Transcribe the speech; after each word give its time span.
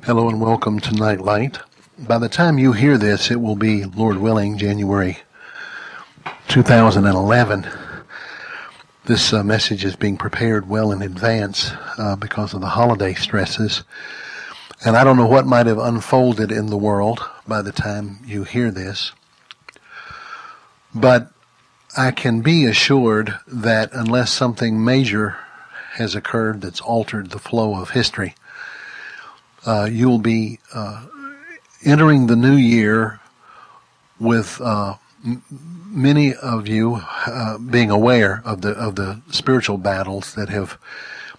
Hello 0.00 0.28
and 0.28 0.40
welcome 0.40 0.80
to 0.80 0.94
Nightlight. 0.94 1.60
By 1.96 2.18
the 2.18 2.28
time 2.28 2.58
you 2.58 2.72
hear 2.72 2.98
this, 2.98 3.30
it 3.30 3.40
will 3.40 3.54
be, 3.54 3.84
Lord 3.84 4.16
willing, 4.16 4.58
January 4.58 5.18
2011. 6.48 7.68
This 9.04 9.32
uh, 9.32 9.44
message 9.44 9.84
is 9.84 9.94
being 9.94 10.16
prepared 10.16 10.68
well 10.68 10.90
in 10.90 11.02
advance 11.02 11.70
uh, 11.98 12.16
because 12.16 12.52
of 12.52 12.62
the 12.62 12.70
holiday 12.70 13.14
stresses. 13.14 13.84
And 14.84 14.96
I 14.96 15.04
don't 15.04 15.18
know 15.18 15.28
what 15.28 15.46
might 15.46 15.66
have 15.66 15.78
unfolded 15.78 16.50
in 16.50 16.66
the 16.66 16.78
world 16.78 17.20
by 17.46 17.62
the 17.62 17.70
time 17.70 18.18
you 18.24 18.42
hear 18.42 18.72
this. 18.72 19.12
But 20.92 21.30
I 21.96 22.10
can 22.10 22.40
be 22.40 22.64
assured 22.64 23.38
that 23.46 23.90
unless 23.92 24.32
something 24.32 24.84
major 24.84 25.36
has 25.92 26.16
occurred 26.16 26.62
that's 26.62 26.80
altered 26.80 27.30
the 27.30 27.38
flow 27.38 27.80
of 27.80 27.90
history, 27.90 28.34
uh, 29.66 29.88
you'll 29.90 30.18
be 30.18 30.58
uh, 30.74 31.06
entering 31.84 32.26
the 32.26 32.36
new 32.36 32.56
year 32.56 33.20
with 34.18 34.60
uh, 34.60 34.96
m- 35.24 35.42
many 35.86 36.34
of 36.34 36.66
you 36.68 37.02
uh, 37.26 37.58
being 37.58 37.90
aware 37.90 38.42
of 38.44 38.62
the 38.62 38.70
of 38.70 38.96
the 38.96 39.20
spiritual 39.30 39.78
battles 39.78 40.34
that 40.34 40.48
have 40.48 40.78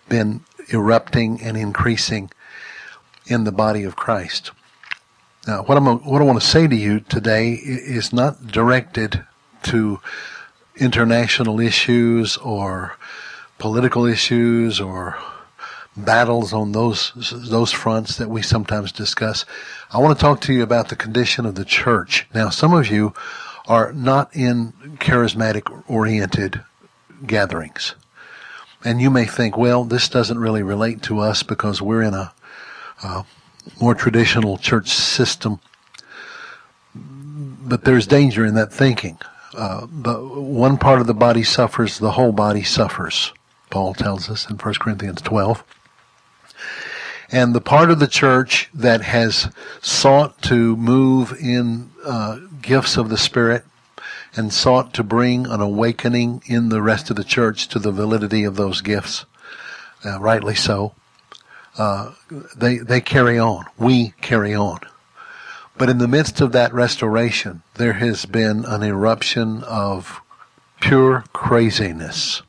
been 0.09 0.41
erupting 0.69 1.41
and 1.41 1.57
increasing 1.57 2.29
in 3.25 3.43
the 3.43 3.51
body 3.51 3.83
of 3.83 3.95
Christ. 3.95 4.51
Now, 5.47 5.63
what 5.63 5.77
I'm 5.77 5.85
what 5.85 6.21
I 6.21 6.25
want 6.25 6.39
to 6.41 6.47
say 6.47 6.67
to 6.67 6.75
you 6.75 7.01
today 7.01 7.53
is 7.53 8.13
not 8.13 8.47
directed 8.47 9.25
to 9.63 9.99
international 10.75 11.59
issues 11.59 12.37
or 12.37 12.97
political 13.57 14.05
issues 14.05 14.79
or 14.79 15.17
battles 15.95 16.53
on 16.53 16.71
those 16.71 17.11
those 17.49 17.71
fronts 17.71 18.17
that 18.17 18.29
we 18.29 18.41
sometimes 18.41 18.91
discuss. 18.91 19.45
I 19.91 19.99
want 19.99 20.17
to 20.17 20.21
talk 20.21 20.41
to 20.41 20.53
you 20.53 20.63
about 20.63 20.89
the 20.89 20.95
condition 20.95 21.45
of 21.45 21.55
the 21.55 21.65
church. 21.65 22.27
Now, 22.33 22.49
some 22.49 22.73
of 22.73 22.89
you 22.89 23.13
are 23.67 23.93
not 23.93 24.35
in 24.35 24.73
charismatic 24.97 25.83
oriented 25.87 26.63
gatherings. 27.25 27.95
And 28.83 29.01
you 29.01 29.09
may 29.09 29.25
think, 29.25 29.57
well, 29.57 29.85
this 29.85 30.09
doesn't 30.09 30.39
really 30.39 30.63
relate 30.63 31.01
to 31.03 31.19
us 31.19 31.41
because 31.41 31.81
we're 31.81 32.01
in 32.01 32.13
a, 32.13 32.33
more 33.79 33.95
traditional 33.95 34.57
church 34.57 34.89
system. 34.89 35.59
But 36.93 37.85
there's 37.85 38.07
danger 38.07 38.45
in 38.45 38.55
that 38.55 38.73
thinking. 38.73 39.17
Uh, 39.55 39.87
the 39.89 40.15
one 40.19 40.77
part 40.77 40.99
of 40.99 41.07
the 41.07 41.13
body 41.13 41.43
suffers, 41.43 41.99
the 41.99 42.11
whole 42.11 42.31
body 42.31 42.63
suffers. 42.63 43.31
Paul 43.69 43.93
tells 43.93 44.29
us 44.29 44.49
in 44.49 44.57
1 44.57 44.73
Corinthians 44.75 45.21
12. 45.21 45.63
And 47.33 47.55
the 47.55 47.61
part 47.61 47.89
of 47.89 47.97
the 47.97 48.07
church 48.07 48.69
that 48.75 49.01
has 49.01 49.51
sought 49.81 50.39
to 50.43 50.77
move 50.77 51.33
in 51.41 51.89
uh, 52.05 52.37
gifts 52.61 52.95
of 52.95 53.09
the 53.09 53.17
Spirit 53.17 53.65
and 54.35 54.53
sought 54.53 54.93
to 54.93 55.03
bring 55.03 55.47
an 55.47 55.59
awakening 55.59 56.43
in 56.45 56.69
the 56.69 56.79
rest 56.79 57.09
of 57.09 57.15
the 57.15 57.23
church 57.23 57.67
to 57.69 57.79
the 57.79 57.91
validity 57.91 58.43
of 58.43 58.55
those 58.55 58.81
gifts, 58.81 59.25
uh, 60.05 60.19
rightly 60.19 60.53
so, 60.53 60.93
uh, 61.75 62.11
they, 62.55 62.77
they 62.77 63.01
carry 63.01 63.39
on. 63.39 63.65
We 63.79 64.13
carry 64.21 64.53
on. 64.53 64.81
But 65.75 65.89
in 65.89 65.97
the 65.97 66.07
midst 66.07 66.39
of 66.39 66.51
that 66.51 66.71
restoration, 66.71 67.63
there 67.77 67.93
has 67.93 68.27
been 68.27 68.63
an 68.63 68.83
eruption 68.83 69.63
of 69.63 70.21
pure 70.79 71.23
craziness 71.33 72.43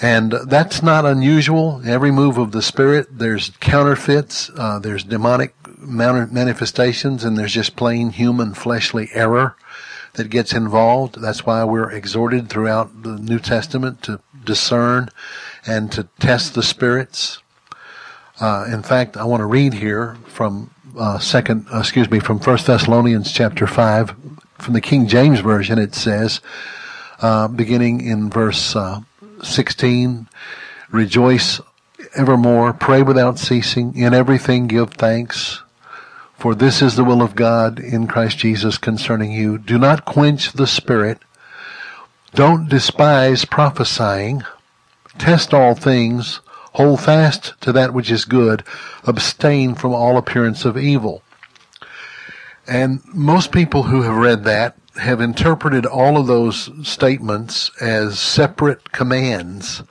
and 0.00 0.32
that's 0.46 0.82
not 0.82 1.04
unusual. 1.04 1.82
Every 1.84 2.10
move 2.10 2.38
of 2.38 2.52
the 2.52 2.62
Spirit, 2.62 3.06
there's 3.10 3.50
counterfeits, 3.60 4.50
uh, 4.56 4.78
there's 4.78 5.04
demonic 5.04 5.54
manifestations, 5.78 7.24
and 7.24 7.36
there's 7.36 7.52
just 7.52 7.76
plain 7.76 8.10
human 8.10 8.54
fleshly 8.54 9.10
error 9.12 9.56
that 10.14 10.30
gets 10.30 10.52
involved. 10.52 11.20
That's 11.20 11.44
why 11.44 11.64
we're 11.64 11.90
exhorted 11.90 12.48
throughout 12.48 13.02
the 13.02 13.18
New 13.18 13.38
Testament 13.38 14.02
to 14.02 14.20
discern 14.44 15.08
and 15.66 15.90
to 15.92 16.08
test 16.18 16.54
the 16.54 16.62
spirits. 16.62 17.38
Uh, 18.40 18.66
in 18.72 18.82
fact, 18.82 19.16
I 19.16 19.24
want 19.24 19.40
to 19.40 19.46
read 19.46 19.74
here 19.74 20.16
from 20.26 20.70
uh, 20.98 21.18
second, 21.18 21.66
uh, 21.72 21.78
excuse 21.78 22.10
me, 22.10 22.18
from 22.18 22.40
First 22.40 22.66
Thessalonians 22.66 23.32
chapter 23.32 23.66
five, 23.66 24.14
from 24.58 24.74
the 24.74 24.80
King 24.80 25.06
James 25.06 25.40
version. 25.40 25.78
It 25.78 25.94
says, 25.94 26.40
uh, 27.20 27.48
beginning 27.48 28.00
in 28.00 28.30
verse 28.30 28.74
uh, 28.74 29.00
16, 29.42 30.28
rejoice 30.90 31.60
evermore, 32.14 32.72
pray 32.72 33.02
without 33.02 33.38
ceasing, 33.38 33.96
in 33.96 34.14
everything 34.14 34.66
give 34.66 34.90
thanks, 34.94 35.62
for 36.42 36.54
this 36.54 36.82
is 36.82 36.96
the 36.96 37.04
will 37.04 37.22
of 37.22 37.36
God 37.36 37.78
in 37.78 38.08
Christ 38.08 38.38
Jesus 38.38 38.76
concerning 38.76 39.30
you. 39.30 39.58
Do 39.58 39.78
not 39.78 40.04
quench 40.04 40.52
the 40.52 40.66
spirit. 40.66 41.18
Don't 42.34 42.68
despise 42.68 43.44
prophesying. 43.44 44.42
Test 45.18 45.54
all 45.54 45.74
things. 45.74 46.40
Hold 46.72 47.00
fast 47.00 47.54
to 47.60 47.72
that 47.72 47.94
which 47.94 48.10
is 48.10 48.24
good. 48.24 48.64
Abstain 49.06 49.74
from 49.76 49.94
all 49.94 50.16
appearance 50.16 50.64
of 50.64 50.76
evil. 50.76 51.22
And 52.66 53.02
most 53.14 53.52
people 53.52 53.84
who 53.84 54.02
have 54.02 54.16
read 54.16 54.44
that 54.44 54.76
have 54.96 55.20
interpreted 55.20 55.86
all 55.86 56.18
of 56.18 56.26
those 56.26 56.70
statements 56.86 57.70
as 57.80 58.18
separate 58.18 58.92
commands. 58.92 59.82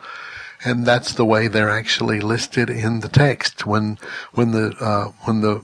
And 0.64 0.86
that's 0.86 1.14
the 1.14 1.26
way 1.26 1.48
they're 1.48 1.70
actually 1.72 2.20
listed 2.20 2.70
in 2.70 3.00
the 3.00 3.10
text. 3.10 3.66
When, 3.66 3.98
when 4.34 4.52
the, 4.52 4.76
uh, 4.80 5.12
when 5.24 5.42
the, 5.42 5.64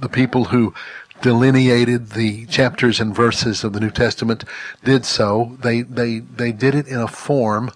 the 0.00 0.08
people 0.08 0.46
who 0.46 0.72
delineated 1.20 2.10
the 2.10 2.46
chapters 2.46 3.00
and 3.00 3.14
verses 3.14 3.64
of 3.64 3.72
the 3.72 3.80
New 3.80 3.90
Testament 3.90 4.44
did 4.84 5.04
so, 5.04 5.56
they, 5.62 5.82
they, 5.82 6.20
they 6.20 6.52
did 6.52 6.74
it 6.74 6.86
in 6.86 6.98
a 6.98 7.08
form 7.08 7.70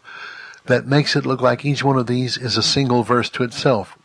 that 0.66 0.86
makes 0.86 1.16
it 1.16 1.26
look 1.26 1.40
like 1.40 1.64
each 1.64 1.82
one 1.82 1.98
of 1.98 2.06
these 2.06 2.38
is 2.38 2.56
a 2.56 2.62
single 2.62 3.02
verse 3.02 3.28
to 3.30 3.42
itself. 3.42 3.98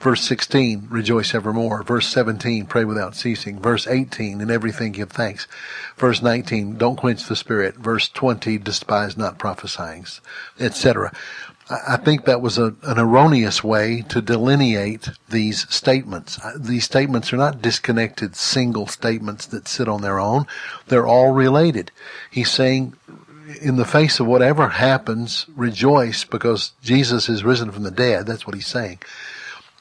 Verse 0.00 0.22
16, 0.22 0.88
rejoice 0.90 1.34
evermore. 1.34 1.82
Verse 1.82 2.08
17, 2.08 2.66
pray 2.66 2.84
without 2.84 3.14
ceasing. 3.14 3.58
Verse 3.58 3.86
18, 3.86 4.40
in 4.40 4.50
everything 4.50 4.92
give 4.92 5.10
thanks. 5.10 5.46
Verse 5.96 6.20
19, 6.20 6.76
don't 6.76 6.96
quench 6.96 7.26
the 7.26 7.36
spirit. 7.36 7.76
Verse 7.76 8.08
20, 8.08 8.58
despise 8.58 9.16
not 9.16 9.38
prophesying, 9.38 10.06
etc. 10.58 11.12
I 11.70 11.96
think 11.96 12.26
that 12.26 12.42
was 12.42 12.58
a, 12.58 12.74
an 12.82 12.98
erroneous 12.98 13.64
way 13.64 14.02
to 14.10 14.20
delineate 14.20 15.08
these 15.30 15.66
statements. 15.74 16.38
Uh, 16.44 16.52
these 16.58 16.84
statements 16.84 17.32
are 17.32 17.38
not 17.38 17.62
disconnected 17.62 18.36
single 18.36 18.86
statements 18.86 19.46
that 19.46 19.66
sit 19.66 19.88
on 19.88 20.02
their 20.02 20.20
own. 20.20 20.46
They're 20.88 21.06
all 21.06 21.32
related. 21.32 21.90
He's 22.30 22.50
saying, 22.50 22.94
in 23.62 23.76
the 23.76 23.86
face 23.86 24.20
of 24.20 24.26
whatever 24.26 24.68
happens, 24.68 25.46
rejoice 25.56 26.24
because 26.24 26.72
Jesus 26.82 27.30
is 27.30 27.44
risen 27.44 27.70
from 27.70 27.82
the 27.82 27.90
dead. 27.90 28.26
That's 28.26 28.46
what 28.46 28.56
he's 28.56 28.66
saying. 28.66 28.98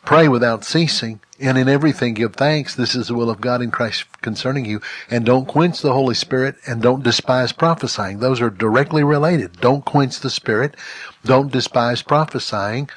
Pray 0.05 0.27
without 0.27 0.65
ceasing, 0.65 1.21
and 1.39 1.57
in 1.57 1.69
everything 1.69 2.13
give 2.13 2.35
thanks. 2.35 2.75
This 2.75 2.93
is 2.93 3.07
the 3.07 3.13
will 3.13 3.29
of 3.29 3.39
God 3.39 3.61
in 3.61 3.71
Christ 3.71 4.03
concerning 4.21 4.65
you. 4.65 4.81
And 5.09 5.25
don't 5.25 5.47
quench 5.47 5.81
the 5.81 5.93
Holy 5.93 6.13
Spirit, 6.13 6.55
and 6.67 6.81
don't 6.81 7.03
despise 7.03 7.53
prophesying. 7.53 8.19
Those 8.19 8.41
are 8.41 8.49
directly 8.49 9.01
related. 9.03 9.61
Don't 9.61 9.85
quench 9.85 10.19
the 10.19 10.29
Spirit. 10.29 10.75
Don't 11.23 11.53
despise 11.53 12.01
prophesying. 12.01 12.89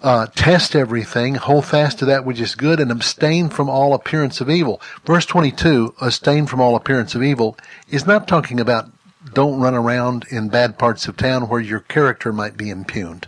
Uh, 0.00 0.28
test 0.34 0.74
everything, 0.74 1.34
hold 1.34 1.66
fast 1.66 1.98
to 1.98 2.06
that 2.06 2.24
which 2.24 2.40
is 2.40 2.54
good, 2.54 2.80
and 2.80 2.90
abstain 2.90 3.50
from 3.50 3.68
all 3.68 3.92
appearance 3.92 4.40
of 4.40 4.48
evil. 4.48 4.80
Verse 5.04 5.26
22, 5.26 5.94
abstain 6.00 6.46
from 6.46 6.60
all 6.60 6.76
appearance 6.76 7.14
of 7.14 7.22
evil, 7.22 7.54
is 7.90 8.06
not 8.06 8.28
talking 8.28 8.60
about 8.60 8.90
don't 9.34 9.60
run 9.60 9.74
around 9.74 10.24
in 10.30 10.48
bad 10.48 10.78
parts 10.78 11.06
of 11.06 11.16
town 11.16 11.48
where 11.48 11.60
your 11.60 11.80
character 11.80 12.32
might 12.32 12.56
be 12.56 12.70
impugned 12.70 13.26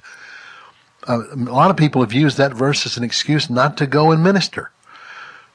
uh, 1.11 1.25
a 1.35 1.37
lot 1.37 1.71
of 1.71 1.77
people 1.77 2.03
have 2.03 2.13
used 2.13 2.39
that 2.39 2.55
verse 2.55 2.87
as 2.87 2.97
an 2.97 3.03
excuse 3.03 3.51
not 3.51 3.77
to 3.79 3.87
go 3.87 4.13
and 4.13 4.23
minister. 4.23 4.71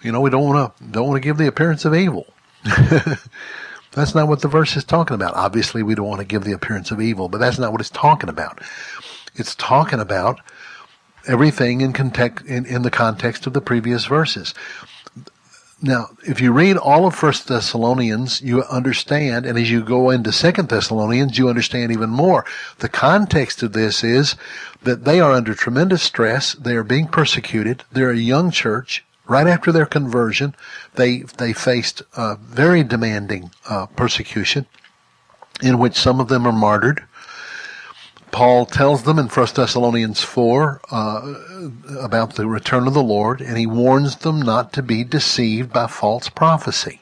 You 0.01 0.11
know, 0.11 0.19
we 0.19 0.29
don't 0.29 0.43
want 0.43 0.77
to 0.77 0.83
don't 0.83 1.07
want 1.07 1.15
to 1.15 1.25
give 1.25 1.37
the 1.37 1.47
appearance 1.47 1.85
of 1.85 1.95
evil. 1.95 2.27
that's 3.91 4.13
not 4.13 4.27
what 4.27 4.41
the 4.41 4.49
verse 4.49 4.75
is 4.75 4.83
talking 4.83 5.15
about. 5.15 5.33
Obviously, 5.35 5.81
we 5.81 5.95
don't 5.95 6.07
want 6.07 6.19
to 6.19 6.25
give 6.25 6.43
the 6.43 6.51
appearance 6.51 6.91
of 6.91 6.99
evil, 6.99 7.29
but 7.29 7.37
that's 7.37 7.57
not 7.57 7.71
what 7.71 7.79
it's 7.79 7.89
talking 7.89 8.29
about. 8.29 8.61
It's 9.35 9.55
talking 9.55 9.99
about 9.99 10.41
everything 11.27 11.81
in 11.81 11.93
context 11.93 12.45
in, 12.45 12.65
in 12.65 12.81
the 12.81 12.91
context 12.91 13.47
of 13.47 13.53
the 13.53 13.61
previous 13.61 14.05
verses. 14.05 14.53
Now, 15.81 16.09
if 16.25 16.39
you 16.39 16.53
read 16.53 16.77
all 16.77 17.05
of 17.05 17.15
First 17.15 17.47
Thessalonians, 17.47 18.41
you 18.41 18.63
understand, 18.63 19.45
and 19.45 19.57
as 19.57 19.69
you 19.69 19.83
go 19.83 20.09
into 20.09 20.31
Second 20.31 20.69
Thessalonians, 20.69 21.37
you 21.37 21.49
understand 21.49 21.91
even 21.91 22.09
more. 22.09 22.45
The 22.79 22.87
context 22.87 23.61
of 23.61 23.73
this 23.73 24.03
is 24.03 24.35
that 24.83 25.03
they 25.03 25.19
are 25.19 25.33
under 25.33 25.53
tremendous 25.53 26.01
stress. 26.01 26.53
They 26.53 26.75
are 26.75 26.83
being 26.83 27.07
persecuted. 27.07 27.83
They're 27.91 28.11
a 28.11 28.17
young 28.17 28.51
church. 28.51 29.03
Right 29.27 29.47
after 29.47 29.71
their 29.71 29.87
conversion, 29.87 30.55
they 30.93 31.23
they 31.37 31.51
faced 31.51 32.03
uh, 32.15 32.35
very 32.35 32.83
demanding 32.83 33.49
uh, 33.67 33.87
persecution, 33.87 34.67
in 35.63 35.79
which 35.79 35.95
some 35.95 36.19
of 36.19 36.27
them 36.27 36.45
are 36.47 36.51
martyred. 36.51 37.03
Paul 38.35 38.65
tells 38.65 39.03
them 39.03 39.17
in 39.17 39.29
1 39.29 39.47
Thessalonians 39.55 40.21
4 40.21 40.81
uh, 40.91 41.35
about 42.01 42.35
the 42.35 42.45
return 42.45 42.85
of 42.85 42.93
the 42.93 43.01
Lord, 43.01 43.39
and 43.39 43.57
he 43.57 43.65
warns 43.65 44.17
them 44.17 44.41
not 44.41 44.73
to 44.73 44.83
be 44.83 45.05
deceived 45.05 45.71
by 45.71 45.87
false 45.87 46.27
prophecy. 46.27 46.99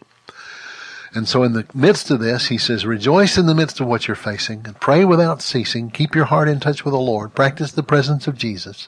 And 1.12 1.28
so 1.28 1.42
in 1.42 1.54
the 1.54 1.66
midst 1.74 2.12
of 2.12 2.20
this, 2.20 2.50
he 2.50 2.60
says, 2.60 2.86
rejoice 2.86 3.36
in 3.36 3.48
the 3.48 3.56
midst 3.56 3.80
of 3.80 3.88
what 3.88 4.08
you're 4.08 4.14
facing 4.14 4.62
and 4.66 4.80
pray 4.80 5.06
without 5.06 5.42
ceasing. 5.42 5.90
Keep 5.90 6.14
your 6.14 6.26
heart 6.26 6.48
in 6.48 6.60
touch 6.60 6.86
with 6.86 6.92
the 6.92 7.00
Lord. 7.00 7.34
Practice 7.34 7.72
the 7.72 7.82
presence 7.82 8.28
of 8.28 8.38
Jesus. 8.38 8.88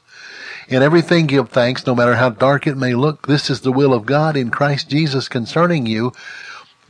In 0.67 0.83
everything 0.83 1.25
give 1.25 1.49
thanks, 1.49 1.87
no 1.87 1.95
matter 1.95 2.13
how 2.13 2.29
dark 2.29 2.67
it 2.67 2.77
may 2.77 2.93
look. 2.93 3.25
This 3.25 3.49
is 3.49 3.61
the 3.61 3.71
will 3.71 3.91
of 3.91 4.05
God 4.05 4.37
in 4.37 4.51
Christ 4.51 4.87
Jesus 4.87 5.27
concerning 5.27 5.87
you. 5.87 6.13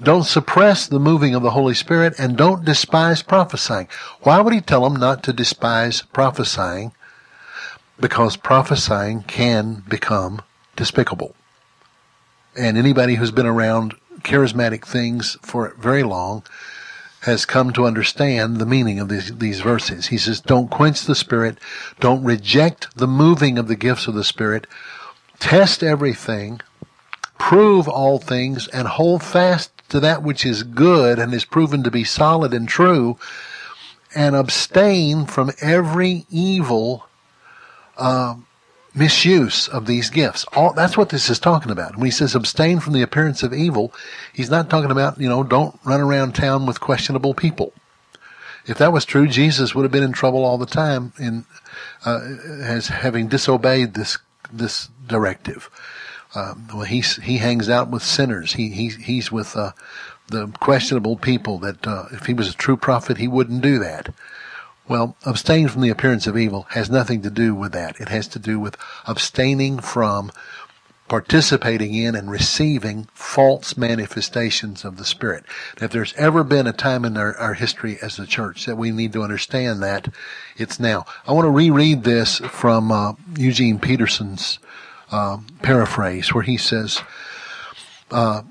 Don't 0.01 0.23
suppress 0.23 0.87
the 0.87 0.99
moving 0.99 1.35
of 1.35 1.41
the 1.41 1.51
Holy 1.51 1.73
Spirit 1.73 2.15
and 2.19 2.35
don't 2.35 2.65
despise 2.65 3.21
prophesying. 3.21 3.87
Why 4.21 4.41
would 4.41 4.53
he 4.53 4.61
tell 4.61 4.83
them 4.83 4.99
not 4.99 5.23
to 5.23 5.33
despise 5.33 6.01
prophesying? 6.01 6.91
Because 7.99 8.35
prophesying 8.35 9.23
can 9.23 9.83
become 9.87 10.41
despicable. 10.75 11.33
And 12.57 12.77
anybody 12.77 13.15
who's 13.15 13.31
been 13.31 13.45
around 13.45 13.95
charismatic 14.19 14.85
things 14.85 15.37
for 15.41 15.73
very 15.77 16.03
long 16.03 16.43
has 17.21 17.45
come 17.45 17.71
to 17.73 17.85
understand 17.85 18.57
the 18.57 18.65
meaning 18.65 18.99
of 18.99 19.09
these, 19.09 19.35
these 19.37 19.61
verses. 19.61 20.07
He 20.07 20.17
says, 20.17 20.41
don't 20.41 20.69
quench 20.69 21.05
the 21.05 21.15
Spirit. 21.15 21.57
Don't 21.99 22.23
reject 22.23 22.95
the 22.97 23.07
moving 23.07 23.57
of 23.57 23.67
the 23.67 23.75
gifts 23.75 24.07
of 24.07 24.13
the 24.13 24.23
Spirit. 24.23 24.67
Test 25.39 25.83
everything. 25.83 26.59
Prove 27.37 27.87
all 27.87 28.19
things 28.19 28.67
and 28.67 28.87
hold 28.87 29.23
fast 29.23 29.74
to 29.89 29.99
that 29.99 30.23
which 30.23 30.45
is 30.45 30.63
good 30.63 31.19
and 31.19 31.33
is 31.33 31.45
proven 31.45 31.83
to 31.83 31.91
be 31.91 32.03
solid 32.03 32.53
and 32.53 32.67
true 32.67 33.17
and 34.15 34.35
abstain 34.35 35.25
from 35.25 35.51
every 35.61 36.25
evil, 36.29 37.05
uh, 37.97 38.35
misuse 38.95 39.67
of 39.67 39.85
these 39.85 40.09
gifts. 40.09 40.45
All, 40.53 40.73
that's 40.73 40.97
what 40.97 41.09
this 41.09 41.29
is 41.29 41.37
talking 41.37 41.71
about. 41.71 41.97
When 41.97 42.05
he 42.05 42.11
says 42.11 42.33
abstain 42.33 42.79
from 42.79 42.93
the 42.93 43.01
appearance 43.01 43.43
of 43.43 43.53
evil, 43.53 43.93
he's 44.31 44.49
not 44.49 44.69
talking 44.69 44.91
about, 44.91 45.19
you 45.19 45.27
know, 45.27 45.43
don't 45.43 45.77
run 45.83 45.99
around 45.99 46.33
town 46.33 46.65
with 46.65 46.79
questionable 46.79 47.33
people. 47.33 47.73
If 48.65 48.77
that 48.79 48.93
was 48.93 49.05
true, 49.05 49.27
Jesus 49.27 49.75
would 49.75 49.83
have 49.83 49.91
been 49.91 50.01
in 50.01 50.13
trouble 50.13 50.43
all 50.43 50.57
the 50.57 50.65
time 50.65 51.13
in, 51.19 51.45
uh, 52.05 52.19
as 52.61 52.87
having 52.87 53.27
disobeyed 53.27 53.93
this, 53.93 54.17
this 54.51 54.89
directive. 55.05 55.69
Um, 56.35 56.67
well, 56.73 56.83
he's, 56.83 57.15
he 57.17 57.37
hangs 57.37 57.69
out 57.69 57.89
with 57.89 58.03
sinners. 58.03 58.53
He, 58.53 58.69
he 58.69 58.89
he's 58.89 59.31
with, 59.31 59.55
uh, 59.55 59.71
the 60.27 60.47
questionable 60.59 61.17
people 61.17 61.59
that, 61.59 61.85
uh, 61.85 62.05
if 62.11 62.25
he 62.25 62.33
was 62.33 62.49
a 62.49 62.53
true 62.53 62.77
prophet, 62.77 63.17
he 63.17 63.27
wouldn't 63.27 63.61
do 63.61 63.79
that. 63.79 64.13
Well, 64.87 65.15
abstain 65.25 65.67
from 65.67 65.81
the 65.81 65.89
appearance 65.89 66.27
of 66.27 66.37
evil 66.37 66.67
has 66.69 66.89
nothing 66.89 67.21
to 67.23 67.29
do 67.29 67.55
with 67.55 67.71
that. 67.71 67.99
It 67.99 68.09
has 68.09 68.27
to 68.29 68.39
do 68.39 68.59
with 68.59 68.77
abstaining 69.07 69.79
from 69.79 70.31
participating 71.07 71.93
in 71.93 72.15
and 72.15 72.31
receiving 72.31 73.07
false 73.13 73.77
manifestations 73.77 74.83
of 74.83 74.97
the 74.97 75.05
Spirit. 75.05 75.45
If 75.79 75.91
there's 75.91 76.13
ever 76.15 76.43
been 76.43 76.65
a 76.65 76.73
time 76.73 77.05
in 77.05 77.15
our, 77.17 77.35
our 77.37 77.53
history 77.53 77.99
as 78.01 78.17
a 78.17 78.25
church 78.25 78.65
that 78.65 78.77
we 78.77 78.89
need 78.91 79.13
to 79.13 79.21
understand 79.21 79.83
that, 79.83 80.07
it's 80.57 80.79
now. 80.79 81.05
I 81.27 81.31
want 81.31 81.45
to 81.45 81.51
reread 81.51 82.03
this 82.03 82.39
from 82.39 82.91
uh, 82.91 83.13
Eugene 83.37 83.79
Peterson's 83.79 84.57
uh, 85.11 85.37
paraphrase 85.61 86.33
where 86.33 86.43
he 86.43 86.57
says, 86.57 87.01
uh, 88.11 88.41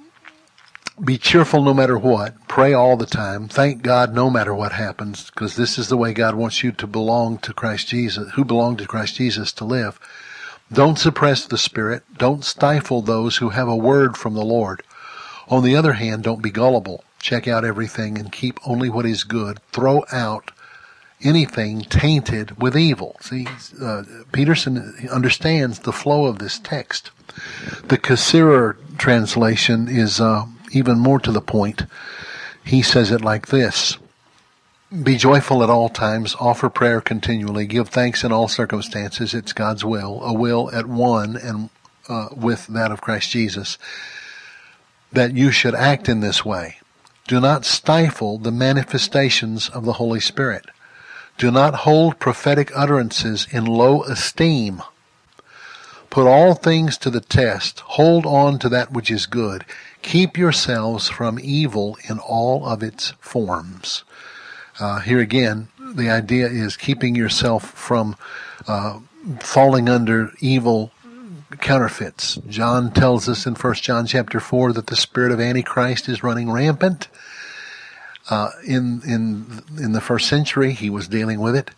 be 1.02 1.18
cheerful 1.18 1.62
no 1.62 1.74
matter 1.74 1.98
what. 1.98 2.46
Pray 2.46 2.72
all 2.72 2.96
the 2.96 3.06
time. 3.06 3.48
Thank 3.48 3.82
God 3.82 4.14
no 4.14 4.30
matter 4.30 4.54
what 4.54 4.72
happens, 4.72 5.30
because 5.30 5.56
this 5.56 5.76
is 5.76 5.88
the 5.88 5.96
way 5.96 6.12
God 6.12 6.36
wants 6.36 6.62
you 6.62 6.70
to 6.72 6.86
belong 6.86 7.38
to 7.38 7.52
Christ 7.52 7.88
Jesus, 7.88 8.30
who 8.32 8.44
belong 8.44 8.76
to 8.76 8.86
Christ 8.86 9.16
Jesus 9.16 9.52
to 9.54 9.64
live. 9.64 9.98
Don't 10.72 10.98
suppress 10.98 11.46
the 11.46 11.58
Spirit. 11.58 12.04
Don't 12.16 12.44
stifle 12.44 13.02
those 13.02 13.38
who 13.38 13.50
have 13.50 13.68
a 13.68 13.76
word 13.76 14.16
from 14.16 14.34
the 14.34 14.44
Lord. 14.44 14.82
On 15.48 15.64
the 15.64 15.76
other 15.76 15.94
hand, 15.94 16.22
don't 16.22 16.42
be 16.42 16.50
gullible. 16.50 17.04
Check 17.18 17.48
out 17.48 17.64
everything 17.64 18.16
and 18.16 18.30
keep 18.30 18.60
only 18.66 18.88
what 18.88 19.04
is 19.04 19.24
good. 19.24 19.58
Throw 19.72 20.04
out 20.12 20.52
anything 21.22 21.82
tainted 21.82 22.60
with 22.60 22.76
evil. 22.76 23.16
See, 23.20 23.46
uh, 23.80 24.02
Peterson 24.32 25.08
understands 25.10 25.80
the 25.80 25.92
flow 25.92 26.26
of 26.26 26.38
this 26.38 26.58
text. 26.58 27.10
The 27.84 27.98
Chaser 27.98 28.76
translation 28.98 29.88
is 29.88 30.20
uh, 30.20 30.46
even 30.72 30.98
more 30.98 31.20
to 31.20 31.32
the 31.32 31.40
point, 31.40 31.84
he 32.64 32.82
says 32.82 33.10
it 33.10 33.20
like 33.20 33.48
this. 33.48 33.98
Be 35.02 35.16
joyful 35.16 35.62
at 35.62 35.70
all 35.70 35.88
times, 35.88 36.36
offer 36.38 36.68
prayer 36.68 37.00
continually, 37.00 37.66
give 37.66 37.88
thanks 37.88 38.22
in 38.22 38.32
all 38.32 38.48
circumstances. 38.48 39.34
It's 39.34 39.52
God's 39.52 39.84
will, 39.84 40.22
a 40.22 40.32
will 40.32 40.70
at 40.72 40.86
one 40.86 41.36
and 41.36 41.70
uh, 42.08 42.28
with 42.36 42.66
that 42.68 42.92
of 42.92 43.00
Christ 43.00 43.30
Jesus, 43.30 43.78
that 45.12 45.34
you 45.34 45.50
should 45.50 45.74
act 45.74 46.08
in 46.08 46.20
this 46.20 46.44
way. 46.44 46.76
Do 47.26 47.40
not 47.40 47.64
stifle 47.64 48.38
the 48.38 48.52
manifestations 48.52 49.68
of 49.68 49.84
the 49.84 49.94
Holy 49.94 50.20
Spirit. 50.20 50.66
Do 51.36 51.50
not 51.50 51.74
hold 51.74 52.18
prophetic 52.18 52.70
utterances 52.74 53.46
in 53.50 53.64
low 53.64 54.02
esteem. 54.04 54.82
Put 56.10 56.28
all 56.28 56.54
things 56.54 56.96
to 56.98 57.10
the 57.10 57.20
test. 57.20 57.80
Hold 57.80 58.24
on 58.24 58.58
to 58.60 58.68
that 58.68 58.92
which 58.92 59.10
is 59.10 59.26
good. 59.26 59.64
Keep 60.02 60.38
yourselves 60.38 61.08
from 61.08 61.40
evil 61.42 61.98
in 62.08 62.20
all 62.20 62.66
of 62.66 62.82
its 62.82 63.14
forms. 63.20 64.04
Uh, 64.78 65.00
here 65.00 65.18
again, 65.18 65.68
the 65.78 66.10
idea 66.10 66.46
is 66.46 66.76
keeping 66.76 67.16
yourself 67.16 67.70
from 67.70 68.16
uh, 68.68 69.00
falling 69.40 69.88
under 69.88 70.30
evil 70.40 70.92
counterfeits. 71.60 72.36
John 72.48 72.92
tells 72.92 73.28
us 73.28 73.46
in 73.46 73.54
1 73.54 73.74
John 73.74 74.06
chapter 74.06 74.40
4 74.40 74.72
that 74.74 74.88
the 74.88 74.96
spirit 74.96 75.32
of 75.32 75.40
Antichrist 75.40 76.08
is 76.08 76.22
running 76.22 76.50
rampant. 76.50 77.08
Uh, 78.30 78.50
in 78.66 79.02
in 79.06 79.62
in 79.78 79.92
the 79.92 80.00
first 80.00 80.28
century, 80.28 80.72
he 80.72 80.88
was 80.88 81.08
dealing 81.08 81.40
with 81.40 81.54
it, 81.54 81.70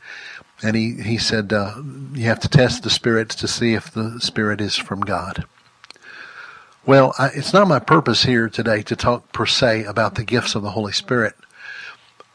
and 0.62 0.76
he 0.76 0.94
he 1.02 1.19
said 1.19 1.52
uh, 1.52 1.75
you 2.12 2.25
have 2.25 2.40
to 2.40 2.48
test 2.48 2.82
the 2.82 2.90
spirits 2.90 3.34
to 3.34 3.48
see 3.48 3.75
if 3.75 3.90
the 3.90 4.20
spirit 4.20 4.60
is 4.60 4.76
from 4.76 5.00
God. 5.00 5.44
Well, 6.87 7.14
I, 7.19 7.28
it's 7.34 7.52
not 7.52 7.66
my 7.66 7.81
purpose 7.81 8.22
here 8.22 8.48
today 8.48 8.82
to 8.82 8.94
talk 8.94 9.32
per 9.32 9.46
se 9.46 9.84
about 9.84 10.14
the 10.14 10.25
gifts 10.25 10.54
of 10.54 10.62
the 10.62 10.70
Holy 10.70 10.93
Spirit. 10.93 11.34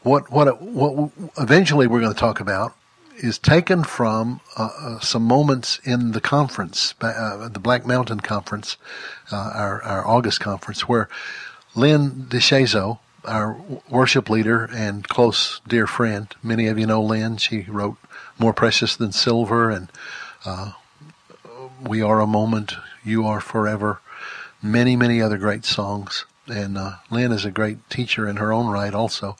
What 0.02 0.30
what 0.30 0.60
what 0.60 1.10
eventually 1.38 1.86
we're 1.86 2.00
going 2.00 2.12
to 2.12 2.18
talk 2.18 2.38
about 2.38 2.76
is 3.16 3.38
taken 3.38 3.84
from 3.84 4.40
uh, 4.58 4.68
uh, 4.78 5.00
some 5.00 5.22
moments 5.22 5.80
in 5.84 6.12
the 6.12 6.20
conference, 6.20 6.94
uh, 7.00 7.48
the 7.48 7.60
Black 7.60 7.86
Mountain 7.86 8.20
Conference, 8.20 8.76
uh, 9.30 9.52
our 9.54 9.82
our 9.82 10.06
August 10.06 10.40
conference, 10.40 10.88
where 10.88 11.08
Lynn 11.74 12.26
DeShazo, 12.28 12.98
our 13.24 13.56
worship 13.88 14.28
leader 14.28 14.68
and 14.72 15.08
close 15.08 15.60
dear 15.66 15.86
friend, 15.86 16.34
many 16.42 16.66
of 16.66 16.78
you 16.78 16.86
know 16.86 17.02
Lynn. 17.02 17.36
She 17.36 17.62
wrote 17.62 17.96
"More 18.38 18.52
Precious 18.52 18.96
Than 18.96 19.12
Silver" 19.12 19.70
and 19.70 19.88
uh, 20.44 20.72
"We 21.80 22.02
Are 22.02 22.20
a 22.20 22.26
Moment, 22.26 22.74
You 23.04 23.26
Are 23.26 23.40
Forever." 23.40 24.00
many, 24.62 24.94
many 24.94 25.20
other 25.20 25.38
great 25.38 25.64
songs. 25.64 26.24
And 26.46 26.78
uh, 26.78 26.92
Lynn 27.10 27.32
is 27.32 27.44
a 27.44 27.50
great 27.50 27.88
teacher 27.90 28.28
in 28.28 28.36
her 28.36 28.52
own 28.52 28.68
right, 28.68 28.94
also. 28.94 29.36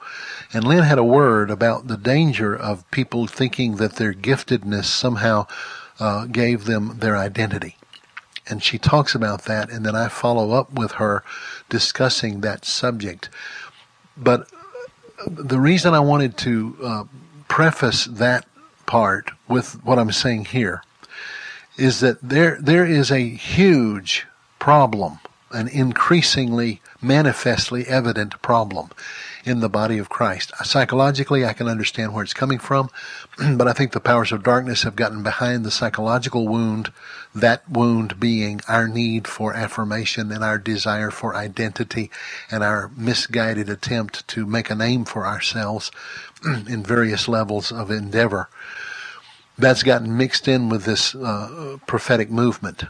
And 0.53 0.65
Lynn 0.65 0.85
had 0.85 0.99
a 0.99 1.05
word 1.05 1.51
about 1.51 1.89
the 1.89 1.97
danger 1.97 2.55
of 2.55 2.89
people 2.91 3.27
thinking 3.27 3.77
that 3.77 3.97
their 3.97 4.13
giftedness 4.13 4.85
somehow 4.85 5.47
uh, 5.99 6.27
gave 6.27 6.65
them 6.65 6.99
their 6.99 7.17
identity. 7.17 7.77
And 8.49 8.63
she 8.63 8.79
talks 8.79 9.15
about 9.15 9.45
that, 9.45 9.71
and 9.71 9.87
then 9.87 9.95
I 9.95 10.09
follow 10.09 10.53
up 10.53 10.73
with 10.73 10.93
her 10.93 11.23
discussing 11.69 12.41
that 12.41 12.65
subject. 12.65 13.29
But 14.17 14.49
the 15.27 15.59
reason 15.59 15.95
I 15.95 16.01
wanted 16.01 16.37
to 16.39 16.77
uh, 16.83 17.05
preface 17.49 18.07
that 18.07 18.47
part 18.87 19.31
with 19.49 19.83
what 19.85 19.99
I'm 19.99 20.13
saying 20.13 20.47
here 20.47 20.83
is 21.77 22.01
that 22.01 22.19
there 22.23 22.59
there 22.61 22.85
is 22.85 23.11
a 23.11 23.21
huge 23.21 24.27
problem, 24.59 25.19
an 25.51 25.69
increasingly 25.69 26.81
manifestly 27.01 27.87
evident 27.87 28.41
problem 28.43 28.91
in 29.45 29.61
the 29.61 29.69
body 29.69 29.99
of 29.99 30.09
Christ. 30.09 30.53
Psychologically, 30.65 31.45
I 31.45 31.53
can 31.53 31.69
understand 31.69 32.13
where 32.13 32.23
it's 32.25 32.35
coming 32.35 32.59
from, 32.59 32.91
but 33.57 33.67
I 33.67 33.73
think 33.73 33.93
the 33.93 34.01
powers 34.01 34.33
of 34.33 34.43
darkness 34.43 34.83
have 34.83 34.97
gotten 34.97 35.23
behind 35.23 35.65
the 35.65 35.71
psychological 35.71 36.47
wound, 36.47 36.93
that 37.35 37.69
wound 37.69 38.21
being 38.21 38.61
our 38.69 38.87
need 38.87 39.27
for 39.27 39.55
affirmation 39.55 40.31
and 40.31 40.45
our 40.45 40.59
desire 40.59 41.11
for 41.11 41.35
identity 41.35 42.11
and 42.51 42.63
our 42.63 42.91
misguided 42.97 43.69
attempt 43.69 44.27
to 44.29 44.47
make 44.47 44.71
a 44.71 44.75
name 44.75 45.05
for 45.05 45.27
ourselves 45.27 45.91
in 46.45 46.83
various 46.83 47.29
levels 47.29 47.73
of 47.73 47.91
endeavor. 47.91 48.49
That's 49.59 49.83
gotten 49.83 50.17
mixed 50.17 50.49
in 50.49 50.69
with 50.69 50.85
this 50.85 51.15
uh, 51.15 51.79
prophetic 51.87 52.31
movement. 52.31 52.85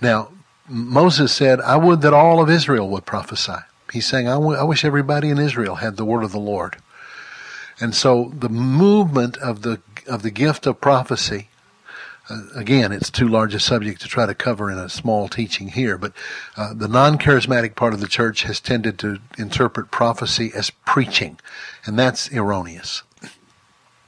Now, 0.00 0.30
Moses 0.68 1.32
said, 1.32 1.60
I 1.60 1.76
would 1.76 2.00
that 2.02 2.14
all 2.14 2.40
of 2.40 2.48
Israel 2.48 2.88
would 2.88 3.04
prophesy. 3.04 3.58
He's 3.92 4.06
saying, 4.06 4.28
I, 4.28 4.34
w- 4.34 4.58
I 4.58 4.64
wish 4.64 4.84
everybody 4.84 5.30
in 5.30 5.38
Israel 5.38 5.76
had 5.76 5.96
the 5.96 6.04
word 6.04 6.24
of 6.24 6.32
the 6.32 6.38
Lord. 6.38 6.76
And 7.80 7.94
so 7.94 8.32
the 8.36 8.48
movement 8.48 9.36
of 9.38 9.62
the 9.62 9.80
of 10.06 10.22
the 10.22 10.30
gift 10.30 10.66
of 10.66 10.80
prophecy 10.80 11.48
uh, 12.30 12.40
again, 12.54 12.90
it's 12.90 13.10
too 13.10 13.28
large 13.28 13.54
a 13.54 13.60
subject 13.60 14.00
to 14.00 14.08
try 14.08 14.24
to 14.24 14.34
cover 14.34 14.70
in 14.70 14.78
a 14.78 14.88
small 14.88 15.28
teaching 15.28 15.68
here, 15.68 15.98
but 15.98 16.12
uh, 16.56 16.72
the 16.72 16.88
non-charismatic 16.88 17.74
part 17.74 17.92
of 17.92 18.00
the 18.00 18.08
church 18.08 18.44
has 18.44 18.60
tended 18.60 18.98
to 18.98 19.18
interpret 19.36 19.90
prophecy 19.90 20.50
as 20.54 20.70
preaching, 20.70 21.38
and 21.84 21.98
that's 21.98 22.32
erroneous. 22.32 23.02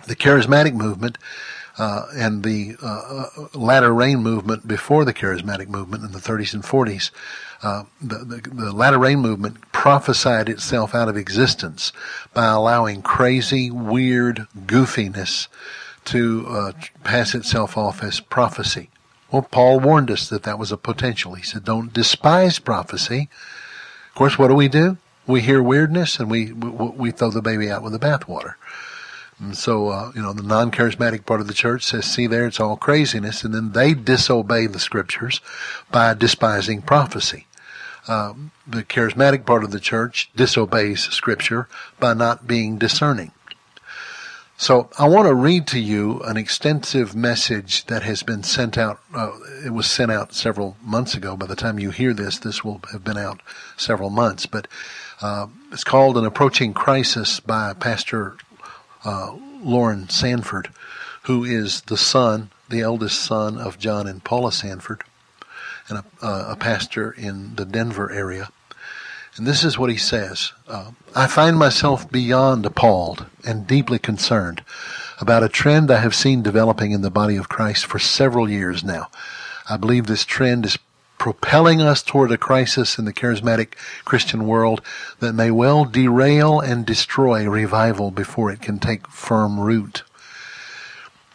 The 0.07 0.17
charismatic 0.17 0.73
movement 0.73 1.19
uh, 1.79 2.07
and 2.15 2.43
the 2.43 2.77
uh, 2.83 2.87
uh, 3.37 3.49
latter 3.55 3.93
rain 3.93 4.19
movement 4.19 4.67
before 4.67 5.05
the 5.05 5.15
charismatic 5.15 5.69
movement 5.69 6.05
in 6.05 6.13
the 6.13 6.19
30s 6.19 6.55
and 6.55 6.63
40s, 6.63 7.11
uh, 7.63 7.85
the, 8.01 8.19
the, 8.19 8.51
the 8.51 8.73
latter 8.73 8.99
rain 8.99 9.19
movement 9.19 9.61
prophesied 9.73 10.49
itself 10.49 10.95
out 10.95 11.09
of 11.09 11.17
existence 11.17 11.93
by 12.33 12.47
allowing 12.47 13.03
crazy, 13.03 13.71
weird 13.71 14.47
goofiness 14.67 15.49
to 16.07 16.47
uh, 16.49 16.73
pass 17.05 17.35
itself 17.35 17.77
off 17.77 18.03
as 18.03 18.21
prophecy. 18.21 18.89
Well, 19.31 19.43
Paul 19.43 19.81
warned 19.81 20.11
us 20.11 20.29
that 20.29 20.45
that 20.45 20.59
was 20.59 20.71
a 20.71 20.77
potential. 20.77 21.35
He 21.35 21.43
said, 21.43 21.65
don't 21.65 21.93
despise 21.93 22.59
prophecy. 22.59 23.29
Of 24.09 24.15
course, 24.15 24.39
what 24.39 24.49
do 24.49 24.55
we 24.55 24.69
do? 24.69 24.99
We 25.27 25.41
hear 25.43 25.63
weirdness 25.63 26.21
and 26.21 26.31
we, 26.31 26.53
we, 26.53 26.71
we 26.71 27.11
throw 27.11 27.31
the 27.31 27.43
baby 27.43 27.71
out 27.71 27.83
with 27.83 27.93
the 27.93 27.99
bathwater. 27.99 28.55
And 29.39 29.57
so, 29.57 29.89
uh, 29.89 30.13
you 30.15 30.23
know, 30.23 30.33
the 30.33 30.43
non-charismatic 30.43 31.27
part 31.27 31.41
of 31.41 31.47
the 31.47 31.55
church 31.55 31.85
says, 31.85 32.07
see 32.07 32.27
there, 32.27 32.47
it's 32.47 32.61
all 32.61 32.77
craziness. 32.77 33.45
And 33.45 33.55
then 33.55 33.73
they 33.73 33.93
disobey 33.93 34.67
the 34.67 34.81
scriptures 34.81 35.41
by 35.91 36.15
despising 36.15 36.83
prophecy. 36.83 37.47
Um, 38.09 38.53
the 38.67 38.85
charismatic 38.85 39.45
part 39.45 39.65
of 39.65 39.73
the 39.73 39.81
church 39.81 40.31
disobeys 40.37 41.01
scripture 41.01 41.69
by 41.99 42.15
not 42.15 42.47
being 42.47 42.79
discerning. 42.79 43.33
So 44.59 44.89
I 44.99 45.07
want 45.07 45.29
to 45.29 45.35
read 45.35 45.67
to 45.69 45.79
you 45.79 46.21
an 46.23 46.39
extensive 46.39 47.15
message 47.15 47.85
that 47.87 48.03
has 48.05 48.23
been 48.23 48.43
sent 48.43 48.79
out. 48.79 49.01
Uh, 49.15 49.33
it 49.67 49.75
was 49.75 49.87
sent 49.87 50.11
out 50.11 50.33
several 50.33 50.79
months 50.83 51.15
ago. 51.15 51.37
By 51.37 51.45
the 51.45 51.57
time 51.57 51.79
you 51.79 51.91
hear 51.91 52.15
this, 52.15 52.39
this 52.39 52.65
will 52.65 52.81
have 52.91 53.05
been 53.05 53.19
out 53.19 53.43
several 53.77 54.09
months. 54.09 54.47
But 54.47 54.67
uh, 55.21 55.49
it's 55.73 55.85
called 55.85 56.17
"An 56.17 56.25
Approaching 56.25 56.73
Crisis" 56.73 57.39
by 57.39 57.75
Pastor 57.75 58.39
uh, 59.07 59.37
Loren 59.63 60.09
Sandford, 60.09 60.69
who 61.23 61.45
is 61.45 61.83
the 61.83 61.97
son, 61.97 62.51
the 62.69 62.81
eldest 62.81 63.23
son 63.23 63.57
of 63.57 63.79
John 63.79 64.07
and 64.07 64.23
Paula 64.23 64.51
Sandford, 64.53 65.03
and 65.89 66.03
a, 66.21 66.51
a 66.51 66.57
pastor 66.57 67.13
in 67.13 67.55
the 67.55 67.65
Denver 67.65 68.11
area. 68.11 68.49
And 69.37 69.47
this 69.47 69.65
is 69.65 69.79
what 69.79 69.91
he 69.91 69.97
says 69.97 70.53
uh, 70.67 70.91
I 71.15 71.27
find 71.27 71.59
myself 71.59 72.11
beyond 72.11 72.67
appalled 72.67 73.27
and 73.45 73.67
deeply 73.67 73.99
concerned 73.99 74.63
about 75.21 75.45
a 75.45 75.49
trend 75.49 75.91
I 75.91 76.01
have 76.01 76.15
seen 76.15 76.43
developing 76.43 76.93
in 76.93 77.03
the 77.03 77.11
body 77.11 77.37
of 77.37 77.49
Christ 77.49 77.87
for 77.87 77.99
several 77.99 78.51
years 78.51 78.83
now. 78.83 79.09
I 79.69 79.77
believe 79.77 80.07
this 80.07 80.25
trend 80.25 80.67
is 80.67 80.79
propelling 81.19 81.81
us 81.81 82.03
toward 82.03 82.31
a 82.31 82.39
crisis 82.39 82.99
in 82.99 83.05
the 83.05 83.13
charismatic 83.13 83.75
Christian 84.05 84.47
world 84.47 84.83
that 85.21 85.33
may 85.33 85.51
well 85.51 85.85
derail 85.85 86.61
and 86.61 86.85
destroy 86.85 87.49
revival 87.49 88.11
before 88.11 88.51
it 88.51 88.61
can 88.61 88.79
take 88.79 89.09
firm 89.09 89.59
root. 89.59 90.03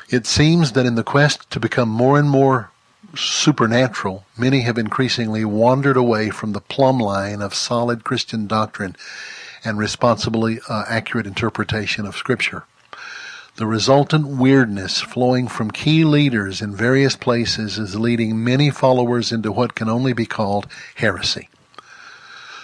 It 0.10 0.26
seems 0.26 0.74
that 0.74 0.86
in 0.86 0.96
the 0.96 1.04
quest 1.04 1.50
to 1.52 1.60
become 1.60 1.90
more 1.90 2.20
and 2.20 2.30
more 2.30 2.70
supernatural, 3.16 4.26
many 4.38 4.62
have 4.62 4.78
increasingly 4.78 5.46
wandered 5.46 5.98
away 5.98 6.30
from 6.30 6.52
the 6.52 6.62
plumb 6.62 7.00
line 7.00 7.42
of 7.42 7.56
solid 7.56 8.04
Christian 8.04 8.48
doctrine 8.48 8.96
and 9.64 9.78
responsibly 9.78 10.60
uh, 10.70 10.84
accurate 10.88 11.28
interpretation 11.28 12.06
of 12.06 12.18
Scripture. 12.18 12.64
The 13.58 13.68
resultant 13.68 14.28
weirdness 14.28 15.02
flowing 15.02 15.48
from 15.48 15.72
key 15.72 16.06
leaders 16.06 16.62
in 16.62 16.76
various 16.76 17.16
places 17.16 17.78
is 17.78 18.00
leading 18.00 18.44
many 18.44 18.70
followers 18.70 19.32
into 19.32 19.52
what 19.52 19.76
can 19.76 19.90
only 19.90 20.14
be 20.14 20.26
called 20.26 20.68
heresy. 20.96 21.50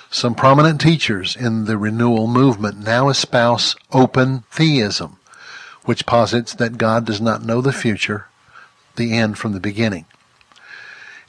Some 0.10 0.34
prominent 0.34 0.80
teachers 0.80 1.36
in 1.36 1.66
the 1.66 1.78
renewal 1.78 2.28
movement 2.28 2.78
now 2.80 3.10
espouse 3.10 3.76
open 3.92 4.44
theism, 4.50 5.18
which 5.84 6.06
posits 6.06 6.54
that 6.56 6.78
God 6.78 7.06
does 7.06 7.20
not 7.20 7.44
know 7.44 7.60
the 7.60 7.74
future, 7.74 8.28
the 8.96 9.14
end 9.14 9.38
from 9.38 9.52
the 9.52 9.60
beginning. 9.60 10.06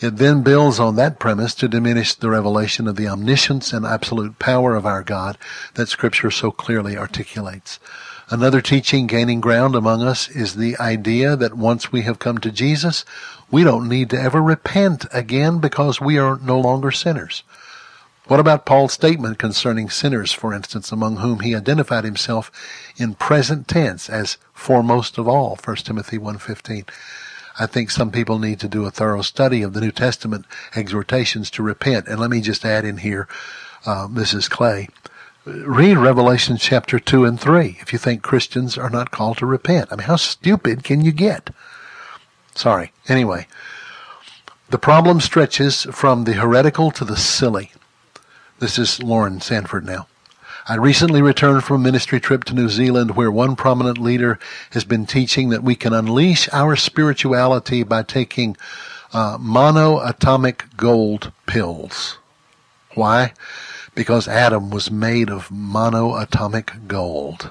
It 0.00 0.16
then 0.18 0.42
builds 0.42 0.78
on 0.78 0.94
that 0.94 1.18
premise 1.18 1.54
to 1.56 1.66
diminish 1.66 2.14
the 2.14 2.30
revelation 2.30 2.86
of 2.86 2.94
the 2.94 3.08
omniscience 3.08 3.72
and 3.72 3.84
absolute 3.84 4.38
power 4.38 4.76
of 4.76 4.86
our 4.86 5.02
God 5.02 5.36
that 5.74 5.88
Scripture 5.88 6.30
so 6.30 6.52
clearly 6.52 6.96
articulates. 6.96 7.80
Another 8.30 8.60
teaching 8.60 9.06
gaining 9.06 9.40
ground 9.40 9.74
among 9.74 10.02
us 10.02 10.28
is 10.28 10.54
the 10.54 10.76
idea 10.78 11.34
that 11.34 11.54
once 11.54 11.90
we 11.90 12.02
have 12.02 12.18
come 12.18 12.36
to 12.38 12.52
Jesus, 12.52 13.06
we 13.50 13.64
don't 13.64 13.88
need 13.88 14.10
to 14.10 14.20
ever 14.20 14.42
repent 14.42 15.06
again 15.14 15.60
because 15.60 15.98
we 15.98 16.18
are 16.18 16.38
no 16.42 16.60
longer 16.60 16.90
sinners. 16.90 17.42
What 18.26 18.38
about 18.38 18.66
Paul's 18.66 18.92
statement 18.92 19.38
concerning 19.38 19.88
sinners, 19.88 20.30
for 20.30 20.52
instance, 20.52 20.92
among 20.92 21.16
whom 21.16 21.40
he 21.40 21.54
identified 21.54 22.04
himself 22.04 22.52
in 22.98 23.14
present 23.14 23.66
tense 23.66 24.10
as 24.10 24.36
foremost 24.52 25.16
of 25.16 25.26
all, 25.26 25.58
1 25.64 25.76
Timothy 25.76 26.18
1.15? 26.18 26.86
I 27.58 27.64
think 27.64 27.90
some 27.90 28.10
people 28.10 28.38
need 28.38 28.60
to 28.60 28.68
do 28.68 28.84
a 28.84 28.90
thorough 28.90 29.22
study 29.22 29.62
of 29.62 29.72
the 29.72 29.80
New 29.80 29.90
Testament 29.90 30.44
exhortations 30.76 31.50
to 31.52 31.62
repent. 31.62 32.06
And 32.06 32.20
let 32.20 32.28
me 32.28 32.42
just 32.42 32.66
add 32.66 32.84
in 32.84 32.98
here, 32.98 33.26
uh, 33.86 34.06
Mrs. 34.06 34.50
Clay, 34.50 34.90
read 35.48 35.96
Revelation 35.96 36.56
chapter 36.56 36.98
2 36.98 37.24
and 37.24 37.40
3 37.40 37.78
if 37.80 37.92
you 37.92 37.98
think 37.98 38.22
Christians 38.22 38.76
are 38.76 38.90
not 38.90 39.10
called 39.10 39.38
to 39.38 39.46
repent. 39.46 39.88
I 39.90 39.96
mean, 39.96 40.06
how 40.06 40.16
stupid 40.16 40.84
can 40.84 41.00
you 41.00 41.12
get? 41.12 41.50
Sorry. 42.54 42.92
Anyway, 43.08 43.46
the 44.68 44.78
problem 44.78 45.20
stretches 45.20 45.84
from 45.84 46.24
the 46.24 46.34
heretical 46.34 46.90
to 46.92 47.04
the 47.04 47.16
silly. 47.16 47.72
This 48.58 48.78
is 48.78 49.02
Loren 49.02 49.40
Sandford 49.40 49.86
now. 49.86 50.08
I 50.68 50.74
recently 50.74 51.22
returned 51.22 51.64
from 51.64 51.76
a 51.76 51.84
ministry 51.84 52.20
trip 52.20 52.44
to 52.44 52.54
New 52.54 52.68
Zealand 52.68 53.16
where 53.16 53.30
one 53.30 53.56
prominent 53.56 53.96
leader 53.96 54.38
has 54.72 54.84
been 54.84 55.06
teaching 55.06 55.48
that 55.48 55.62
we 55.62 55.74
can 55.74 55.94
unleash 55.94 56.48
our 56.52 56.76
spirituality 56.76 57.82
by 57.84 58.02
taking 58.02 58.56
uh, 59.14 59.38
monoatomic 59.38 60.76
gold 60.76 61.32
pills. 61.46 62.18
Why? 62.94 63.32
Because 63.98 64.28
Adam 64.28 64.70
was 64.70 64.92
made 64.92 65.28
of 65.28 65.48
monoatomic 65.48 66.86
gold. 66.86 67.50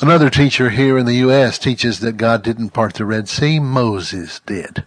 Another 0.00 0.30
teacher 0.30 0.70
here 0.70 0.96
in 0.96 1.04
the 1.04 1.16
U.S. 1.16 1.58
teaches 1.58 2.00
that 2.00 2.16
God 2.16 2.42
didn't 2.42 2.70
part 2.70 2.94
the 2.94 3.04
Red 3.04 3.28
Sea, 3.28 3.60
Moses 3.60 4.40
did. 4.46 4.86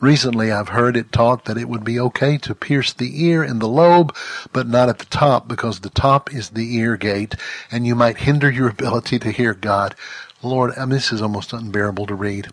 Recently, 0.00 0.50
I've 0.50 0.70
heard 0.70 0.96
it 0.96 1.12
taught 1.12 1.44
that 1.44 1.56
it 1.56 1.68
would 1.68 1.84
be 1.84 2.00
okay 2.00 2.36
to 2.38 2.52
pierce 2.52 2.92
the 2.92 3.24
ear 3.24 3.44
in 3.44 3.60
the 3.60 3.68
lobe, 3.68 4.12
but 4.52 4.66
not 4.66 4.88
at 4.88 4.98
the 4.98 5.04
top 5.04 5.46
because 5.46 5.78
the 5.78 5.90
top 5.90 6.34
is 6.34 6.48
the 6.48 6.74
ear 6.78 6.96
gate 6.96 7.36
and 7.70 7.86
you 7.86 7.94
might 7.94 8.26
hinder 8.26 8.50
your 8.50 8.68
ability 8.76 9.20
to 9.20 9.30
hear 9.30 9.54
God. 9.54 9.94
Lord, 10.42 10.72
I 10.76 10.80
mean, 10.80 10.88
this 10.88 11.12
is 11.12 11.22
almost 11.22 11.52
unbearable 11.52 12.08
to 12.08 12.14
read. 12.16 12.48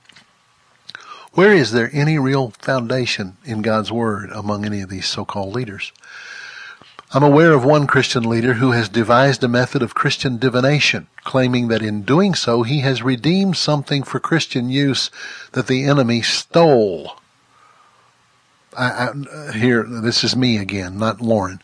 Where 1.34 1.54
is 1.54 1.72
there 1.72 1.90
any 1.94 2.18
real 2.18 2.52
foundation 2.52 3.38
in 3.46 3.62
God's 3.62 3.92
Word 3.92 4.32
among 4.32 4.66
any 4.66 4.82
of 4.82 4.90
these 4.90 5.06
so-called 5.06 5.54
leaders? 5.54 5.92
I'm 7.14 7.24
aware 7.24 7.54
of 7.54 7.64
one 7.64 7.88
Christian 7.88 8.24
leader 8.24 8.56
who 8.56 8.72
has 8.72 8.90
devised 8.90 9.42
a 9.42 9.48
method 9.48 9.82
of 9.82 9.96
Christian 9.96 10.38
divination, 10.38 11.08
claiming 11.24 11.70
that 11.70 11.82
in 11.82 12.02
doing 12.02 12.36
so 12.36 12.64
he 12.64 12.82
has 12.82 13.02
redeemed 13.02 13.56
something 13.56 14.04
for 14.04 14.20
Christian 14.20 14.70
use 14.70 15.10
that 15.54 15.68
the 15.68 15.86
enemy 15.86 16.22
stole. 16.22 17.14
I, 18.78 18.90
I, 18.90 19.08
uh, 19.08 19.52
here, 19.54 19.84
this 19.84 20.24
is 20.26 20.36
me 20.36 20.58
again, 20.58 21.00
not 21.00 21.22
Loren. 21.22 21.62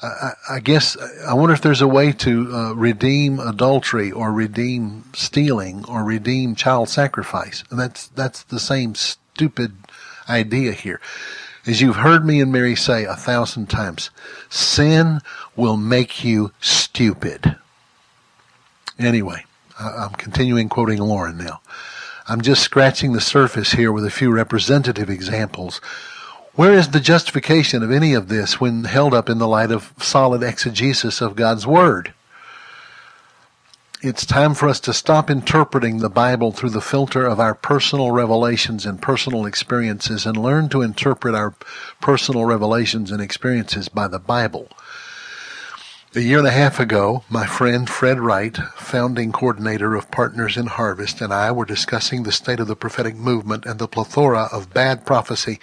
I, 0.00 0.32
I, 0.48 0.60
guess 0.60 0.96
I 1.26 1.34
wonder 1.34 1.54
if 1.54 1.60
there's 1.60 1.80
a 1.80 1.88
way 1.88 2.12
to 2.12 2.54
uh, 2.54 2.72
redeem 2.74 3.40
adultery 3.40 4.12
or 4.12 4.32
redeem 4.32 5.04
stealing 5.12 5.84
or 5.86 6.04
redeem 6.04 6.54
child 6.54 6.88
sacrifice. 6.88 7.64
And 7.70 7.80
that's 7.80 8.06
that's 8.08 8.44
the 8.44 8.60
same 8.60 8.94
stupid 8.94 9.72
idea 10.28 10.72
here. 10.72 11.00
As 11.66 11.80
you've 11.80 11.96
heard 11.96 12.24
me 12.24 12.40
and 12.40 12.52
Mary 12.52 12.76
say 12.76 13.04
a 13.04 13.16
thousand 13.16 13.68
times, 13.68 14.10
sin 14.48 15.20
will 15.56 15.76
make 15.76 16.24
you 16.24 16.52
stupid. 16.60 17.56
Anyway, 18.98 19.44
I'm 19.78 20.10
continuing 20.10 20.68
quoting 20.68 20.98
Loren 20.98 21.38
now. 21.38 21.60
I'm 22.26 22.40
just 22.40 22.62
scratching 22.62 23.12
the 23.12 23.20
surface 23.20 23.72
here 23.72 23.90
with 23.90 24.04
a 24.04 24.10
few 24.10 24.30
representative 24.30 25.10
examples 25.10 25.80
where 26.58 26.72
is 26.72 26.88
the 26.88 26.98
justification 26.98 27.84
of 27.84 27.92
any 27.92 28.14
of 28.14 28.26
this 28.26 28.60
when 28.60 28.82
held 28.82 29.14
up 29.14 29.30
in 29.30 29.38
the 29.38 29.46
light 29.46 29.70
of 29.70 29.92
solid 29.98 30.42
exegesis 30.42 31.20
of 31.20 31.36
God's 31.36 31.68
Word? 31.68 32.12
It's 34.02 34.26
time 34.26 34.54
for 34.54 34.68
us 34.68 34.80
to 34.80 34.92
stop 34.92 35.30
interpreting 35.30 35.98
the 35.98 36.10
Bible 36.10 36.50
through 36.50 36.70
the 36.70 36.80
filter 36.80 37.24
of 37.24 37.38
our 37.38 37.54
personal 37.54 38.10
revelations 38.10 38.84
and 38.84 39.00
personal 39.00 39.46
experiences 39.46 40.26
and 40.26 40.36
learn 40.36 40.68
to 40.70 40.82
interpret 40.82 41.32
our 41.32 41.54
personal 42.00 42.44
revelations 42.44 43.12
and 43.12 43.22
experiences 43.22 43.88
by 43.88 44.08
the 44.08 44.18
Bible. 44.18 44.68
A 46.18 46.20
year 46.20 46.38
and 46.38 46.48
a 46.48 46.50
half 46.50 46.80
ago, 46.80 47.22
my 47.30 47.46
friend 47.46 47.88
Fred 47.88 48.18
Wright, 48.18 48.56
founding 48.74 49.30
coordinator 49.30 49.94
of 49.94 50.10
Partners 50.10 50.56
in 50.56 50.66
Harvest, 50.66 51.20
and 51.20 51.32
I 51.32 51.52
were 51.52 51.64
discussing 51.64 52.24
the 52.24 52.32
state 52.32 52.58
of 52.58 52.66
the 52.66 52.74
prophetic 52.74 53.14
movement 53.14 53.64
and 53.64 53.78
the 53.78 53.86
plethora 53.86 54.48
of 54.50 54.74
bad 54.74 55.06
prophecy 55.06 55.60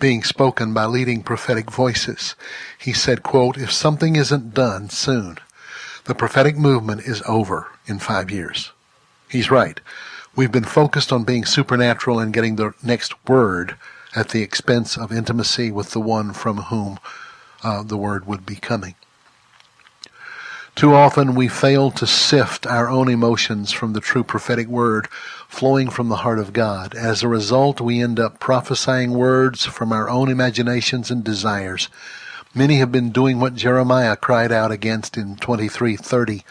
being 0.00 0.22
spoken 0.22 0.72
by 0.72 0.86
leading 0.86 1.22
prophetic 1.22 1.70
voices. 1.70 2.36
He 2.78 2.94
said, 2.94 3.22
quote, 3.22 3.58
if 3.58 3.70
something 3.70 4.16
isn't 4.16 4.54
done 4.54 4.88
soon, 4.88 5.36
the 6.04 6.14
prophetic 6.14 6.56
movement 6.56 7.02
is 7.02 7.22
over 7.28 7.66
in 7.84 7.98
five 7.98 8.30
years. 8.30 8.72
He's 9.28 9.50
right. 9.50 9.78
We've 10.34 10.50
been 10.50 10.64
focused 10.64 11.12
on 11.12 11.24
being 11.24 11.44
supernatural 11.44 12.18
and 12.18 12.32
getting 12.32 12.56
the 12.56 12.72
next 12.82 13.12
word 13.28 13.76
at 14.16 14.30
the 14.30 14.40
expense 14.40 14.96
of 14.96 15.12
intimacy 15.12 15.70
with 15.70 15.90
the 15.90 16.00
one 16.00 16.32
from 16.32 16.56
whom 16.56 16.98
uh, 17.62 17.82
the 17.82 17.98
word 17.98 18.26
would 18.26 18.46
be 18.46 18.56
coming. 18.56 18.94
Too 20.78 20.94
often 20.94 21.34
we 21.34 21.48
fail 21.48 21.90
to 21.90 22.06
sift 22.06 22.64
our 22.64 22.88
own 22.88 23.08
emotions 23.08 23.72
from 23.72 23.94
the 23.94 24.00
true 24.00 24.22
prophetic 24.22 24.68
word 24.68 25.08
flowing 25.48 25.90
from 25.90 26.08
the 26.08 26.22
heart 26.22 26.38
of 26.38 26.52
God. 26.52 26.94
As 26.94 27.20
a 27.20 27.26
result, 27.26 27.80
we 27.80 28.00
end 28.00 28.20
up 28.20 28.38
prophesying 28.38 29.10
words 29.10 29.66
from 29.66 29.92
our 29.92 30.08
own 30.08 30.28
imaginations 30.28 31.10
and 31.10 31.24
desires. 31.24 31.88
Many 32.54 32.78
have 32.78 32.92
been 32.92 33.10
doing 33.10 33.40
what 33.40 33.56
Jeremiah 33.56 34.14
cried 34.14 34.52
out 34.52 34.70
against 34.70 35.16
in 35.16 35.34
23:30 35.34 36.44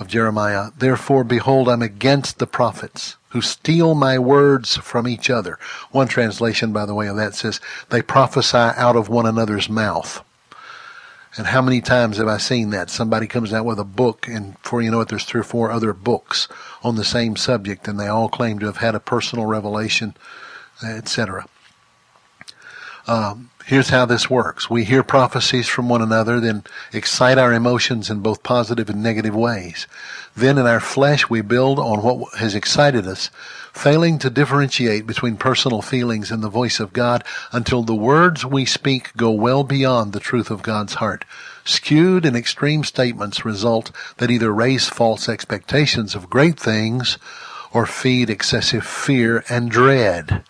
of 0.00 0.08
Jeremiah. 0.08 0.72
Therefore, 0.76 1.22
behold, 1.22 1.68
I'm 1.68 1.80
against 1.80 2.40
the 2.40 2.48
prophets 2.48 3.18
who 3.28 3.40
steal 3.40 3.94
my 3.94 4.18
words 4.18 4.78
from 4.78 5.06
each 5.06 5.30
other. 5.30 5.60
One 5.92 6.08
translation, 6.08 6.72
by 6.72 6.86
the 6.86 6.94
way, 6.94 7.06
of 7.06 7.14
that 7.18 7.36
says, 7.36 7.60
they 7.90 8.02
prophesy 8.02 8.56
out 8.56 8.96
of 8.96 9.08
one 9.08 9.26
another's 9.26 9.68
mouth. 9.68 10.24
And 11.36 11.46
how 11.46 11.62
many 11.62 11.80
times 11.80 12.16
have 12.16 12.26
I 12.26 12.38
seen 12.38 12.70
that? 12.70 12.90
Somebody 12.90 13.26
comes 13.28 13.52
out 13.52 13.64
with 13.64 13.78
a 13.78 13.84
book, 13.84 14.26
and 14.26 14.60
before 14.62 14.82
you 14.82 14.90
know 14.90 15.00
it, 15.00 15.08
there's 15.08 15.24
three 15.24 15.40
or 15.40 15.44
four 15.44 15.70
other 15.70 15.92
books 15.92 16.48
on 16.82 16.96
the 16.96 17.04
same 17.04 17.36
subject, 17.36 17.86
and 17.86 18.00
they 18.00 18.08
all 18.08 18.28
claim 18.28 18.58
to 18.58 18.66
have 18.66 18.78
had 18.78 18.96
a 18.96 19.00
personal 19.00 19.46
revelation, 19.46 20.16
etc. 20.82 21.46
Um, 23.06 23.49
here's 23.66 23.90
how 23.90 24.06
this 24.06 24.28
works. 24.28 24.68
We 24.68 24.84
hear 24.84 25.02
prophecies 25.02 25.68
from 25.68 25.88
one 25.88 26.02
another, 26.02 26.40
then 26.40 26.64
excite 26.92 27.38
our 27.38 27.52
emotions 27.52 28.10
in 28.10 28.20
both 28.20 28.42
positive 28.42 28.90
and 28.90 29.02
negative 29.02 29.34
ways. 29.34 29.86
Then 30.36 30.58
in 30.58 30.66
our 30.66 30.80
flesh, 30.80 31.28
we 31.28 31.40
build 31.40 31.78
on 31.78 32.02
what 32.02 32.34
has 32.38 32.54
excited 32.54 33.06
us, 33.06 33.30
failing 33.72 34.18
to 34.20 34.30
differentiate 34.30 35.06
between 35.06 35.36
personal 35.36 35.82
feelings 35.82 36.30
and 36.30 36.42
the 36.42 36.48
voice 36.48 36.80
of 36.80 36.92
God 36.92 37.24
until 37.52 37.82
the 37.82 37.94
words 37.94 38.44
we 38.44 38.64
speak 38.64 39.16
go 39.16 39.30
well 39.30 39.64
beyond 39.64 40.12
the 40.12 40.20
truth 40.20 40.50
of 40.50 40.62
God's 40.62 40.94
heart. 40.94 41.24
Skewed 41.64 42.24
and 42.24 42.36
extreme 42.36 42.84
statements 42.84 43.44
result 43.44 43.92
that 44.16 44.30
either 44.30 44.52
raise 44.52 44.88
false 44.88 45.28
expectations 45.28 46.14
of 46.14 46.30
great 46.30 46.58
things 46.58 47.18
or 47.72 47.86
feed 47.86 48.30
excessive 48.30 48.84
fear 48.84 49.44
and 49.48 49.70
dread. 49.70 50.42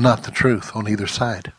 Not 0.00 0.22
the 0.22 0.30
truth 0.30 0.74
on 0.74 0.88
either 0.88 1.06
side. 1.06 1.52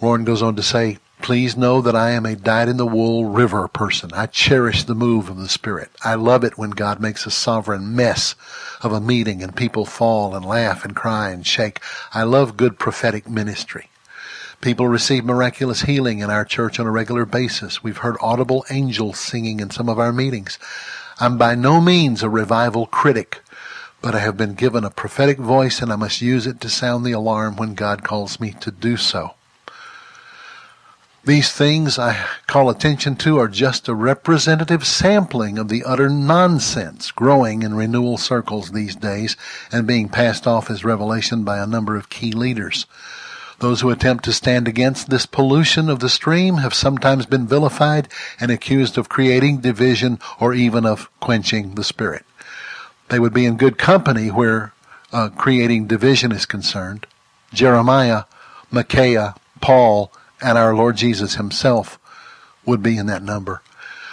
Loren 0.00 0.22
goes 0.22 0.42
on 0.42 0.54
to 0.54 0.62
say, 0.62 0.98
Please 1.22 1.56
know 1.56 1.80
that 1.80 1.96
I 1.96 2.10
am 2.10 2.24
a 2.24 2.36
dyed 2.36 2.68
in 2.68 2.76
the 2.76 2.86
wool 2.86 3.24
river 3.24 3.66
person. 3.66 4.10
I 4.12 4.26
cherish 4.26 4.84
the 4.84 4.94
move 4.94 5.28
of 5.28 5.36
the 5.36 5.48
Spirit. 5.48 5.90
I 6.04 6.14
love 6.14 6.44
it 6.44 6.56
when 6.56 6.70
God 6.70 7.00
makes 7.00 7.26
a 7.26 7.32
sovereign 7.32 7.96
mess 7.96 8.36
of 8.80 8.92
a 8.92 9.00
meeting 9.00 9.42
and 9.42 9.56
people 9.56 9.84
fall 9.84 10.36
and 10.36 10.44
laugh 10.44 10.84
and 10.84 10.94
cry 10.94 11.30
and 11.30 11.44
shake. 11.44 11.80
I 12.12 12.22
love 12.22 12.56
good 12.56 12.78
prophetic 12.78 13.28
ministry. 13.28 13.88
People 14.60 14.86
receive 14.86 15.24
miraculous 15.24 15.82
healing 15.82 16.20
in 16.20 16.30
our 16.30 16.44
church 16.44 16.78
on 16.78 16.86
a 16.86 16.92
regular 16.92 17.26
basis. 17.26 17.82
We've 17.82 17.98
heard 17.98 18.16
audible 18.20 18.64
angels 18.70 19.18
singing 19.18 19.58
in 19.58 19.70
some 19.70 19.88
of 19.88 19.98
our 19.98 20.12
meetings. 20.12 20.60
I'm 21.18 21.38
by 21.38 21.56
no 21.56 21.80
means 21.80 22.22
a 22.22 22.28
revival 22.28 22.86
critic, 22.86 23.40
but 24.04 24.14
I 24.14 24.18
have 24.18 24.36
been 24.36 24.52
given 24.52 24.84
a 24.84 24.90
prophetic 24.90 25.38
voice 25.38 25.80
and 25.80 25.90
I 25.90 25.96
must 25.96 26.20
use 26.20 26.46
it 26.46 26.60
to 26.60 26.68
sound 26.68 27.06
the 27.06 27.12
alarm 27.12 27.56
when 27.56 27.72
God 27.72 28.04
calls 28.04 28.38
me 28.38 28.50
to 28.60 28.70
do 28.70 28.98
so. 28.98 29.32
These 31.24 31.50
things 31.50 31.98
I 31.98 32.22
call 32.46 32.68
attention 32.68 33.16
to 33.16 33.38
are 33.38 33.48
just 33.48 33.88
a 33.88 33.94
representative 33.94 34.86
sampling 34.86 35.56
of 35.56 35.70
the 35.70 35.84
utter 35.84 36.10
nonsense 36.10 37.12
growing 37.12 37.62
in 37.62 37.72
renewal 37.72 38.18
circles 38.18 38.72
these 38.72 38.94
days 38.94 39.38
and 39.72 39.86
being 39.86 40.10
passed 40.10 40.46
off 40.46 40.70
as 40.70 40.84
revelation 40.84 41.42
by 41.42 41.56
a 41.56 41.66
number 41.66 41.96
of 41.96 42.10
key 42.10 42.30
leaders. 42.30 42.84
Those 43.60 43.80
who 43.80 43.88
attempt 43.88 44.26
to 44.26 44.34
stand 44.34 44.68
against 44.68 45.08
this 45.08 45.24
pollution 45.24 45.88
of 45.88 46.00
the 46.00 46.10
stream 46.10 46.56
have 46.56 46.74
sometimes 46.74 47.24
been 47.24 47.46
vilified 47.46 48.08
and 48.38 48.50
accused 48.50 48.98
of 48.98 49.08
creating 49.08 49.62
division 49.62 50.18
or 50.38 50.52
even 50.52 50.84
of 50.84 51.08
quenching 51.20 51.74
the 51.74 51.84
spirit. 51.84 52.26
They 53.14 53.20
would 53.20 53.32
be 53.32 53.46
in 53.46 53.56
good 53.56 53.78
company 53.78 54.26
where 54.26 54.72
uh, 55.12 55.28
creating 55.28 55.86
division 55.86 56.32
is 56.32 56.46
concerned. 56.46 57.06
Jeremiah, 57.52 58.24
Micaiah, 58.72 59.36
Paul, 59.60 60.12
and 60.42 60.58
our 60.58 60.74
Lord 60.74 60.96
Jesus 60.96 61.36
himself 61.36 61.96
would 62.66 62.82
be 62.82 62.96
in 62.96 63.06
that 63.06 63.22
number. 63.22 63.62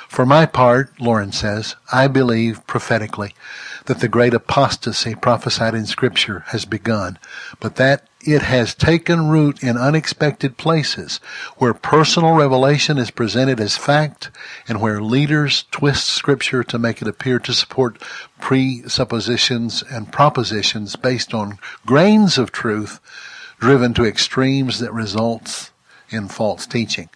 For 0.08 0.24
my 0.24 0.46
part, 0.46 1.02
Loren 1.02 1.32
says, 1.32 1.76
I 1.92 2.08
believe 2.10 2.68
prophetically 2.68 3.34
that 3.86 4.00
the 4.00 4.08
great 4.08 4.34
apostasy 4.34 5.16
prophesied 5.16 5.74
in 5.74 5.86
Scripture 5.86 6.44
has 6.48 6.66
begun, 6.66 7.18
but 7.60 7.76
that 7.76 8.08
it 8.24 8.44
has 8.44 8.76
taken 8.76 9.30
root 9.30 9.64
in 9.64 9.78
unexpected 9.78 10.58
places 10.58 11.20
where 11.58 11.74
personal 11.74 12.36
revelation 12.36 12.98
is 12.98 13.10
presented 13.10 13.60
as 13.60 13.78
fact 13.78 14.30
and 14.68 14.80
where 14.80 15.02
leaders 15.02 15.66
twist 15.72 16.08
Scripture 16.08 16.64
to 16.64 16.78
make 16.78 17.02
it 17.02 17.08
appear 17.08 17.40
to 17.40 17.54
support 17.54 18.02
presuppositions 18.40 19.84
and 19.90 20.12
propositions 20.12 20.96
based 20.96 21.34
on 21.34 21.58
grains 21.86 22.38
of 22.38 22.52
truth 22.52 23.00
driven 23.60 23.94
to 23.94 24.06
extremes 24.06 24.80
that 24.80 24.94
results 24.94 25.72
in 26.10 26.28
false 26.28 26.68
teaching. 26.68 27.10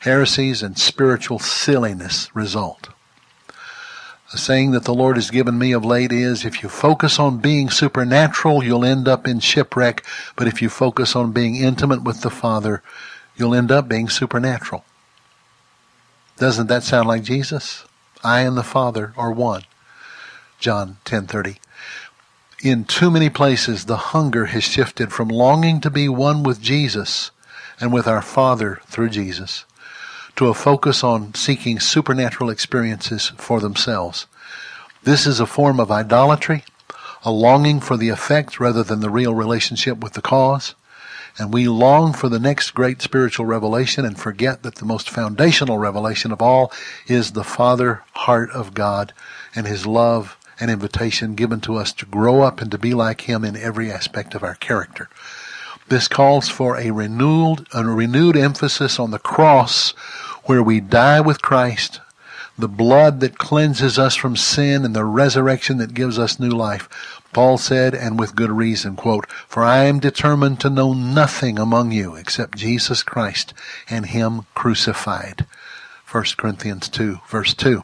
Heresies 0.00 0.62
and 0.62 0.78
spiritual 0.78 1.40
silliness 1.40 2.34
result. 2.34 2.90
A 4.30 4.36
saying 4.36 4.72
that 4.72 4.84
the 4.84 4.94
Lord 4.94 5.16
has 5.16 5.30
given 5.30 5.58
me 5.58 5.72
of 5.72 5.86
late 5.86 6.12
is 6.12 6.44
if 6.44 6.62
you 6.62 6.68
focus 6.68 7.18
on 7.18 7.38
being 7.38 7.70
supernatural, 7.70 8.62
you'll 8.62 8.84
end 8.84 9.08
up 9.08 9.26
in 9.26 9.40
shipwreck, 9.40 10.04
but 10.36 10.46
if 10.46 10.60
you 10.60 10.68
focus 10.68 11.16
on 11.16 11.32
being 11.32 11.56
intimate 11.56 12.02
with 12.02 12.20
the 12.20 12.30
Father, 12.30 12.82
you'll 13.36 13.54
end 13.54 13.72
up 13.72 13.88
being 13.88 14.10
supernatural. 14.10 14.84
Doesn't 16.36 16.66
that 16.66 16.82
sound 16.82 17.08
like 17.08 17.22
Jesus? 17.22 17.84
I 18.22 18.40
and 18.40 18.56
the 18.56 18.62
Father 18.62 19.14
are 19.16 19.32
one. 19.32 19.62
John 20.58 20.98
10:30. 21.06 21.58
In 22.62 22.84
too 22.84 23.10
many 23.10 23.30
places 23.30 23.86
the 23.86 24.12
hunger 24.12 24.46
has 24.46 24.64
shifted 24.64 25.10
from 25.10 25.28
longing 25.28 25.80
to 25.80 25.90
be 25.90 26.08
one 26.08 26.42
with 26.42 26.60
Jesus 26.60 27.30
and 27.80 27.92
with 27.92 28.06
our 28.06 28.22
Father 28.22 28.80
through 28.88 29.08
Jesus 29.08 29.64
to 30.38 30.46
a 30.46 30.54
focus 30.54 31.02
on 31.02 31.34
seeking 31.34 31.80
supernatural 31.80 32.48
experiences 32.48 33.32
for 33.38 33.58
themselves. 33.58 34.28
This 35.02 35.26
is 35.26 35.40
a 35.40 35.46
form 35.46 35.80
of 35.80 35.90
idolatry, 35.90 36.62
a 37.24 37.32
longing 37.32 37.80
for 37.80 37.96
the 37.96 38.10
effect 38.10 38.60
rather 38.60 38.84
than 38.84 39.00
the 39.00 39.10
real 39.10 39.34
relationship 39.34 39.98
with 39.98 40.12
the 40.12 40.22
cause. 40.22 40.76
And 41.38 41.52
we 41.52 41.66
long 41.66 42.12
for 42.12 42.28
the 42.28 42.38
next 42.38 42.70
great 42.70 43.02
spiritual 43.02 43.46
revelation 43.46 44.04
and 44.04 44.16
forget 44.16 44.62
that 44.62 44.76
the 44.76 44.84
most 44.84 45.10
foundational 45.10 45.76
revelation 45.76 46.30
of 46.30 46.40
all 46.40 46.70
is 47.08 47.32
the 47.32 47.42
Father 47.42 48.04
heart 48.12 48.50
of 48.52 48.74
God 48.74 49.12
and 49.56 49.66
His 49.66 49.86
love 49.86 50.36
and 50.60 50.70
invitation 50.70 51.34
given 51.34 51.60
to 51.62 51.74
us 51.74 51.92
to 51.94 52.06
grow 52.06 52.42
up 52.42 52.60
and 52.60 52.70
to 52.70 52.78
be 52.78 52.94
like 52.94 53.22
Him 53.22 53.44
in 53.44 53.56
every 53.56 53.90
aspect 53.90 54.36
of 54.36 54.44
our 54.44 54.54
character. 54.54 55.08
This 55.88 56.06
calls 56.06 56.50
for 56.50 56.76
a 56.76 56.90
renewed, 56.90 57.66
a 57.72 57.82
renewed 57.82 58.36
emphasis 58.36 58.98
on 58.98 59.10
the 59.10 59.18
cross 59.18 59.92
where 60.44 60.62
we 60.62 60.80
die 60.80 61.20
with 61.20 61.40
Christ, 61.40 62.00
the 62.58 62.68
blood 62.68 63.20
that 63.20 63.38
cleanses 63.38 63.98
us 63.98 64.14
from 64.14 64.36
sin 64.36 64.84
and 64.84 64.94
the 64.94 65.06
resurrection 65.06 65.78
that 65.78 65.94
gives 65.94 66.18
us 66.18 66.38
new 66.38 66.50
life. 66.50 66.88
Paul 67.32 67.56
said, 67.56 67.94
and 67.94 68.18
with 68.18 68.36
good 68.36 68.50
reason, 68.50 68.96
quote, 68.96 69.30
For 69.48 69.64
I 69.64 69.84
am 69.84 69.98
determined 69.98 70.60
to 70.60 70.70
know 70.70 70.92
nothing 70.92 71.58
among 71.58 71.92
you 71.92 72.16
except 72.16 72.58
Jesus 72.58 73.02
Christ 73.02 73.54
and 73.88 74.06
Him 74.06 74.42
crucified. 74.54 75.46
1 76.10 76.24
Corinthians 76.36 76.88
2, 76.90 77.20
verse 77.28 77.54
2. 77.54 77.82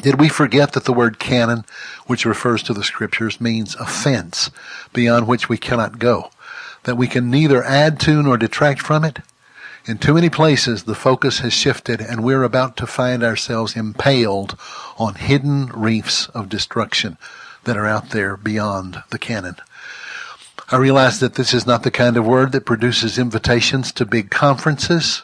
Did 0.00 0.18
we 0.18 0.30
forget 0.30 0.72
that 0.72 0.84
the 0.84 0.92
word 0.94 1.18
canon, 1.18 1.66
which 2.06 2.24
refers 2.24 2.62
to 2.62 2.72
the 2.72 2.84
scriptures, 2.84 3.40
means 3.40 3.74
a 3.74 3.84
fence 3.84 4.50
beyond 4.94 5.26
which 5.26 5.50
we 5.50 5.58
cannot 5.58 5.98
go? 5.98 6.30
That 6.84 6.96
we 6.96 7.06
can 7.06 7.30
neither 7.30 7.62
add 7.62 8.00
to 8.00 8.22
nor 8.22 8.36
detract 8.36 8.80
from 8.80 9.04
it. 9.04 9.20
In 9.84 9.98
too 9.98 10.14
many 10.14 10.30
places, 10.30 10.84
the 10.84 10.94
focus 10.94 11.40
has 11.40 11.52
shifted 11.52 12.00
and 12.00 12.22
we're 12.22 12.44
about 12.44 12.76
to 12.76 12.86
find 12.86 13.24
ourselves 13.24 13.76
impaled 13.76 14.56
on 14.96 15.16
hidden 15.16 15.66
reefs 15.66 16.28
of 16.28 16.48
destruction 16.48 17.18
that 17.64 17.76
are 17.76 17.86
out 17.86 18.10
there 18.10 18.36
beyond 18.36 19.02
the 19.10 19.18
canon. 19.18 19.56
I 20.70 20.76
realize 20.76 21.20
that 21.20 21.34
this 21.34 21.52
is 21.52 21.66
not 21.66 21.82
the 21.82 21.90
kind 21.90 22.16
of 22.16 22.26
word 22.26 22.52
that 22.52 22.64
produces 22.64 23.18
invitations 23.18 23.92
to 23.92 24.06
big 24.06 24.30
conferences, 24.30 25.22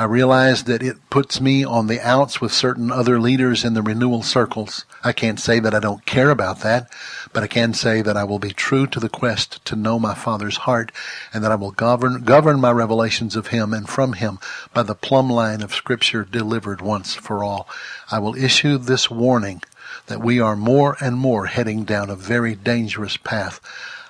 I 0.00 0.04
realize 0.04 0.62
that 0.64 0.80
it 0.80 1.10
puts 1.10 1.40
me 1.40 1.64
on 1.64 1.88
the 1.88 2.00
outs 2.00 2.40
with 2.40 2.52
certain 2.52 2.92
other 2.92 3.18
leaders 3.18 3.64
in 3.64 3.74
the 3.74 3.82
renewal 3.82 4.22
circles. 4.22 4.84
I 5.02 5.12
can't 5.12 5.40
say 5.40 5.58
that 5.58 5.74
I 5.74 5.80
don't 5.80 6.06
care 6.06 6.30
about 6.30 6.60
that, 6.60 6.88
but 7.32 7.42
I 7.42 7.48
can 7.48 7.74
say 7.74 8.00
that 8.02 8.16
I 8.16 8.22
will 8.22 8.38
be 8.38 8.52
true 8.52 8.86
to 8.86 9.00
the 9.00 9.08
quest 9.08 9.64
to 9.64 9.74
know 9.74 9.98
my 9.98 10.14
Father's 10.14 10.58
heart 10.58 10.92
and 11.34 11.42
that 11.42 11.50
I 11.50 11.56
will 11.56 11.72
govern, 11.72 12.22
govern 12.22 12.60
my 12.60 12.70
revelations 12.70 13.34
of 13.34 13.48
Him 13.48 13.74
and 13.74 13.88
from 13.88 14.12
Him 14.12 14.38
by 14.72 14.84
the 14.84 14.94
plumb 14.94 15.30
line 15.30 15.62
of 15.62 15.74
Scripture 15.74 16.22
delivered 16.22 16.80
once 16.80 17.16
for 17.16 17.42
all. 17.42 17.68
I 18.08 18.20
will 18.20 18.36
issue 18.36 18.78
this 18.78 19.10
warning 19.10 19.62
that 20.06 20.22
we 20.22 20.38
are 20.38 20.54
more 20.54 20.96
and 21.00 21.16
more 21.16 21.46
heading 21.46 21.82
down 21.82 22.08
a 22.08 22.14
very 22.14 22.54
dangerous 22.54 23.16
path. 23.16 23.60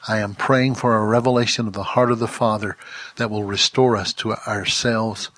I 0.07 0.19
am 0.19 0.35
praying 0.35 0.75
for 0.75 0.99
a 0.99 1.07
revelation 1.07 1.67
of 1.67 1.73
the 1.73 1.83
heart 1.83 2.11
of 2.11 2.19
the 2.19 2.29
Father 2.29 2.77
that 3.17 3.31
will 3.31 3.45
restore 3.45 3.97
us 3.97 4.13
to 4.15 4.35
ourselves 4.35 5.31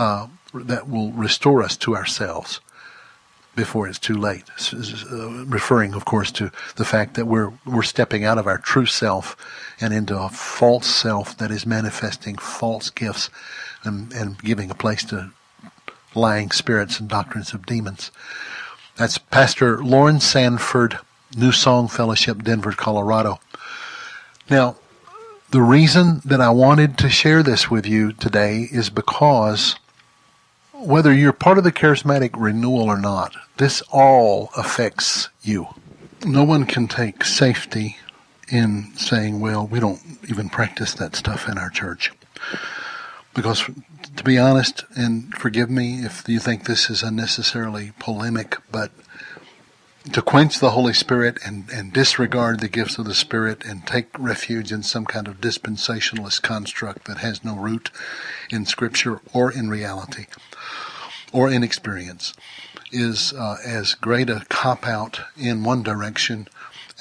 uh, 0.00 0.28
that 0.54 0.88
will 0.88 1.12
restore 1.12 1.62
us 1.62 1.76
to 1.76 1.94
ourselves 1.94 2.60
before 3.54 3.86
it's 3.86 3.98
too 3.98 4.16
late. 4.16 4.44
Uh, 4.72 5.44
referring, 5.44 5.92
of 5.92 6.06
course, 6.06 6.32
to 6.32 6.50
the 6.76 6.86
fact 6.86 7.14
that 7.14 7.26
we're 7.26 7.52
we're 7.66 7.82
stepping 7.82 8.24
out 8.24 8.38
of 8.38 8.46
our 8.46 8.56
true 8.56 8.86
self 8.86 9.36
and 9.78 9.92
into 9.92 10.18
a 10.18 10.30
false 10.30 10.86
self 10.86 11.36
that 11.36 11.50
is 11.50 11.66
manifesting 11.66 12.38
false 12.38 12.88
gifts 12.88 13.28
and, 13.84 14.10
and 14.14 14.38
giving 14.38 14.70
a 14.70 14.74
place 14.74 15.04
to 15.04 15.32
lying 16.14 16.50
spirits 16.50 16.98
and 16.98 17.08
doctrines 17.10 17.52
of 17.52 17.66
demons. 17.66 18.10
That's 18.96 19.18
Pastor 19.18 19.84
Loren 19.84 20.20
Sandford, 20.20 20.98
New 21.36 21.52
Song 21.52 21.88
Fellowship, 21.88 22.42
Denver, 22.42 22.72
Colorado. 22.72 23.38
Now, 24.48 24.76
the 25.50 25.62
reason 25.62 26.22
that 26.24 26.40
I 26.40 26.50
wanted 26.50 26.96
to 26.98 27.08
share 27.08 27.42
this 27.42 27.68
with 27.68 27.84
you 27.84 28.12
today 28.12 28.68
is 28.70 28.88
because 28.88 29.74
whether 30.80 31.12
you're 31.12 31.32
part 31.32 31.58
of 31.58 31.64
the 31.64 31.72
charismatic 31.72 32.30
renewal 32.36 32.82
or 32.82 32.98
not, 32.98 33.36
this 33.58 33.82
all 33.92 34.50
affects 34.56 35.28
you. 35.42 35.68
No 36.24 36.44
one 36.44 36.64
can 36.66 36.88
take 36.88 37.24
safety 37.24 37.96
in 38.48 38.92
saying, 38.96 39.40
well, 39.40 39.66
we 39.66 39.80
don't 39.80 40.00
even 40.28 40.48
practice 40.48 40.94
that 40.94 41.16
stuff 41.16 41.48
in 41.48 41.58
our 41.58 41.70
church. 41.70 42.12
Because, 43.34 43.64
to 44.16 44.24
be 44.24 44.38
honest, 44.38 44.84
and 44.96 45.32
forgive 45.34 45.70
me 45.70 46.04
if 46.04 46.28
you 46.28 46.40
think 46.40 46.64
this 46.64 46.90
is 46.90 47.02
unnecessarily 47.02 47.92
polemic, 47.98 48.56
but 48.72 48.90
to 50.12 50.22
quench 50.22 50.58
the 50.58 50.70
Holy 50.70 50.94
Spirit 50.94 51.38
and, 51.44 51.68
and 51.70 51.92
disregard 51.92 52.60
the 52.60 52.68
gifts 52.68 52.98
of 52.98 53.04
the 53.04 53.14
Spirit 53.14 53.64
and 53.64 53.86
take 53.86 54.06
refuge 54.18 54.72
in 54.72 54.82
some 54.82 55.04
kind 55.04 55.28
of 55.28 55.40
dispensationalist 55.40 56.42
construct 56.42 57.06
that 57.06 57.18
has 57.18 57.44
no 57.44 57.54
root 57.56 57.90
in 58.50 58.64
Scripture 58.64 59.20
or 59.32 59.52
in 59.52 59.68
reality 59.68 60.26
or 61.32 61.50
in 61.50 61.62
experience 61.62 62.32
is 62.92 63.32
uh, 63.34 63.56
as 63.64 63.94
great 63.94 64.30
a 64.30 64.44
cop 64.48 64.86
out 64.86 65.20
in 65.36 65.62
one 65.62 65.82
direction 65.82 66.48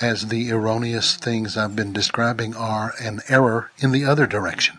as 0.02 0.28
the 0.28 0.52
erroneous 0.52 1.16
things 1.16 1.58
I've 1.58 1.76
been 1.76 1.94
describing 1.94 2.56
are 2.56 2.94
an 3.02 3.22
error 3.28 3.72
in 3.80 3.92
the 3.92 4.06
other 4.06 4.28
direction. 4.28 4.78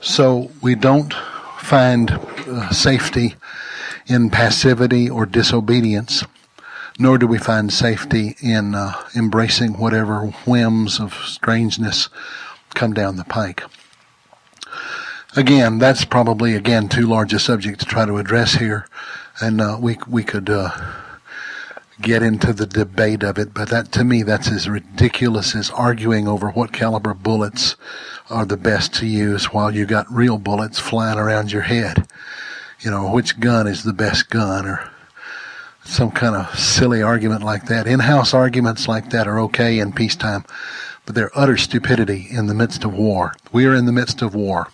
So 0.00 0.50
we 0.60 0.74
don't 0.74 1.12
find 1.58 2.10
uh, 2.10 2.70
safety 2.70 3.36
in 4.06 4.30
passivity 4.30 5.08
or 5.08 5.26
disobedience 5.26 6.24
nor 7.02 7.18
do 7.18 7.26
we 7.26 7.36
find 7.36 7.72
safety 7.72 8.36
in 8.40 8.76
uh, 8.76 8.92
embracing 9.16 9.76
whatever 9.76 10.26
whims 10.46 11.00
of 11.00 11.12
strangeness 11.12 12.08
come 12.74 12.94
down 12.94 13.16
the 13.16 13.24
pike. 13.24 13.64
Again, 15.34 15.78
that's 15.78 16.04
probably 16.04 16.54
again 16.54 16.88
too 16.88 17.06
large 17.06 17.32
a 17.34 17.40
subject 17.40 17.80
to 17.80 17.86
try 17.86 18.06
to 18.06 18.18
address 18.18 18.54
here, 18.54 18.86
and 19.40 19.60
uh, 19.60 19.78
we 19.80 19.98
we 20.06 20.22
could 20.22 20.48
uh, 20.48 20.70
get 22.00 22.22
into 22.22 22.52
the 22.52 22.66
debate 22.66 23.24
of 23.24 23.36
it. 23.36 23.52
But 23.52 23.70
that 23.70 23.90
to 23.92 24.04
me, 24.04 24.22
that's 24.22 24.48
as 24.48 24.68
ridiculous 24.68 25.56
as 25.56 25.70
arguing 25.70 26.28
over 26.28 26.50
what 26.50 26.72
caliber 26.72 27.14
bullets 27.14 27.74
are 28.30 28.44
the 28.44 28.56
best 28.56 28.94
to 28.94 29.06
use 29.06 29.46
while 29.46 29.74
you 29.74 29.86
got 29.86 30.12
real 30.12 30.38
bullets 30.38 30.78
flying 30.78 31.18
around 31.18 31.50
your 31.50 31.62
head. 31.62 32.06
You 32.78 32.90
know, 32.92 33.10
which 33.10 33.40
gun 33.40 33.66
is 33.66 33.82
the 33.82 33.92
best 33.92 34.30
gun, 34.30 34.66
or 34.66 34.91
some 35.84 36.10
kind 36.10 36.36
of 36.36 36.58
silly 36.58 37.02
argument 37.02 37.42
like 37.42 37.66
that. 37.66 37.86
In-house 37.86 38.34
arguments 38.34 38.88
like 38.88 39.10
that 39.10 39.26
are 39.26 39.40
okay 39.40 39.78
in 39.78 39.92
peacetime, 39.92 40.44
but 41.04 41.14
they're 41.14 41.36
utter 41.36 41.56
stupidity 41.56 42.26
in 42.30 42.46
the 42.46 42.54
midst 42.54 42.84
of 42.84 42.94
war. 42.94 43.34
We 43.52 43.66
are 43.66 43.74
in 43.74 43.86
the 43.86 43.92
midst 43.92 44.22
of 44.22 44.34
war. 44.34 44.68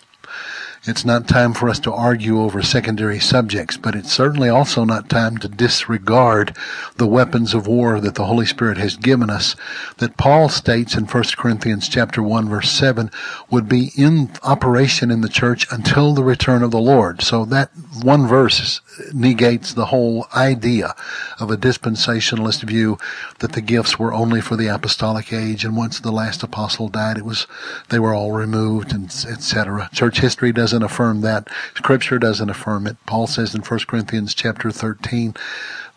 It's 0.85 1.03
not 1.03 1.27
time 1.27 1.53
for 1.53 1.67
us 1.67 1.79
to 1.81 1.91
argue 1.91 2.39
over 2.39 2.61
secondary 2.61 3.19
subjects, 3.19 3.75
but 3.75 3.95
it's 3.95 4.13
certainly 4.13 4.47
also 4.47 4.85
not 4.85 5.09
time 5.09 5.37
to 5.39 5.49
disregard 5.49 6.55
the 6.95 7.05
weapons 7.05 7.53
of 7.53 7.67
war 7.67 7.99
that 7.99 8.15
the 8.15 8.25
Holy 8.25 8.45
Spirit 8.45 8.77
has 8.77 8.95
given 8.95 9.29
us 9.29 9.57
that 9.97 10.15
Paul 10.15 10.47
states 10.47 10.95
in 10.95 11.05
1 11.05 11.23
Corinthians 11.35 11.89
chapter 11.89 12.23
1 12.23 12.47
verse 12.47 12.71
7 12.71 13.11
would 13.49 13.67
be 13.67 13.91
in 13.97 14.31
operation 14.41 15.11
in 15.11 15.19
the 15.19 15.27
church 15.27 15.67
until 15.69 16.13
the 16.13 16.23
return 16.23 16.63
of 16.63 16.71
the 16.71 16.79
Lord. 16.79 17.21
So 17.21 17.43
that 17.45 17.71
one 18.01 18.25
verse 18.25 18.79
negates 19.13 19.73
the 19.73 19.87
whole 19.87 20.27
idea 20.35 20.95
of 21.39 21.51
a 21.51 21.57
dispensationalist 21.57 22.63
view 22.63 22.97
that 23.39 23.51
the 23.51 23.61
gifts 23.61 23.99
were 23.99 24.13
only 24.13 24.39
for 24.39 24.55
the 24.55 24.67
apostolic 24.67 25.33
age 25.33 25.65
and 25.65 25.75
once 25.75 25.99
the 25.99 26.11
last 26.11 26.43
apostle 26.43 26.87
died 26.87 27.17
it 27.17 27.25
was 27.25 27.47
they 27.89 27.99
were 27.99 28.13
all 28.13 28.31
removed 28.31 28.93
and 28.93 29.05
etc. 29.05 29.89
Church 29.91 30.19
history 30.19 30.51
does 30.51 30.69
doesn't 30.69 30.83
affirm 30.83 31.21
that. 31.21 31.47
Scripture 31.73 32.19
doesn't 32.19 32.51
affirm 32.51 32.85
it. 32.85 32.95
Paul 33.07 33.25
says 33.25 33.55
in 33.55 33.61
1 33.61 33.79
Corinthians 33.87 34.35
chapter 34.35 34.69
13 34.69 35.33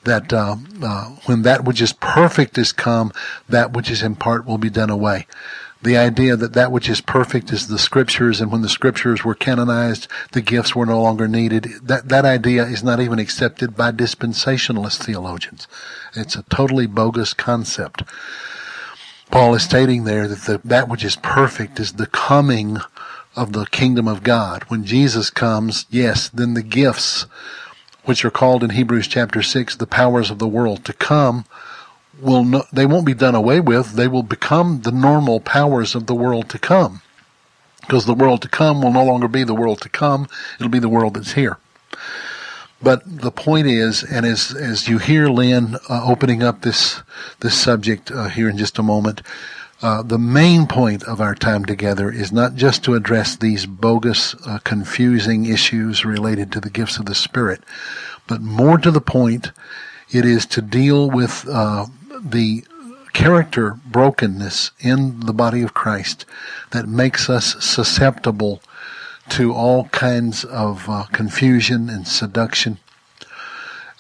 that 0.04 0.32
uh, 0.32 0.56
uh, 0.82 1.04
when 1.26 1.42
that 1.42 1.64
which 1.64 1.82
is 1.82 1.92
perfect 1.92 2.56
is 2.56 2.72
come, 2.72 3.12
that 3.50 3.74
which 3.74 3.90
is 3.90 4.02
in 4.02 4.16
part 4.16 4.46
will 4.46 4.56
be 4.56 4.70
done 4.70 4.88
away. 4.88 5.26
The 5.82 5.96
idea 5.96 6.36
that 6.36 6.52
that 6.52 6.70
which 6.70 6.88
is 6.88 7.00
perfect 7.00 7.52
is 7.52 7.66
the 7.66 7.78
scriptures, 7.78 8.40
and 8.40 8.52
when 8.52 8.62
the 8.62 8.68
scriptures 8.68 9.24
were 9.24 9.34
canonized, 9.34 10.06
the 10.30 10.40
gifts 10.40 10.76
were 10.76 10.86
no 10.86 11.02
longer 11.02 11.26
needed. 11.26 11.64
That 11.82 12.08
that 12.08 12.24
idea 12.24 12.64
is 12.64 12.84
not 12.84 13.00
even 13.00 13.18
accepted 13.18 13.76
by 13.76 13.90
dispensationalist 13.90 15.04
theologians. 15.04 15.66
It's 16.14 16.36
a 16.36 16.44
totally 16.44 16.86
bogus 16.86 17.34
concept. 17.34 18.04
Paul 19.32 19.54
is 19.54 19.64
stating 19.64 20.04
there 20.04 20.28
that 20.28 20.42
the, 20.42 20.60
that 20.62 20.88
which 20.88 21.04
is 21.04 21.16
perfect 21.16 21.80
is 21.80 21.94
the 21.94 22.06
coming 22.06 22.78
of 23.34 23.52
the 23.52 23.66
kingdom 23.66 24.06
of 24.06 24.22
God. 24.22 24.64
When 24.68 24.84
Jesus 24.84 25.30
comes, 25.30 25.86
yes, 25.90 26.28
then 26.28 26.54
the 26.54 26.62
gifts, 26.62 27.26
which 28.04 28.24
are 28.24 28.30
called 28.30 28.62
in 28.62 28.70
Hebrews 28.70 29.08
chapter 29.08 29.42
6, 29.42 29.76
the 29.76 29.86
powers 29.86 30.30
of 30.30 30.38
the 30.38 30.46
world 30.46 30.84
to 30.84 30.92
come, 30.92 31.44
will 32.22 32.44
no, 32.44 32.64
they 32.72 32.86
won't 32.86 33.06
be 33.06 33.14
done 33.14 33.34
away 33.34 33.60
with. 33.60 33.92
They 33.92 34.08
will 34.08 34.22
become 34.22 34.82
the 34.82 34.92
normal 34.92 35.40
powers 35.40 35.94
of 35.94 36.06
the 36.06 36.14
world 36.14 36.48
to 36.50 36.58
come. 36.58 37.02
Because 37.80 38.06
the 38.06 38.14
world 38.14 38.42
to 38.42 38.48
come 38.48 38.80
will 38.80 38.92
no 38.92 39.04
longer 39.04 39.28
be 39.28 39.44
the 39.44 39.54
world 39.54 39.80
to 39.82 39.88
come. 39.88 40.28
It'll 40.58 40.70
be 40.70 40.78
the 40.78 40.88
world 40.88 41.14
that's 41.14 41.32
here. 41.32 41.58
But 42.80 43.02
the 43.04 43.30
point 43.30 43.66
is, 43.66 44.02
and 44.02 44.24
as, 44.24 44.54
as 44.54 44.88
you 44.88 44.98
hear 44.98 45.28
Lynn 45.28 45.76
uh, 45.88 46.04
opening 46.04 46.42
up 46.42 46.62
this, 46.62 47.00
this 47.40 47.58
subject 47.58 48.10
uh, 48.10 48.28
here 48.28 48.48
in 48.48 48.56
just 48.56 48.78
a 48.78 48.82
moment, 48.82 49.22
uh, 49.82 50.02
the 50.02 50.18
main 50.18 50.66
point 50.66 51.02
of 51.04 51.20
our 51.20 51.34
time 51.34 51.64
together 51.64 52.10
is 52.10 52.32
not 52.32 52.54
just 52.54 52.84
to 52.84 52.94
address 52.94 53.36
these 53.36 53.66
bogus, 53.66 54.34
uh, 54.46 54.58
confusing 54.62 55.44
issues 55.44 56.04
related 56.04 56.52
to 56.52 56.60
the 56.60 56.70
gifts 56.70 56.98
of 56.98 57.06
the 57.06 57.14
Spirit, 57.16 57.62
but 58.28 58.40
more 58.40 58.78
to 58.78 58.92
the 58.92 59.00
point, 59.00 59.50
it 60.10 60.24
is 60.24 60.46
to 60.46 60.62
deal 60.62 61.10
with 61.10 61.46
uh, 61.48 61.86
the 62.22 62.64
character 63.12 63.78
brokenness 63.84 64.70
in 64.80 65.20
the 65.20 65.32
body 65.32 65.62
of 65.62 65.74
Christ 65.74 66.24
that 66.70 66.88
makes 66.88 67.28
us 67.28 67.62
susceptible 67.64 68.62
to 69.28 69.52
all 69.52 69.84
kinds 69.88 70.44
of 70.44 70.88
uh, 70.88 71.04
confusion 71.12 71.88
and 71.90 72.08
seduction 72.08 72.78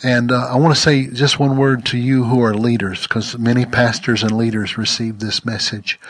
and 0.02 0.32
uh, 0.32 0.48
I 0.50 0.56
want 0.56 0.74
to 0.74 0.80
say 0.80 1.06
just 1.06 1.38
one 1.38 1.56
word 1.56 1.86
to 1.86 1.98
you 1.98 2.24
who 2.24 2.42
are 2.42 2.54
leaders, 2.54 3.02
because 3.02 3.38
many 3.38 3.64
pastors 3.64 4.22
and 4.22 4.36
leaders 4.36 4.76
receive 4.76 5.20
this 5.20 5.44
message. 5.44 6.00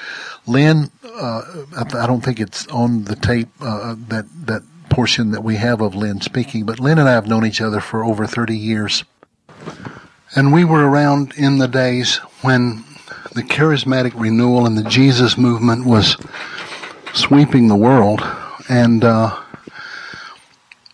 Lynn, 0.47 0.91
uh, 1.05 1.43
I 1.77 2.07
don't 2.07 2.23
think 2.23 2.41
it's 2.41 2.67
on 2.69 3.05
the 3.05 3.17
tape 3.17 3.49
uh, 3.61 3.95
that 4.09 4.27
that 4.47 4.63
portion 4.89 5.31
that 5.33 5.45
we 5.45 5.57
have 5.57 5.81
of 5.81 5.95
Lynn 5.95 6.21
speaking, 6.21 6.65
but 6.65 6.81
Lynn 6.81 6.99
and 6.99 7.09
I 7.09 7.13
have 7.13 7.29
known 7.29 7.45
each 7.45 7.61
other 7.61 7.81
for 7.81 8.05
over 8.05 8.27
30 8.27 8.57
years, 8.57 9.05
and 10.35 10.53
we 10.53 10.65
were 10.65 10.89
around 10.89 11.35
in 11.37 11.59
the 11.59 11.69
days 11.69 12.17
when 12.43 12.85
the 13.33 13.43
charismatic 13.43 14.13
renewal 14.15 14.67
and 14.67 14.77
the 14.77 14.89
Jesus 14.89 15.37
movement 15.37 15.87
was 15.87 16.17
sweeping 17.13 17.69
the 17.69 17.77
world, 17.77 18.23
and 18.69 19.05
uh, 19.05 19.39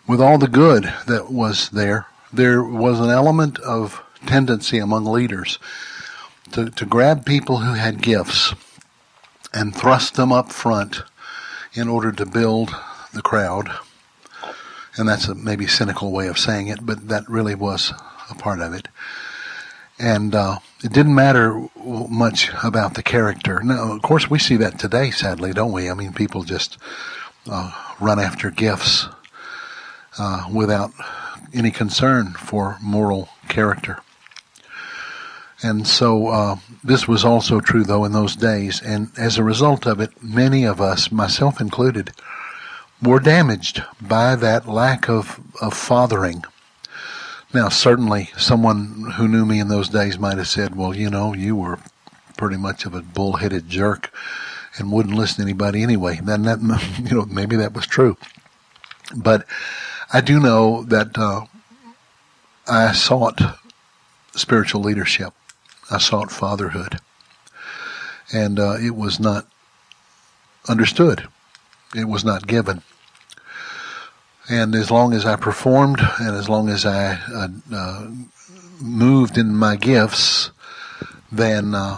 with 0.07 0.21
all 0.21 0.37
the 0.37 0.47
good 0.47 0.91
that 1.07 1.31
was 1.31 1.69
there 1.69 2.07
there 2.31 2.63
was 2.63 2.99
an 2.99 3.09
element 3.09 3.59
of 3.59 4.03
tendency 4.25 4.77
among 4.77 5.05
leaders 5.05 5.57
to, 6.51 6.69
to 6.69 6.85
grab 6.85 7.25
people 7.25 7.57
who 7.57 7.73
had 7.73 8.01
gifts 8.01 8.53
and 9.53 9.75
thrust 9.75 10.15
them 10.15 10.31
up 10.31 10.51
front 10.51 11.01
in 11.73 11.87
order 11.87 12.11
to 12.11 12.25
build 12.25 12.69
the 13.13 13.21
crowd. 13.21 13.69
And 14.95 15.07
that's 15.07 15.27
a 15.27 15.35
maybe 15.35 15.65
cynical 15.65 16.11
way 16.11 16.27
of 16.27 16.37
saying 16.37 16.67
it, 16.67 16.85
but 16.85 17.07
that 17.07 17.27
really 17.29 17.55
was 17.55 17.93
a 18.29 18.35
part 18.35 18.59
of 18.59 18.73
it. 18.73 18.87
And 19.99 20.33
uh, 20.33 20.59
it 20.81 20.93
didn't 20.93 21.15
matter 21.15 21.67
much 21.75 22.51
about 22.63 22.93
the 22.93 23.03
character. 23.03 23.61
Now, 23.61 23.91
of 23.91 24.01
course, 24.01 24.29
we 24.29 24.39
see 24.39 24.55
that 24.57 24.79
today, 24.79 25.11
sadly, 25.11 25.51
don't 25.51 25.73
we? 25.73 25.89
I 25.89 25.93
mean, 25.93 26.13
people 26.13 26.43
just 26.43 26.77
uh, 27.49 27.71
run 27.99 28.19
after 28.19 28.49
gifts 28.49 29.07
uh, 30.17 30.47
without 30.53 30.91
any 31.53 31.71
concern 31.71 32.33
for 32.33 32.77
moral 32.81 33.29
character. 33.49 33.99
And 35.61 35.85
so 35.85 36.27
uh, 36.27 36.55
this 36.83 37.07
was 37.07 37.25
also 37.25 37.59
true, 37.59 37.83
though, 37.83 38.05
in 38.05 38.13
those 38.13 38.37
days. 38.37 38.81
And 38.81 39.11
as 39.17 39.37
a 39.37 39.43
result 39.43 39.85
of 39.85 39.99
it, 39.99 40.23
many 40.23 40.63
of 40.63 40.79
us, 40.79 41.11
myself 41.11 41.59
included, 41.59 42.11
were 43.01 43.19
damaged 43.19 43.83
by 44.01 44.35
that 44.37 44.67
lack 44.67 45.09
of, 45.09 45.39
of 45.61 45.73
fathering. 45.73 46.43
Now, 47.51 47.69
certainly, 47.69 48.29
someone 48.37 49.13
who 49.15 49.27
knew 49.27 49.43
me 49.43 49.59
in 49.59 49.69
those 49.69 49.89
days 49.89 50.19
might 50.19 50.37
have 50.37 50.47
said, 50.47 50.75
well, 50.75 50.95
you 50.95 51.09
know, 51.09 51.33
you 51.33 51.55
were 51.55 51.79
pretty 52.37 52.57
much 52.57 52.85
of 52.85 52.93
a 52.93 53.01
bullheaded 53.01 53.67
jerk 53.67 54.13
and 54.77 54.91
wouldn't 54.91 55.15
listen 55.15 55.37
to 55.37 55.41
anybody 55.41 55.81
anyway. 55.81 56.19
Then 56.21 56.43
that, 56.43 56.59
you 57.03 57.17
know, 57.17 57.25
maybe 57.25 57.55
that 57.55 57.73
was 57.73 57.87
true. 57.87 58.17
But 59.15 59.45
I 60.13 60.21
do 60.21 60.39
know 60.39 60.83
that 60.83 61.17
uh, 61.17 61.45
I 62.67 62.91
sought 62.91 63.41
spiritual 64.33 64.81
leadership. 64.81 65.33
I 65.89 65.97
sought 65.97 66.31
fatherhood. 66.31 66.99
And 68.31 68.59
uh, 68.59 68.77
it 68.79 68.95
was 68.95 69.19
not 69.19 69.47
understood. 70.67 71.27
It 71.95 72.05
was 72.05 72.23
not 72.23 72.45
given. 72.45 72.83
And 74.49 74.73
as 74.73 74.89
long 74.89 75.13
as 75.13 75.25
I 75.25 75.35
performed 75.35 75.99
and 76.19 76.35
as 76.35 76.49
long 76.49 76.69
as 76.69 76.85
I 76.85 77.19
uh, 77.31 77.47
uh, 77.71 78.07
moved 78.81 79.37
in 79.37 79.55
my 79.55 79.75
gifts, 79.75 80.49
then 81.31 81.75
uh, 81.75 81.97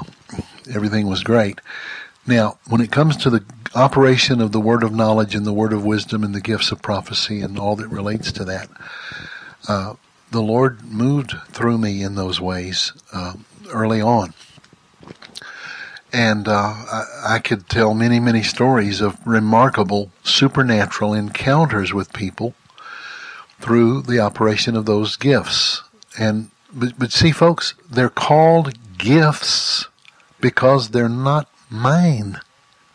everything 0.70 1.08
was 1.08 1.24
great. 1.24 1.62
Now, 2.28 2.58
when 2.68 2.82
it 2.82 2.92
comes 2.92 3.16
to 3.18 3.30
the 3.30 3.44
operation 3.74 4.42
of 4.42 4.52
the 4.52 4.60
word 4.60 4.84
of 4.84 4.94
knowledge 4.94 5.34
and 5.34 5.46
the 5.46 5.54
word 5.54 5.72
of 5.72 5.86
wisdom 5.86 6.24
and 6.24 6.36
the 6.36 6.42
gifts 6.42 6.72
of 6.72 6.82
prophecy 6.82 7.42
and 7.42 7.58
all 7.58 7.78
that 7.78 7.88
relates 7.88 8.32
to 8.34 8.46
that, 8.46 8.70
uh, 9.68 9.94
the 10.32 10.42
Lord 10.42 10.84
moved 10.84 11.34
through 11.50 11.78
me 11.78 12.04
in 12.04 12.16
those 12.16 12.42
ways 12.42 12.92
uh, 13.14 13.34
early 13.70 14.02
on. 14.02 14.34
And 16.14 16.48
uh, 16.48 16.74
I, 16.92 17.06
I, 17.36 17.40
could 17.40 17.70
tell 17.70 17.94
many, 17.94 18.20
many 18.20 18.44
stories 18.44 19.00
of 19.00 19.26
remarkable 19.26 20.12
supernatural 20.24 21.14
encounters 21.14 21.94
with 21.94 22.12
people 22.12 22.54
through 23.60 24.02
the 24.02 24.20
operation 24.20 24.76
of 24.76 24.86
those 24.86 25.16
gifts. 25.16 25.84
And 26.20 26.52
but, 26.74 27.00
but 27.00 27.12
see, 27.12 27.32
folks, 27.32 27.76
they're 27.90 28.10
called 28.10 28.98
gifts 28.98 29.88
because 30.42 30.90
they're 30.90 31.10
not 31.10 31.50
mine. 31.70 32.40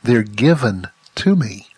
They're 0.03 0.23
given 0.23 0.89
to 1.17 1.37
me. 1.37 1.69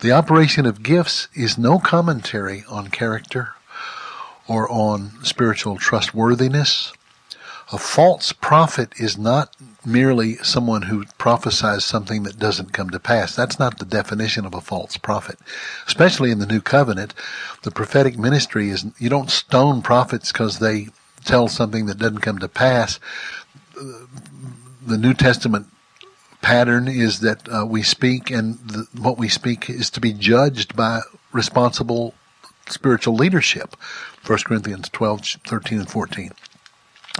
The 0.00 0.12
operation 0.12 0.66
of 0.66 0.82
gifts 0.82 1.28
is 1.34 1.56
no 1.56 1.78
commentary 1.78 2.64
on 2.68 2.88
character 2.88 3.54
or 4.48 4.68
on 4.70 5.12
spiritual 5.22 5.76
trustworthiness 5.76 6.92
a 7.72 7.78
false 7.78 8.32
prophet 8.32 8.92
is 9.00 9.16
not 9.16 9.56
merely 9.84 10.36
someone 10.36 10.82
who 10.82 11.06
prophesies 11.16 11.84
something 11.84 12.22
that 12.24 12.38
doesn't 12.38 12.74
come 12.74 12.90
to 12.90 13.00
pass. 13.00 13.34
That's 13.34 13.58
not 13.58 13.78
the 13.78 13.86
definition 13.86 14.44
of 14.44 14.54
a 14.54 14.60
false 14.60 14.98
prophet. 14.98 15.38
Especially 15.86 16.30
in 16.30 16.38
the 16.38 16.46
New 16.46 16.60
Covenant, 16.60 17.14
the 17.62 17.70
prophetic 17.70 18.18
ministry 18.18 18.68
is, 18.68 18.84
you 18.98 19.08
don't 19.08 19.30
stone 19.30 19.80
prophets 19.80 20.30
because 20.30 20.58
they 20.58 20.88
tell 21.24 21.48
something 21.48 21.86
that 21.86 21.98
doesn't 21.98 22.18
come 22.18 22.38
to 22.38 22.48
pass. 22.48 23.00
The 23.74 24.98
New 24.98 25.14
Testament 25.14 25.66
pattern 26.42 26.88
is 26.88 27.20
that 27.20 27.48
uh, 27.48 27.64
we 27.64 27.82
speak 27.82 28.30
and 28.30 28.58
the, 28.58 28.86
what 29.00 29.16
we 29.16 29.28
speak 29.28 29.70
is 29.70 29.88
to 29.90 30.00
be 30.00 30.12
judged 30.12 30.76
by 30.76 31.00
responsible 31.32 32.14
spiritual 32.68 33.14
leadership. 33.14 33.76
1 34.26 34.38
Corinthians 34.44 34.88
12, 34.90 35.20
13, 35.46 35.78
and 35.80 35.90
14. 35.90 36.32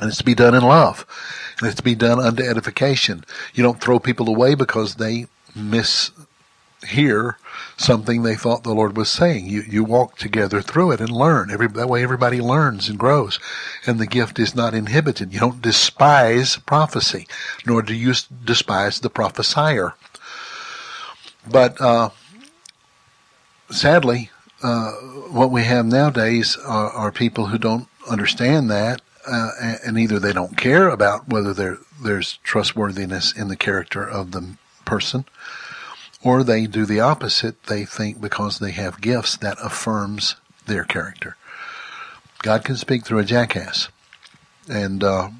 And 0.00 0.09
it's 0.09 0.18
to 0.18 0.24
be 0.24 0.35
done 0.35 0.55
in 0.55 0.62
love. 0.62 1.07
And 1.59 1.68
it's 1.68 1.76
to 1.76 1.83
be 1.83 1.94
done 1.94 2.18
under 2.18 2.48
edification. 2.48 3.24
You 3.55 3.62
don't 3.62 3.81
throw 3.81 3.98
people 3.98 4.28
away 4.28 4.55
because 4.55 4.94
they 4.94 5.26
mishear 5.57 7.35
something 7.76 8.22
they 8.22 8.35
thought 8.35 8.64
the 8.64 8.72
Lord 8.72 8.96
was 8.96 9.11
saying. 9.11 9.46
You, 9.46 9.62
you 9.62 9.85
walk 9.85 10.16
together 10.16 10.62
through 10.62 10.92
it 10.92 11.00
and 11.00 11.11
learn. 11.11 11.50
Every, 11.50 11.68
that 11.68 11.88
way 11.88 12.02
everybody 12.02 12.40
learns 12.40 12.88
and 12.88 12.98
grows. 12.98 13.38
And 13.87 13.98
the 13.98 14.07
gift 14.07 14.38
is 14.38 14.55
not 14.55 14.74
inhibited. 14.74 15.33
You 15.33 15.40
don't 15.40 15.62
despise 15.62 16.57
prophecy, 16.57 17.26
nor 17.66 17.83
do 17.83 17.94
you 17.94 18.14
despise 18.44 19.00
the 19.00 19.11
prophesier. 19.11 19.94
But, 21.48 21.81
uh, 21.81 22.11
sadly, 23.70 24.31
uh, 24.62 24.92
what 25.31 25.50
we 25.50 25.64
have 25.64 25.87
nowadays 25.87 26.57
are, 26.57 26.90
are 26.90 27.12
people 27.12 27.46
who 27.46 27.59
don't 27.59 27.88
understand 28.09 28.70
that 28.70 29.02
uh, 29.27 29.77
and 29.85 29.99
either 29.99 30.19
they 30.19 30.33
don't 30.33 30.57
care 30.57 30.89
about 30.89 31.29
whether 31.29 31.55
there 31.55 31.79
there's 32.01 32.39
trustworthiness 32.43 33.33
in 33.33 33.49
the 33.49 33.57
character 33.57 34.03
of 34.03 34.33
the 34.33 34.57
person, 34.85 35.25
or 36.23 36.43
they 36.43 36.67
do 36.67 36.85
the 36.85 37.01
opposite. 37.01 37.63
They 37.65 37.85
think 37.85 38.21
because 38.21 38.59
they 38.59 38.73
have 38.73 39.01
gifts 39.01 39.37
that 39.37 39.59
affirms 39.63 40.37
their 40.67 40.85
character. 40.85 41.37
God 42.43 42.65
can 42.65 42.77
speak 42.77 43.05
through 43.05 43.21
a 43.21 43.25
jackass, 43.25 43.89
and 44.69 45.05
uh, 45.05 45.31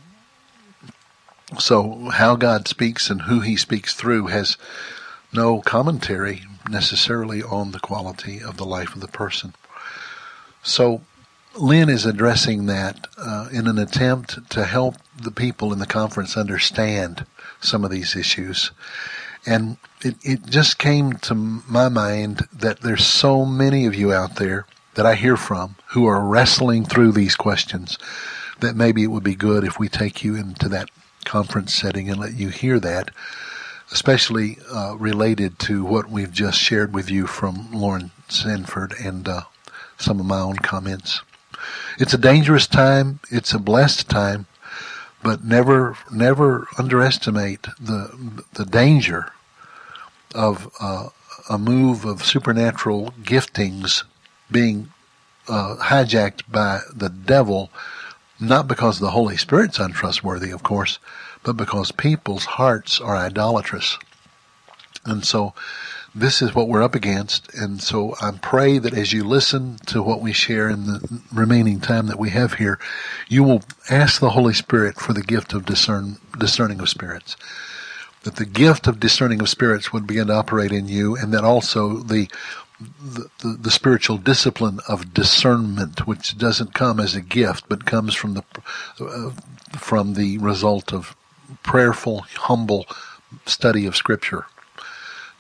so 1.59 2.11
how 2.11 2.37
God 2.37 2.69
speaks 2.69 3.11
and 3.11 3.23
who 3.23 3.41
He 3.41 3.57
speaks 3.57 3.95
through 3.95 4.29
has 4.29 4.57
no 5.33 5.61
commentary 5.61 6.43
necessarily 6.69 7.43
on 7.43 7.73
the 7.73 7.81
quality 7.81 8.41
of 8.41 8.57
the 8.57 8.67
life 8.67 8.95
of 8.95 9.01
the 9.01 9.09
person. 9.09 9.55
So 10.63 11.03
Lynn 11.55 11.91
is 11.91 12.07
addressing 12.07 12.67
that 12.67 13.09
uh, 13.19 13.49
in 13.53 13.67
an 13.67 13.79
attempt 13.79 14.51
to 14.51 14.65
help 14.65 14.97
the 15.21 15.31
people 15.31 15.73
in 15.73 15.79
the 15.81 15.87
conference 15.87 16.37
understand 16.37 17.27
some 17.61 17.85
of 17.85 17.91
these 17.91 18.17
issues. 18.17 18.71
And 19.45 19.77
it, 20.01 20.17
it 20.23 20.47
just 20.47 20.79
came 20.79 21.15
to 21.15 21.35
my 21.35 21.89
mind 21.89 22.49
that 22.53 22.81
there's 22.81 23.05
so 23.05 23.45
many 23.45 23.85
of 23.87 23.95
you 23.95 24.13
out 24.13 24.37
there 24.37 24.67
that 24.95 25.05
I 25.05 25.15
hear 25.15 25.37
from 25.37 25.77
who 25.89 26.07
are 26.07 26.25
wrestling 26.25 26.85
through 26.85 27.13
these 27.13 27.37
questions 27.37 27.99
that 28.61 28.77
maybe 28.77 29.03
it 29.03 29.09
would 29.09 29.25
be 29.25 29.35
good 29.35 29.65
if 29.65 29.79
we 29.79 29.89
take 29.89 30.25
you 30.25 30.35
into 30.35 30.69
that 30.71 30.89
conference 31.25 31.75
setting 31.75 32.09
and 32.09 32.19
let 32.19 32.35
you 32.35 32.49
hear 32.49 32.81
that, 32.81 33.11
especially 33.91 34.59
uh, 34.73 34.97
related 34.99 35.59
to 35.59 35.85
what 35.85 36.09
we've 36.09 36.33
just 36.33 36.59
shared 36.59 36.95
with 36.95 37.11
you 37.11 37.27
from 37.27 37.71
Loren 37.73 38.11
Sandford 38.29 38.95
and 39.05 39.29
uh, 39.29 39.43
some 39.99 40.19
of 40.19 40.27
my 40.27 40.39
own 40.39 40.57
comments. 40.57 41.21
It's 41.99 42.15
a 42.15 42.19
dangerous 42.19 42.67
time. 42.67 43.21
It's 43.31 43.53
a 43.53 43.59
blessed 43.59 44.09
time, 44.09 44.47
but 45.23 45.45
never, 45.45 45.97
never 46.11 46.69
underestimate 46.79 47.63
the 47.81 48.45
the 48.55 48.65
danger 48.65 49.33
of 50.35 50.73
uh, 50.81 51.09
a 51.49 51.59
move 51.59 52.05
of 52.05 52.25
supernatural 52.25 53.13
giftings 53.23 54.05
being 54.51 54.93
uh, 55.49 55.77
hijacked 55.81 56.43
by 56.51 56.81
the 56.95 57.09
devil, 57.09 57.71
not 58.39 58.69
because 58.69 58.99
the 58.99 59.11
Holy 59.11 59.37
Spirit's 59.37 59.79
untrustworthy, 59.79 60.51
of 60.51 60.63
course, 60.63 60.99
but 61.43 61.57
because 61.57 61.93
people's 61.93 62.45
hearts 62.45 63.01
are 63.01 63.17
idolatrous. 63.17 63.99
And 65.05 65.25
so 65.25 65.55
this 66.15 66.43
is 66.43 66.55
what 66.55 66.69
we're 66.69 66.83
up 66.83 66.95
against. 66.95 67.53
And 67.55 67.81
so 67.81 68.15
I 68.21 68.33
pray 68.33 68.79
that 68.79 68.95
as 68.95 69.13
you 69.13 69.25
listen 69.25 69.77
to 69.87 70.03
what 70.03 70.21
we 70.21 70.33
share 70.33 70.69
in 70.69 70.87
the 70.87 71.23
remaining 71.33 71.81
time 71.81 72.07
that 72.07 72.19
we 72.19 72.31
have 72.31 72.55
here, 72.55 72.79
you 73.29 73.43
will 73.43 73.63
ask 73.91 74.21
the 74.21 74.31
Holy 74.31 74.55
Spirit 74.55 74.97
for 74.97 75.13
the 75.13 75.23
gift 75.23 75.53
of 75.53 75.65
discern, 75.65 76.19
discerning 76.39 76.81
of 76.81 76.89
spirits. 76.89 77.37
That 78.25 78.37
the 78.37 78.47
gift 78.47 78.87
of 78.87 79.01
discerning 79.01 79.41
of 79.41 79.49
spirits 79.49 79.93
would 79.93 80.07
begin 80.07 80.29
to 80.29 80.35
operate 80.35 80.73
in 80.73 80.87
you 80.87 81.17
and 81.17 81.33
that 81.33 81.45
also 81.45 81.99
the 81.99 82.29
the, 83.05 83.29
the, 83.45 83.71
spiritual 83.71 84.19
discipline 84.19 84.81
of 84.89 85.15
discernment, 85.15 86.05
which 86.05 86.37
doesn't 86.37 86.75
come 86.75 86.99
as 86.99 87.15
a 87.15 87.21
gift, 87.21 87.69
but 87.69 87.85
comes 87.85 88.13
from 88.13 88.35
the 88.35 88.43
uh, 88.99 89.31
from 89.79 90.15
the 90.15 90.39
result 90.39 90.93
of 90.93 91.15
prayerful, 91.63 92.23
humble 92.23 92.87
study 93.47 93.87
of 93.87 93.95
Scripture 93.95 94.47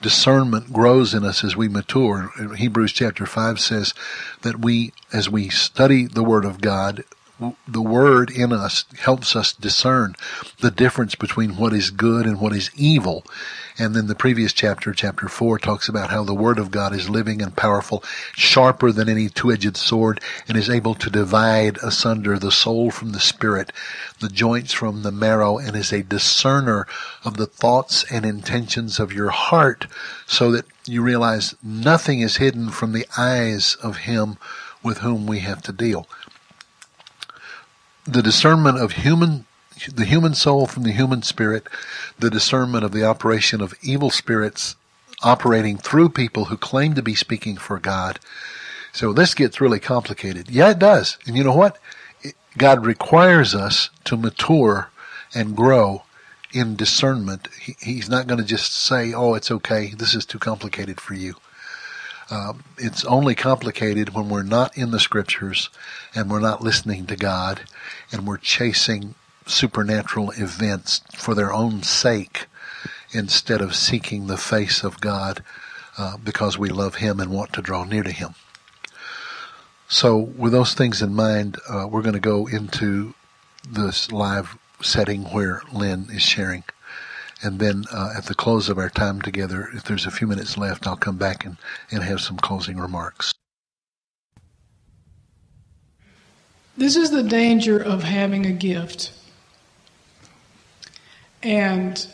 discernment 0.03 0.73
grows 0.73 1.15
in 1.15 1.25
us 1.25 1.43
as 1.43 1.57
we 1.57 1.69
mature. 1.69 2.31
Hebrews 2.57 2.93
chapter 2.93 3.25
5 3.25 3.59
says 3.59 3.95
that 4.43 4.61
we, 4.61 4.93
as 5.13 5.31
we 5.31 5.49
study 5.49 6.07
the 6.07 6.25
Word 6.25 6.45
of 6.45 6.61
God, 6.61 7.05
the 7.67 7.83
word 7.83 8.31
in 8.31 8.53
us 8.53 8.85
helps 9.01 9.35
us 9.35 9.53
discern 9.53 10.15
the 10.61 10.71
difference 10.71 11.15
between 11.15 11.57
what 11.57 11.73
is 11.73 11.91
good 11.91 12.27
and 12.27 12.41
what 12.41 12.53
is 12.53 12.71
evil. 12.77 13.25
And 13.79 13.97
then 13.97 14.07
the 14.07 14.15
previous 14.15 14.53
chapter, 14.53 14.93
chapter 14.93 15.29
four, 15.29 15.59
talks 15.59 15.89
about 15.89 16.11
how 16.11 16.25
the 16.25 16.35
word 16.35 16.59
of 16.59 16.71
God 16.71 16.95
is 16.95 17.09
living 17.09 17.41
and 17.41 17.57
powerful, 17.57 18.05
sharper 18.35 18.93
than 18.93 19.09
any 19.09 19.29
two-edged 19.29 19.77
sword, 19.77 20.21
and 20.47 20.59
is 20.59 20.69
able 20.69 20.95
to 20.97 21.11
divide 21.11 21.79
asunder 21.79 22.39
the 22.39 22.53
soul 22.53 22.91
from 22.91 23.13
the 23.13 23.21
spirit, 23.21 23.73
the 24.21 24.29
joints 24.29 24.73
from 24.73 25.03
the 25.03 25.11
marrow, 25.11 25.59
and 25.59 25.75
is 25.75 25.93
a 25.93 26.03
discerner 26.03 26.87
of 27.25 27.39
the 27.39 27.47
thoughts 27.47 28.05
and 28.13 28.27
intentions 28.27 29.01
of 29.01 29.13
your 29.13 29.31
heart, 29.31 29.87
so 30.27 30.53
that 30.53 30.67
you 30.85 31.03
realize 31.03 31.55
nothing 31.63 32.21
is 32.21 32.37
hidden 32.37 32.71
from 32.71 32.93
the 32.93 33.07
eyes 33.17 33.77
of 33.83 33.99
him 33.99 34.37
with 34.83 34.99
whom 34.99 35.27
we 35.27 35.39
have 35.39 35.63
to 35.63 35.73
deal 35.73 36.07
the 38.05 38.23
discernment 38.23 38.79
of 38.79 38.93
human 38.93 39.47
the 39.95 40.05
human 40.05 40.35
soul 40.35 40.67
from 40.67 40.83
the 40.83 40.93
human 40.93 41.23
spirit, 41.23 41.67
the 42.19 42.31
discernment 42.31 42.85
of 42.85 42.93
the 42.93 43.05
operation 43.05 43.61
of 43.61 43.75
evil 43.83 44.11
spirits 44.11 44.77
operating 45.23 45.79
through 45.79 46.11
people 46.11 46.47
who 46.47 46.57
claim 46.57 46.95
to 46.95 47.03
be 47.03 47.15
speaking 47.15 47.57
for 47.57 47.79
God. 47.79 48.21
So 48.93 49.13
this 49.13 49.35
gets 49.35 49.61
really 49.61 49.81
complicated. 49.81 50.51
Yeah, 50.51 50.71
it 50.71 50.79
does. 50.79 51.17
And 51.27 51.37
you 51.37 51.45
know 51.45 51.55
what? 51.55 51.79
God 52.59 52.85
requires 52.85 53.55
us 53.55 53.89
to 54.05 54.17
mature 54.17 54.91
and 55.35 55.57
grow 55.57 56.03
in 56.53 56.77
discernment. 56.77 57.49
he's 57.81 58.11
not 58.11 58.27
going 58.27 58.39
to 58.39 58.47
just 58.47 58.75
say, 58.75 59.15
oh, 59.15 59.35
it's 59.35 59.51
okay. 59.51 59.95
This 59.97 60.15
is 60.15 60.27
too 60.27 60.39
complicated 60.39 61.01
for 61.01 61.15
you. 61.15 61.37
Um, 62.33 62.65
it's 62.79 63.05
only 63.05 63.35
complicated 63.35 64.15
when 64.15 64.31
we're 64.31 64.43
not 64.43 64.75
in 64.75 64.91
the 64.91 64.99
scriptures 64.99 65.69
and 66.15 66.31
we're 66.31 66.41
not 66.41 66.63
listening 66.63 67.05
to 67.07 67.17
God 67.17 67.61
and 68.11 68.27
we're 68.27 68.39
chasing 68.39 69.17
supernatural 69.45 70.31
events 70.31 71.03
for 71.15 71.35
their 71.35 71.53
own 71.53 71.83
sake 71.83 72.47
instead 73.11 73.61
of 73.61 73.77
seeking 73.77 74.29
the 74.29 74.39
face 74.39 74.83
of 74.83 74.99
God 74.99 75.45
uh, 75.99 76.17
because 76.17 76.57
we 76.57 76.71
love 76.71 76.95
Him 76.95 77.21
and 77.21 77.31
want 77.31 77.53
to 77.53 77.61
draw 77.61 77.85
near 77.85 78.03
to 78.03 78.11
Him. 78.11 78.35
So, 79.87 80.17
with 80.17 80.53
those 80.53 80.73
things 80.73 81.03
in 81.03 81.15
mind, 81.15 81.59
uh, 81.69 81.87
we're 81.87 82.01
going 82.01 82.15
to 82.15 82.19
go 82.19 82.47
into 82.47 83.13
this 83.69 84.11
live 84.11 84.57
setting 84.81 85.25
where 85.25 85.61
Lynn 85.71 86.07
is 86.11 86.23
sharing. 86.23 86.65
And 87.43 87.59
then 87.59 87.85
uh, 87.93 88.15
at 88.17 88.27
the 88.27 88.35
close 88.35 88.69
of 88.69 88.79
our 88.79 88.89
time 88.89 89.21
together, 89.21 89.69
if 89.75 89.83
there's 89.85 90.07
a 90.07 90.13
few 90.13 90.29
minutes 90.29 90.57
left, 90.57 90.87
I'll 90.87 90.97
come 90.97 91.17
back 91.17 91.45
and, 91.45 91.57
and 91.91 92.03
have 92.05 92.21
some 92.21 92.37
closing 92.37 92.79
remarks. 92.79 93.33
This 96.77 96.97
is 96.97 97.11
the 97.11 97.25
danger 97.25 97.79
of 97.79 98.05
having 98.05 98.47
a 98.47 98.53
gift. 98.53 99.13
And 101.43 102.07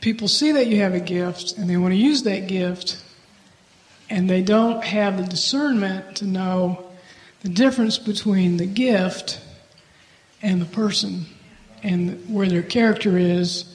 people 0.00 0.26
see 0.26 0.50
that 0.52 0.66
you 0.66 0.80
have 0.80 0.94
a 0.94 1.00
gift 1.00 1.56
and 1.56 1.70
they 1.70 1.76
want 1.76 1.92
to 1.92 1.98
use 1.98 2.24
that 2.24 2.48
gift, 2.48 3.02
and 4.10 4.28
they 4.28 4.42
don't 4.42 4.82
have 4.82 5.16
the 5.16 5.24
discernment 5.24 6.16
to 6.16 6.24
know 6.24 6.84
the 7.42 7.48
difference 7.48 7.98
between 7.98 8.56
the 8.56 8.66
gift 8.66 9.40
and 10.42 10.60
the 10.60 10.66
person 10.66 11.26
and 11.84 12.28
where 12.28 12.48
their 12.48 12.62
character 12.62 13.16
is 13.16 13.71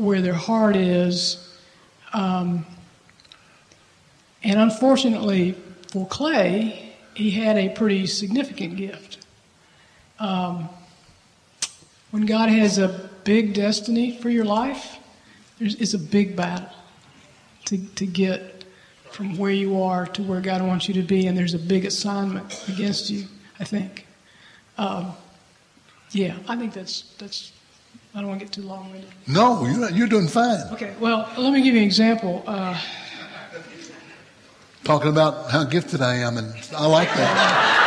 where 0.00 0.20
their 0.20 0.34
heart 0.34 0.76
is. 0.76 1.48
Um, 2.12 2.66
and 4.42 4.58
unfortunately 4.58 5.56
for 5.92 6.06
Clay, 6.06 6.94
he 7.14 7.30
had 7.30 7.56
a 7.56 7.68
pretty 7.68 8.06
significant 8.06 8.76
gift. 8.76 9.18
Um, 10.18 10.68
when 12.10 12.26
God 12.26 12.48
has 12.48 12.78
a 12.78 13.10
big 13.24 13.54
destiny 13.54 14.16
for 14.18 14.30
your 14.30 14.44
life, 14.44 14.98
there's 15.58 15.74
it's 15.76 15.94
a 15.94 15.98
big 15.98 16.34
battle 16.34 16.70
to, 17.66 17.78
to 17.78 18.06
get 18.06 18.64
from 19.10 19.36
where 19.36 19.50
you 19.50 19.82
are 19.82 20.06
to 20.06 20.22
where 20.22 20.40
God 20.40 20.62
wants 20.62 20.88
you 20.88 20.94
to 20.94 21.02
be, 21.02 21.26
and 21.26 21.36
there's 21.36 21.54
a 21.54 21.58
big 21.58 21.84
assignment 21.84 22.64
against 22.68 23.10
you, 23.10 23.26
I 23.58 23.64
think. 23.64 24.06
Um, 24.78 25.12
yeah, 26.12 26.36
I 26.48 26.56
think 26.56 26.72
that's, 26.72 27.14
that's 27.18 27.52
I 28.14 28.20
don't 28.20 28.28
want 28.28 28.40
to 28.40 28.46
get 28.46 28.52
too 28.52 28.62
long 28.62 28.90
winded. 28.90 29.10
No, 29.28 29.64
you're, 29.66 29.78
not, 29.78 29.94
you're 29.94 30.08
doing 30.08 30.26
fine. 30.26 30.60
Okay, 30.72 30.94
well, 30.98 31.30
let 31.38 31.52
me 31.52 31.62
give 31.62 31.74
you 31.74 31.80
an 31.80 31.86
example. 31.86 32.42
Uh, 32.46 32.78
Talking 34.82 35.10
about 35.10 35.50
how 35.50 35.62
gifted 35.64 36.00
I 36.00 36.16
am, 36.16 36.38
and 36.38 36.52
I 36.76 36.86
like 36.86 37.08
that. 37.14 37.86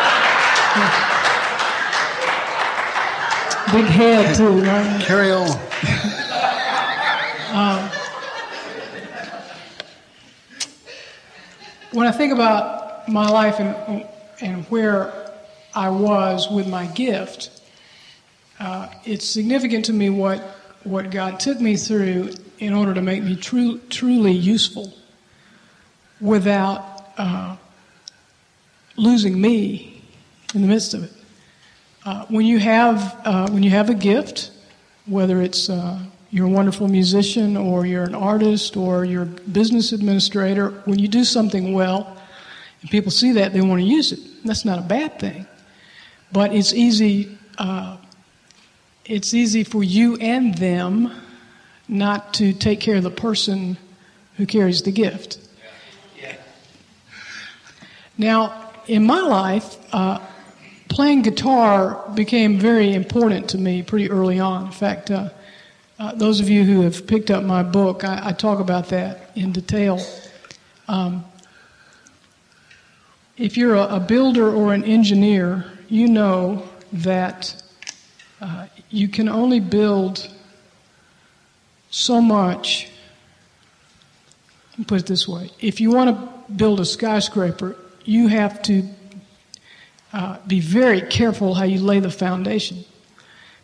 Big 3.74 3.86
head, 3.86 4.36
too, 4.36 4.62
right? 4.62 5.02
Carry 5.04 5.32
on. 5.32 5.50
um, 7.54 7.90
when 11.92 12.08
I 12.08 12.12
think 12.12 12.32
about 12.32 13.10
my 13.10 13.28
life 13.28 13.60
and, 13.60 14.08
and 14.40 14.64
where 14.66 15.12
I 15.74 15.90
was 15.90 16.50
with 16.50 16.68
my 16.68 16.86
gift, 16.86 17.50
uh, 18.64 18.88
it's 19.04 19.28
significant 19.28 19.84
to 19.84 19.92
me 19.92 20.10
what, 20.10 20.40
what 20.86 21.12
God 21.12 21.38
took 21.38 21.60
me 21.60 21.76
through 21.76 22.30
in 22.60 22.74
order 22.74 22.94
to 22.94 23.02
make 23.02 23.22
me 23.22 23.36
tru- 23.36 23.80
truly 23.90 24.32
useful 24.32 24.94
without 26.22 27.12
uh, 27.18 27.58
losing 28.96 29.40
me 29.40 30.02
in 30.56 30.62
the 30.62 30.68
midst 30.68 30.94
of 30.94 31.04
it. 31.04 31.12
Uh, 32.06 32.26
when 32.28 32.46
you 32.46 32.58
have 32.58 33.20
uh, 33.26 33.50
when 33.50 33.64
you 33.64 33.70
have 33.70 33.90
a 33.90 33.94
gift, 33.94 34.52
whether 35.08 35.42
it's 35.42 35.70
uh, 35.70 36.00
you're 36.32 36.48
a 36.48 36.50
wonderful 36.50 36.88
musician 36.88 37.58
or 37.58 37.86
you're 37.86 38.06
an 38.06 38.16
artist 38.16 38.78
or 38.78 39.04
you're 39.04 39.24
a 39.24 39.26
business 39.26 39.92
administrator, 39.92 40.70
when 40.86 41.00
you 41.00 41.10
do 41.10 41.26
something 41.26 41.74
well, 41.74 42.18
and 42.80 42.90
people 42.90 43.12
see 43.12 43.34
that, 43.34 43.52
they 43.52 43.60
want 43.60 43.82
to 43.82 43.86
use 43.86 44.14
it. 44.14 44.20
That's 44.46 44.64
not 44.64 44.80
a 44.80 44.84
bad 44.84 45.20
thing, 45.20 45.48
but 46.32 46.54
it's 46.54 46.74
easy 46.74 47.38
uh, 47.58 47.98
it's 49.06 49.34
easy 49.34 49.64
for 49.64 49.84
you 49.84 50.16
and 50.18 50.58
them 50.58 51.12
not 51.88 52.34
to 52.36 52.54
take 52.54 52.80
care 52.80 52.96
of 52.96 53.04
the 53.04 53.12
person 53.12 53.78
who 54.38 54.46
carries 54.46 54.82
the 54.84 54.92
gift. 54.92 55.40
Now, 58.18 58.72
in 58.88 59.06
my 59.06 59.22
life, 59.22 59.78
uh, 59.92 60.20
playing 60.88 61.24
guitar 61.24 62.04
became 62.14 62.60
very 62.60 62.94
important 62.94 63.50
to 63.50 63.58
me 63.58 63.82
pretty 63.82 64.10
early 64.12 64.40
on. 64.40 64.68
In 64.68 64.72
fact, 64.72 65.10
uh, 65.10 65.30
uh, 65.98 66.14
those 66.14 66.40
of 66.40 66.50
you 66.50 66.64
who 66.64 66.82
have 66.82 67.08
picked 67.08 67.32
up 67.32 67.44
my 67.44 67.64
book, 67.64 68.04
I, 68.04 68.30
I 68.30 68.32
talk 68.34 68.60
about 68.60 68.90
that 68.90 69.32
in 69.36 69.52
detail. 69.52 70.00
Um, 70.88 71.26
if 73.38 73.58
you're 73.58 73.76
a, 73.76 73.96
a, 73.96 74.00
builder 74.00 74.54
or 74.54 74.74
an 74.74 74.84
engineer, 74.84 75.66
you 75.90 76.08
know 76.08 76.70
that 76.92 77.63
uh, 78.44 78.68
you 78.90 79.08
can 79.08 79.30
only 79.30 79.62
build 79.62 80.28
so 81.90 82.20
much. 82.20 82.90
Put 84.86 85.00
it 85.00 85.06
this 85.06 85.28
way 85.28 85.50
if 85.62 85.80
you 85.80 85.92
want 85.92 86.10
to 86.10 86.54
build 86.54 86.82
a 86.82 86.86
skyscraper, 86.86 87.78
you 88.04 88.28
have 88.28 88.62
to 88.64 88.84
uh, 90.12 90.38
be 90.46 90.60
very 90.60 91.02
careful 91.02 91.54
how 91.54 91.64
you 91.64 91.80
lay 91.80 92.00
the 92.00 92.12
foundation. 92.12 92.84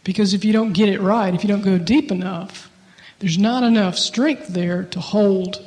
Because 0.06 0.34
if 0.34 0.46
you 0.46 0.54
don't 0.54 0.72
get 0.72 0.88
it 0.88 1.02
right, 1.02 1.34
if 1.34 1.44
you 1.44 1.50
don't 1.50 1.62
go 1.62 1.78
deep 1.78 2.10
enough, 2.10 2.72
there's 3.20 3.38
not 3.38 3.64
enough 3.64 3.98
strength 3.98 4.48
there 4.48 4.84
to 4.86 5.00
hold 5.02 5.62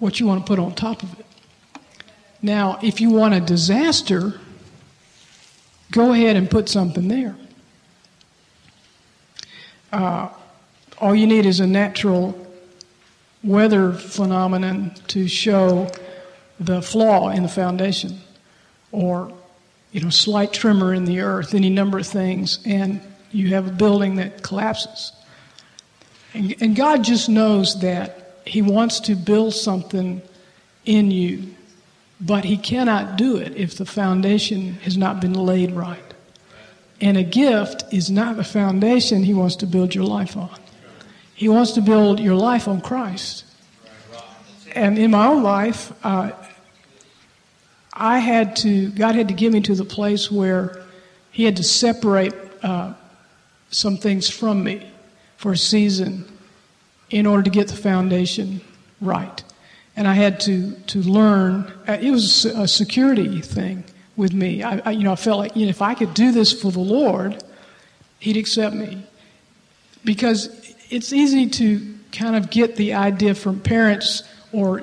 what 0.00 0.18
you 0.18 0.26
want 0.26 0.44
to 0.44 0.50
put 0.50 0.58
on 0.58 0.74
top 0.74 1.04
of 1.04 1.20
it. 1.20 1.26
Now, 2.42 2.80
if 2.82 3.00
you 3.00 3.10
want 3.10 3.34
a 3.34 3.40
disaster, 3.40 4.40
go 5.92 6.12
ahead 6.12 6.34
and 6.34 6.50
put 6.50 6.68
something 6.68 7.06
there 7.06 7.36
uh, 9.92 10.28
all 10.98 11.14
you 11.14 11.26
need 11.26 11.46
is 11.46 11.60
a 11.60 11.66
natural 11.66 12.38
weather 13.44 13.92
phenomenon 13.92 14.94
to 15.08 15.28
show 15.28 15.90
the 16.60 16.80
flaw 16.80 17.30
in 17.30 17.42
the 17.42 17.48
foundation 17.48 18.18
or 18.92 19.32
you 19.90 20.00
know 20.00 20.10
slight 20.10 20.52
tremor 20.52 20.94
in 20.94 21.04
the 21.04 21.20
earth 21.20 21.54
any 21.54 21.68
number 21.68 21.98
of 21.98 22.06
things 22.06 22.60
and 22.64 23.00
you 23.32 23.48
have 23.48 23.66
a 23.66 23.70
building 23.70 24.16
that 24.16 24.42
collapses. 24.42 25.12
And, 26.34 26.54
and 26.60 26.76
god 26.76 27.02
just 27.02 27.28
knows 27.28 27.80
that 27.80 28.38
he 28.46 28.62
wants 28.62 29.00
to 29.00 29.16
build 29.16 29.54
something 29.54 30.22
in 30.84 31.10
you 31.10 31.54
but 32.20 32.44
he 32.44 32.56
cannot 32.56 33.16
do 33.16 33.36
it 33.36 33.56
if 33.56 33.76
the 33.76 33.84
foundation 33.84 34.74
has 34.74 34.96
not 34.96 35.20
been 35.20 35.34
laid 35.34 35.72
right 35.72 36.11
and 37.02 37.16
a 37.16 37.24
gift 37.24 37.84
is 37.92 38.10
not 38.10 38.36
the 38.36 38.44
foundation 38.44 39.24
he 39.24 39.34
wants 39.34 39.56
to 39.56 39.66
build 39.66 39.92
your 39.92 40.04
life 40.04 40.36
on. 40.36 40.56
He 41.34 41.48
wants 41.48 41.72
to 41.72 41.80
build 41.80 42.20
your 42.20 42.36
life 42.36 42.68
on 42.68 42.80
Christ. 42.80 43.44
And 44.76 44.96
in 44.96 45.10
my 45.10 45.26
own 45.26 45.42
life, 45.42 45.92
uh, 46.04 46.30
I 47.92 48.20
had 48.20 48.54
to, 48.56 48.88
God 48.90 49.16
had 49.16 49.28
to 49.28 49.34
get 49.34 49.52
me 49.52 49.60
to 49.62 49.74
the 49.74 49.84
place 49.84 50.30
where 50.30 50.80
he 51.32 51.44
had 51.44 51.56
to 51.56 51.64
separate 51.64 52.34
uh, 52.62 52.94
some 53.70 53.96
things 53.96 54.30
from 54.30 54.62
me 54.62 54.88
for 55.36 55.52
a 55.52 55.56
season 55.56 56.24
in 57.10 57.26
order 57.26 57.42
to 57.42 57.50
get 57.50 57.66
the 57.66 57.76
foundation 57.76 58.60
right. 59.00 59.42
And 59.96 60.06
I 60.06 60.14
had 60.14 60.38
to, 60.40 60.70
to 60.70 61.02
learn, 61.02 61.70
uh, 61.88 61.98
it 62.00 62.12
was 62.12 62.44
a 62.44 62.68
security 62.68 63.40
thing 63.40 63.82
with 64.16 64.32
me. 64.32 64.62
I, 64.62 64.78
I, 64.84 64.90
you 64.92 65.04
know, 65.04 65.12
I 65.12 65.16
felt 65.16 65.38
like 65.38 65.56
you 65.56 65.66
know, 65.66 65.70
if 65.70 65.82
I 65.82 65.94
could 65.94 66.14
do 66.14 66.32
this 66.32 66.52
for 66.52 66.70
the 66.70 66.80
Lord, 66.80 67.42
He'd 68.18 68.36
accept 68.36 68.76
me. 68.76 69.02
Because 70.04 70.74
it's 70.90 71.12
easy 71.12 71.48
to 71.48 71.94
kind 72.12 72.36
of 72.36 72.50
get 72.50 72.76
the 72.76 72.94
idea 72.94 73.34
from 73.34 73.58
parents 73.58 74.22
or 74.52 74.82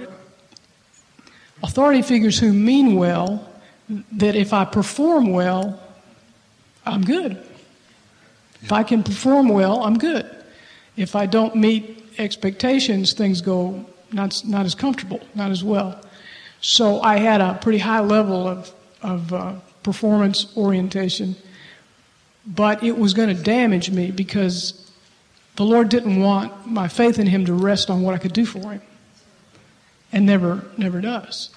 authority 1.64 2.02
figures 2.02 2.40
who 2.40 2.52
mean 2.52 2.96
well 2.96 3.48
that 4.12 4.36
if 4.36 4.52
I 4.52 4.66
perform 4.66 5.32
well, 5.32 5.82
I'm 6.86 7.04
good. 7.04 7.42
If 8.62 8.72
I 8.72 8.84
can 8.84 9.04
perform 9.04 9.50
well, 9.50 9.84
I'm 9.84 9.98
good. 9.98 10.30
If 10.98 11.16
I 11.16 11.26
don't 11.26 11.56
meet 11.56 12.04
expectations, 12.18 13.14
things 13.14 13.42
go 13.42 13.86
not, 14.12 14.42
not 14.46 14.66
as 14.66 14.76
comfortable, 14.76 15.22
not 15.34 15.52
as 15.52 15.64
well. 15.64 16.02
So 16.62 17.02
I 17.02 17.18
had 17.18 17.40
a 17.40 17.58
pretty 17.62 17.78
high 17.78 18.02
level 18.02 18.48
of, 18.48 18.72
of 19.02 19.34
uh, 19.34 19.56
performance 19.84 20.56
orientation, 20.58 21.36
but 22.45 22.84
it 22.84 22.97
was 22.97 23.14
going 23.14 23.36
to 23.36 23.43
damage 23.43 23.89
me 23.89 24.12
because 24.12 24.91
the 25.56 25.64
Lord 25.64 25.89
didn't 25.89 26.22
want 26.22 26.68
my 26.68 26.88
faith 26.88 27.20
in 27.20 27.28
Him 27.28 27.45
to 27.45 27.54
rest 27.54 27.89
on 27.89 28.02
what 28.02 28.16
I 28.16 28.18
could 28.18 28.34
do 28.34 28.45
for 28.45 28.72
Him, 28.72 28.82
and 30.12 30.26
never, 30.26 30.66
never 30.78 31.02
does. 31.02 31.50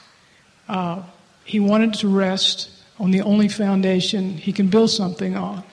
Uh, 0.68 1.02
he 1.44 1.58
wanted 1.60 1.94
to 1.94 2.08
rest 2.08 2.70
on 2.98 3.10
the 3.10 3.22
only 3.22 3.48
foundation 3.48 4.36
He 4.36 4.52
can 4.52 4.68
build 4.68 4.90
something 4.90 5.36
on, 5.36 5.64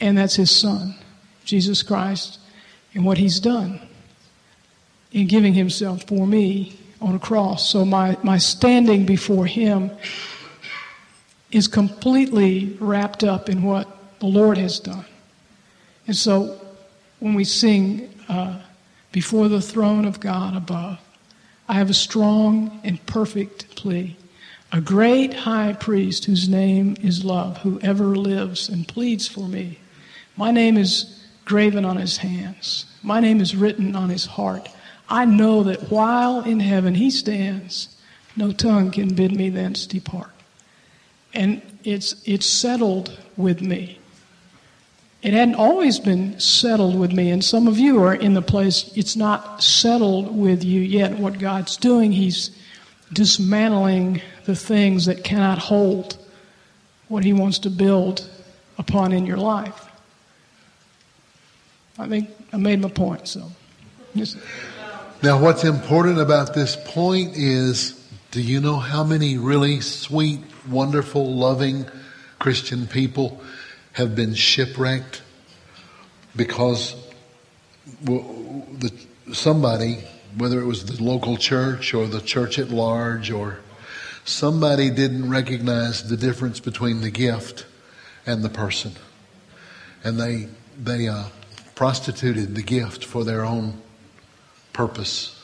and 0.00 0.16
that's 0.16 0.36
His 0.36 0.50
Son, 0.50 0.94
Jesus 1.44 1.82
Christ, 1.82 2.38
and 2.94 3.04
what 3.04 3.18
He's 3.18 3.40
done 3.40 3.80
in 5.14 5.28
giving 5.28 5.54
himself 5.54 6.02
for 6.02 6.26
me 6.26 6.76
on 7.00 7.14
a 7.14 7.18
cross. 7.18 7.70
So 7.70 7.84
my, 7.84 8.18
my 8.22 8.36
standing 8.36 9.06
before 9.06 9.46
him 9.46 9.90
is 11.54 11.68
completely 11.68 12.76
wrapped 12.80 13.22
up 13.22 13.48
in 13.48 13.62
what 13.62 13.86
the 14.18 14.26
Lord 14.26 14.58
has 14.58 14.80
done. 14.80 15.04
And 16.08 16.16
so 16.16 16.60
when 17.20 17.34
we 17.34 17.44
sing 17.44 18.12
uh, 18.28 18.60
before 19.12 19.48
the 19.48 19.60
throne 19.60 20.04
of 20.04 20.18
God 20.18 20.56
above, 20.56 20.98
I 21.68 21.74
have 21.74 21.90
a 21.90 21.94
strong 21.94 22.80
and 22.82 23.04
perfect 23.06 23.76
plea. 23.76 24.16
A 24.72 24.80
great 24.80 25.32
high 25.32 25.74
priest 25.74 26.24
whose 26.24 26.48
name 26.48 26.96
is 27.00 27.24
love, 27.24 27.58
who 27.58 27.78
ever 27.80 28.16
lives 28.16 28.68
and 28.68 28.88
pleads 28.88 29.28
for 29.28 29.46
me. 29.48 29.78
My 30.36 30.50
name 30.50 30.76
is 30.76 31.24
graven 31.44 31.84
on 31.84 31.98
his 31.98 32.16
hands. 32.16 32.86
My 33.00 33.20
name 33.20 33.40
is 33.40 33.54
written 33.54 33.94
on 33.94 34.08
his 34.08 34.26
heart. 34.26 34.68
I 35.08 35.24
know 35.24 35.62
that 35.62 35.88
while 35.88 36.40
in 36.40 36.58
heaven 36.58 36.96
he 36.96 37.12
stands, 37.12 37.96
no 38.34 38.50
tongue 38.50 38.90
can 38.90 39.14
bid 39.14 39.36
me 39.36 39.50
thence 39.50 39.86
depart. 39.86 40.33
And 41.34 41.60
it's, 41.82 42.14
it's 42.24 42.46
settled 42.46 43.18
with 43.36 43.60
me. 43.60 43.98
It 45.22 45.32
hadn't 45.32 45.54
always 45.54 45.98
been 45.98 46.38
settled 46.38 46.98
with 46.98 47.10
me, 47.12 47.30
and 47.30 47.42
some 47.42 47.66
of 47.66 47.78
you 47.78 48.02
are 48.02 48.14
in 48.14 48.34
the 48.34 48.42
place 48.42 48.92
it's 48.94 49.16
not 49.16 49.62
settled 49.62 50.36
with 50.36 50.62
you 50.62 50.82
yet. 50.82 51.18
What 51.18 51.38
God's 51.38 51.78
doing, 51.78 52.12
He's 52.12 52.50
dismantling 53.10 54.20
the 54.44 54.54
things 54.54 55.06
that 55.06 55.24
cannot 55.24 55.58
hold 55.58 56.18
what 57.08 57.24
He 57.24 57.32
wants 57.32 57.58
to 57.60 57.70
build 57.70 58.28
upon 58.76 59.12
in 59.12 59.24
your 59.24 59.38
life. 59.38 59.86
I 61.98 62.06
think 62.06 62.28
I 62.52 62.58
made 62.58 62.80
my 62.80 62.90
point, 62.90 63.26
so. 63.26 63.50
Now, 65.22 65.40
what's 65.40 65.64
important 65.64 66.20
about 66.20 66.54
this 66.54 66.76
point 66.76 67.34
is 67.34 68.03
do 68.34 68.42
you 68.42 68.60
know 68.60 68.78
how 68.78 69.04
many 69.04 69.38
really 69.38 69.80
sweet, 69.80 70.40
wonderful, 70.68 71.36
loving 71.36 71.86
Christian 72.40 72.88
people 72.88 73.40
have 73.92 74.16
been 74.16 74.34
shipwrecked 74.34 75.22
because 76.34 76.96
somebody, 79.32 79.98
whether 80.36 80.60
it 80.60 80.66
was 80.66 80.84
the 80.84 81.00
local 81.00 81.36
church 81.36 81.94
or 81.94 82.08
the 82.08 82.20
church 82.20 82.58
at 82.58 82.70
large, 82.70 83.30
or 83.30 83.60
somebody 84.24 84.90
didn't 84.90 85.30
recognize 85.30 86.08
the 86.08 86.16
difference 86.16 86.58
between 86.58 87.02
the 87.02 87.10
gift 87.10 87.66
and 88.26 88.42
the 88.42 88.50
person, 88.50 88.90
and 90.02 90.18
they 90.18 90.48
they 90.76 91.06
uh, 91.06 91.26
prostituted 91.76 92.56
the 92.56 92.62
gift 92.62 93.04
for 93.04 93.22
their 93.22 93.44
own 93.44 93.80
purpose. 94.72 95.40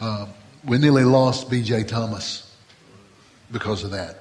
Uh, 0.00 0.26
we 0.66 0.78
nearly 0.78 1.04
lost 1.04 1.50
B.J. 1.50 1.84
Thomas 1.84 2.54
because 3.52 3.84
of 3.84 3.90
that. 3.90 4.18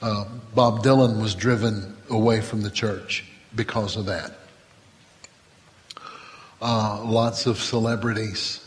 Uh, 0.00 0.24
Bob 0.54 0.82
Dylan 0.82 1.20
was 1.20 1.34
driven 1.34 1.96
away 2.10 2.40
from 2.40 2.62
the 2.62 2.70
church 2.70 3.24
because 3.54 3.96
of 3.96 4.06
that. 4.06 4.32
Uh, 6.60 7.02
lots 7.04 7.46
of 7.46 7.58
celebrities. 7.58 8.60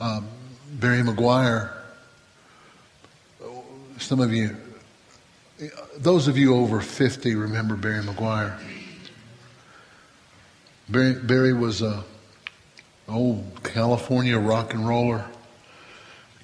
Um, 0.00 0.28
Barry 0.72 1.02
McGuire, 1.02 1.72
some 3.98 4.20
of 4.20 4.32
you, 4.32 4.56
those 5.96 6.28
of 6.28 6.38
you 6.38 6.54
over 6.54 6.80
50 6.80 7.34
remember 7.34 7.74
Barry 7.74 8.02
McGuire. 8.02 8.56
Barry, 10.88 11.14
Barry 11.14 11.52
was 11.52 11.82
a 11.82 12.04
old 13.08 13.62
California 13.64 14.38
rock 14.38 14.74
and 14.74 14.86
roller, 14.86 15.24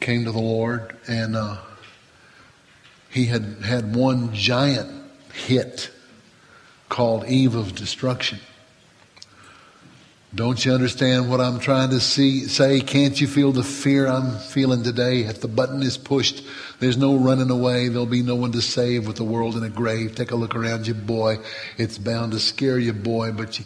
came 0.05 0.27
to 0.27 0.33
the 0.33 0.39
Lord, 0.39 0.95
and 1.09 1.35
uh, 1.35 1.57
he 3.09 3.25
had 3.25 3.43
had 3.65 3.97
one 3.97 4.35
giant 4.35 4.91
hit 5.33 5.91
called 6.91 7.25
Eve 7.25 7.55
of 7.55 7.75
Destruction. 7.75 8.39
Don't 10.35 10.63
you 10.63 10.75
understand 10.75 11.31
what 11.31 11.41
I'm 11.41 11.59
trying 11.59 11.89
to 11.89 12.01
see, 12.01 12.41
say? 12.41 12.81
Can't 12.81 13.19
you 13.19 13.27
feel 13.27 13.51
the 13.51 13.63
fear 13.63 14.07
I'm 14.07 14.37
feeling 14.41 14.83
today? 14.83 15.21
If 15.21 15.41
the 15.41 15.49
button 15.49 15.83
is 15.83 15.97
pushed, 15.97 16.45
there's 16.81 16.99
no 16.99 17.17
running 17.17 17.51
away. 17.51 17.89
There'll 17.89 18.05
be 18.05 18.23
no 18.23 18.35
one 18.35 18.53
to 18.53 18.61
save 18.61 19.07
with 19.07 19.17
the 19.17 19.25
world 19.25 19.57
in 19.57 19.63
a 19.63 19.71
grave. 19.71 20.15
Take 20.15 20.33
a 20.33 20.37
look 20.37 20.55
around 20.55 20.87
you, 20.87 20.93
boy. 20.93 21.39
It's 21.79 21.97
bound 21.97 22.33
to 22.33 22.41
scare 22.41 22.79
you, 22.79 22.93
boy, 22.93 23.33
but 23.33 23.59
you 23.59 23.65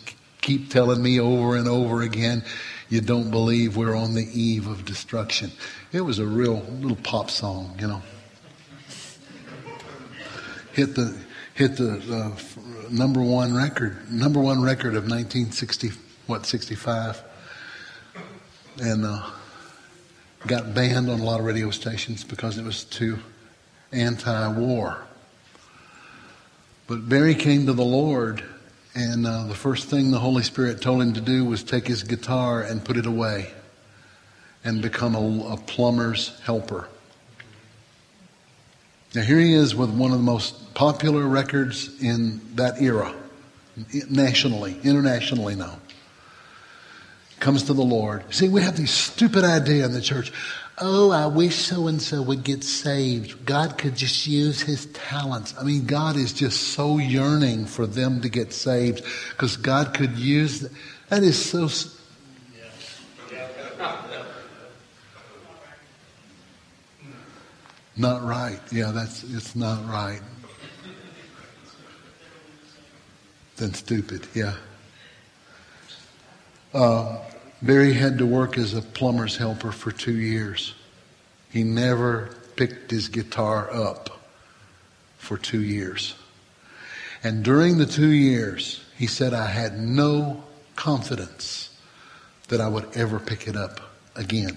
keep 0.49 0.70
telling 0.70 1.03
me 1.03 1.20
over 1.20 1.57
and 1.57 1.68
over 1.68 2.01
again 2.01 2.42
you 2.88 3.03
don't 3.03 3.30
believe 3.30 3.76
we're 3.76 3.94
on 3.94 4.14
the 4.14 4.26
eve 4.32 4.66
of 4.66 4.86
destruction. 4.86 5.53
It 5.92 6.01
was 6.01 6.20
a 6.20 6.24
real 6.24 6.61
little 6.80 6.96
pop 6.96 7.30
song, 7.30 7.76
you 7.78 7.86
know. 7.86 8.03
Hit 10.72 10.94
the 10.94 11.14
hit 11.53 11.76
the 11.76 12.01
uh, 12.11 12.90
number 12.90 13.20
one 13.20 13.55
record, 13.55 14.11
number 14.11 14.40
one 14.40 14.62
record 14.62 14.94
of 14.94 15.03
1960, 15.03 15.90
what 16.26 16.46
65, 16.46 17.22
and 18.80 19.05
uh, 19.05 19.28
got 20.46 20.72
banned 20.72 21.11
on 21.11 21.20
a 21.20 21.24
lot 21.24 21.40
of 21.40 21.44
radio 21.44 21.70
stations 21.70 22.24
because 22.24 22.57
it 22.57 22.64
was 22.64 22.84
too 22.84 23.18
anti-war. 23.92 25.05
But 26.86 27.07
Barry 27.07 27.34
came 27.34 27.66
to 27.66 27.74
the 27.74 27.84
Lord 27.84 28.42
and 28.99 29.28
uh, 29.28 29.44
the 29.44 29.55
first 29.55 29.88
thing 29.88 30.11
the 30.11 30.18
Holy 30.18 30.42
Spirit 30.42 30.82
told 30.82 31.01
him 31.01 31.12
to 31.12 31.20
do 31.20 31.44
was 31.44 31.62
take 31.62 31.86
his 31.86 32.03
guitar 32.03 32.62
and 32.62 32.84
put 32.84 32.96
it 32.96 33.07
away 33.07 33.49
and 34.64 34.82
become 34.82 35.14
a, 35.14 35.53
a 35.53 35.57
plumber's 35.57 36.36
helper. 36.40 36.88
Now, 39.14 39.22
here 39.22 39.38
he 39.38 39.55
is 39.55 39.76
with 39.76 39.90
one 39.90 40.11
of 40.11 40.18
the 40.18 40.24
most 40.24 40.74
popular 40.74 41.24
records 41.28 42.03
in 42.03 42.40
that 42.57 42.82
era, 42.82 43.14
nationally, 44.11 44.76
internationally 44.82 45.55
now. 45.55 45.78
Comes 47.38 47.62
to 47.64 47.74
the 47.74 47.82
Lord. 47.82 48.24
See, 48.34 48.49
we 48.49 48.62
have 48.62 48.76
these 48.76 48.90
stupid 48.90 49.44
idea 49.44 49.84
in 49.84 49.92
the 49.92 50.01
church 50.01 50.32
oh, 50.81 51.11
I 51.11 51.26
wish 51.26 51.57
so 51.57 51.87
and 51.89 52.01
so 52.01 52.22
would 52.22 52.45
get 52.45 52.64
saved. 52.64 53.45
God 53.45 53.79
could 53.79 53.97
just 53.97 54.26
use 54.26 54.61
his 54.61 54.87
talents. 54.87 55.55
I 55.59 55.64
mean, 55.64 55.87
God 55.87 56.16
is 56.16 56.33
just 56.33 56.72
so 56.74 56.99
yearning 56.99 57.66
for 57.66 57.87
them 57.87 58.20
to 58.22 58.29
get 58.29 58.53
saved 58.53 59.05
because 59.31 59.57
God 59.57 59.95
could 59.95 60.18
use 60.18 60.68
that 61.09 61.22
is 61.22 61.43
so 61.43 61.68
not 67.97 68.22
right. 68.22 68.61
Yeah, 68.70 68.93
that's 68.93 69.24
it's 69.24 69.57
not 69.57 69.85
right. 69.89 70.20
Then 73.57 73.74
stupid. 73.74 74.29
Yeah. 74.35 74.55
Uh, 76.72 77.18
Barry 77.61 77.92
had 77.92 78.18
to 78.18 78.26
work 78.26 78.56
as 78.56 78.74
a 78.74 78.82
plumber's 78.82 79.36
helper 79.36 79.72
for 79.72 79.90
two 79.90 80.16
years. 80.16 80.74
He 81.50 81.64
never 81.64 82.30
picked 82.56 82.90
his 82.90 83.09
guitar 83.09 83.72
up 83.72 84.20
for 85.18 85.36
two 85.36 85.62
years. 85.62 86.14
And 87.22 87.42
during 87.42 87.78
the 87.78 87.86
two 87.86 88.11
years, 88.11 88.84
he 88.96 89.06
said, 89.06 89.34
I 89.34 89.46
had 89.46 89.78
no 89.78 90.44
confidence 90.76 91.76
that 92.48 92.61
I 92.61 92.68
would 92.68 92.96
ever 92.96 93.18
pick 93.18 93.48
it 93.48 93.56
up 93.56 93.80
again. 94.14 94.56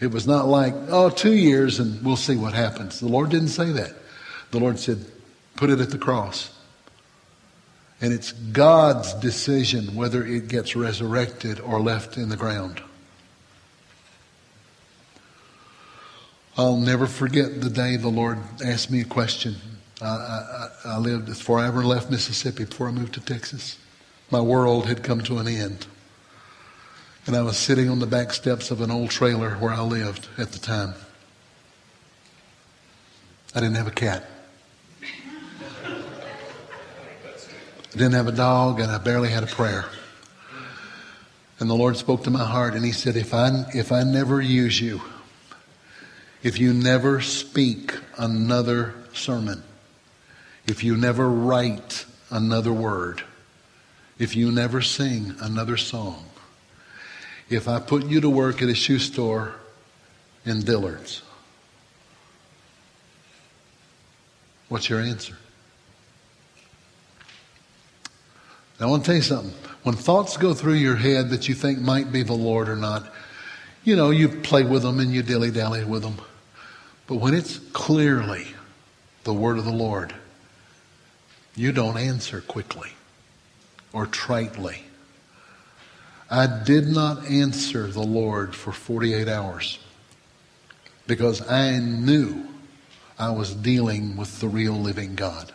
It 0.00 0.10
was 0.10 0.26
not 0.26 0.46
like, 0.46 0.74
oh, 0.88 1.10
two 1.10 1.34
years 1.34 1.80
and 1.80 2.04
we'll 2.04 2.16
see 2.16 2.36
what 2.36 2.52
happens. 2.52 3.00
The 3.00 3.08
Lord 3.08 3.30
didn't 3.30 3.48
say 3.48 3.72
that. 3.72 3.94
The 4.50 4.60
Lord 4.60 4.78
said, 4.78 5.04
put 5.56 5.70
it 5.70 5.80
at 5.80 5.90
the 5.90 5.98
cross. 5.98 6.50
And 8.00 8.12
it's 8.12 8.32
God's 8.32 9.12
decision 9.14 9.94
whether 9.94 10.24
it 10.24 10.48
gets 10.48 10.76
resurrected 10.76 11.58
or 11.60 11.80
left 11.80 12.16
in 12.16 12.28
the 12.28 12.36
ground. 12.36 12.80
I'll 16.56 16.76
never 16.76 17.06
forget 17.06 17.60
the 17.60 17.70
day 17.70 17.96
the 17.96 18.08
Lord 18.08 18.38
asked 18.64 18.90
me 18.90 19.00
a 19.00 19.04
question. 19.04 19.56
I, 20.00 20.06
I, 20.06 20.68
I 20.84 20.98
lived 20.98 21.26
before 21.26 21.58
I 21.58 21.66
ever 21.66 21.84
left 21.84 22.10
Mississippi, 22.10 22.64
before 22.64 22.88
I 22.88 22.92
moved 22.92 23.14
to 23.14 23.20
Texas. 23.20 23.78
My 24.30 24.40
world 24.40 24.86
had 24.86 25.02
come 25.02 25.20
to 25.22 25.38
an 25.38 25.48
end. 25.48 25.86
And 27.26 27.36
I 27.36 27.42
was 27.42 27.56
sitting 27.56 27.88
on 27.88 27.98
the 27.98 28.06
back 28.06 28.32
steps 28.32 28.70
of 28.70 28.80
an 28.80 28.90
old 28.90 29.10
trailer 29.10 29.50
where 29.56 29.72
I 29.72 29.80
lived 29.80 30.28
at 30.36 30.52
the 30.52 30.58
time. 30.58 30.94
I 33.54 33.60
didn't 33.60 33.76
have 33.76 33.86
a 33.86 33.92
cat. 33.92 34.24
Didn't 37.98 38.14
have 38.14 38.28
a 38.28 38.32
dog, 38.32 38.78
and 38.78 38.92
I 38.92 38.98
barely 38.98 39.28
had 39.28 39.42
a 39.42 39.48
prayer. 39.48 39.84
And 41.58 41.68
the 41.68 41.74
Lord 41.74 41.96
spoke 41.96 42.22
to 42.22 42.30
my 42.30 42.44
heart, 42.44 42.74
and 42.74 42.84
He 42.84 42.92
said, 42.92 43.16
If 43.16 43.34
I, 43.34 43.64
if 43.74 43.90
I 43.90 44.04
never 44.04 44.40
use 44.40 44.80
you, 44.80 45.02
if 46.44 46.60
you 46.60 46.72
never 46.72 47.20
speak 47.20 47.92
another 48.16 48.94
sermon, 49.14 49.64
if 50.68 50.84
you 50.84 50.96
never 50.96 51.28
write 51.28 52.06
another 52.30 52.72
word, 52.72 53.24
if 54.16 54.36
you 54.36 54.52
never 54.52 54.80
sing 54.80 55.34
another 55.40 55.76
song, 55.76 56.24
if 57.50 57.66
I 57.66 57.80
put 57.80 58.06
you 58.06 58.20
to 58.20 58.30
work 58.30 58.62
at 58.62 58.68
a 58.68 58.76
shoe 58.76 59.00
store 59.00 59.56
in 60.44 60.60
Dillard's, 60.60 61.22
what's 64.68 64.88
your 64.88 65.00
answer? 65.00 65.36
Now, 68.78 68.86
I 68.86 68.90
want 68.90 69.04
to 69.04 69.06
tell 69.06 69.16
you 69.16 69.22
something. 69.22 69.54
When 69.82 69.94
thoughts 69.94 70.36
go 70.36 70.54
through 70.54 70.74
your 70.74 70.96
head 70.96 71.30
that 71.30 71.48
you 71.48 71.54
think 71.54 71.78
might 71.78 72.12
be 72.12 72.22
the 72.22 72.34
Lord 72.34 72.68
or 72.68 72.76
not, 72.76 73.12
you 73.84 73.96
know, 73.96 74.10
you 74.10 74.28
play 74.28 74.62
with 74.62 74.82
them 74.82 75.00
and 75.00 75.12
you 75.12 75.22
dilly 75.22 75.50
dally 75.50 75.84
with 75.84 76.02
them. 76.02 76.16
But 77.06 77.16
when 77.16 77.34
it's 77.34 77.58
clearly 77.72 78.46
the 79.24 79.32
word 79.34 79.58
of 79.58 79.64
the 79.64 79.72
Lord, 79.72 80.14
you 81.54 81.72
don't 81.72 81.96
answer 81.96 82.40
quickly 82.40 82.90
or 83.92 84.06
tritely. 84.06 84.80
I 86.30 86.46
did 86.46 86.86
not 86.86 87.24
answer 87.26 87.86
the 87.86 88.02
Lord 88.02 88.54
for 88.54 88.72
48 88.72 89.26
hours 89.26 89.78
because 91.06 91.40
I 91.48 91.78
knew 91.78 92.46
I 93.18 93.30
was 93.30 93.54
dealing 93.54 94.16
with 94.16 94.40
the 94.40 94.48
real 94.48 94.74
living 94.74 95.14
God. 95.14 95.50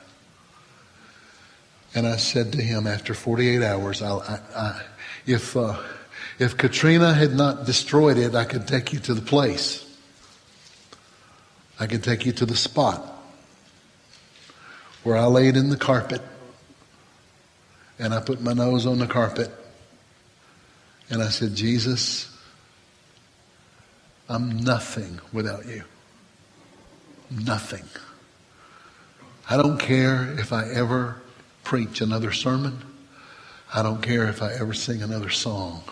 And 1.96 2.08
I 2.08 2.18
said 2.18 2.54
to 2.54 2.62
him 2.62 2.88
after 2.88 3.14
48 3.14 3.62
hours, 3.62 4.02
I, 4.02 4.39
I, 4.56 4.82
if, 5.26 5.56
uh, 5.56 5.80
if 6.39 6.58
Katrina 6.58 7.14
had 7.14 7.36
not 7.36 7.66
destroyed 7.66 8.18
it, 8.18 8.34
I 8.36 8.46
could 8.46 8.68
take 8.68 8.94
you 8.94 9.00
to 9.02 9.14
the 9.14 9.22
place. 9.22 9.86
I 11.80 11.88
could 11.88 12.04
take 12.04 12.26
you 12.26 12.32
to 12.34 12.46
the 12.46 12.56
spot 12.56 13.10
where 15.04 15.18
I 15.18 15.26
laid 15.26 15.58
in 15.58 15.70
the 15.70 15.78
carpet 15.78 16.22
and 18.00 18.14
I 18.14 18.20
put 18.22 18.41
my 18.41 18.54
nose 18.54 18.86
on 18.86 19.00
the 19.00 19.08
carpet 19.08 19.52
and 21.10 21.22
I 21.22 21.30
said, 21.30 21.56
Jesus, 21.56 22.30
I'm 24.30 24.58
nothing 24.58 25.20
without 25.32 25.66
you. 25.66 25.84
Nothing. 27.30 27.84
I 29.50 29.58
don't 29.58 29.78
care 29.78 30.34
if 30.39 30.54
I 30.54 30.70
ever 30.70 31.22
preach 31.64 32.01
another 32.01 32.32
sermon. 32.32 32.80
I 33.74 33.82
don't 33.82 34.01
care 34.01 34.28
if 34.28 34.41
I 34.41 34.53
ever 34.53 34.74
sing 34.74 35.01
another 35.01 35.30
song. 35.30 35.84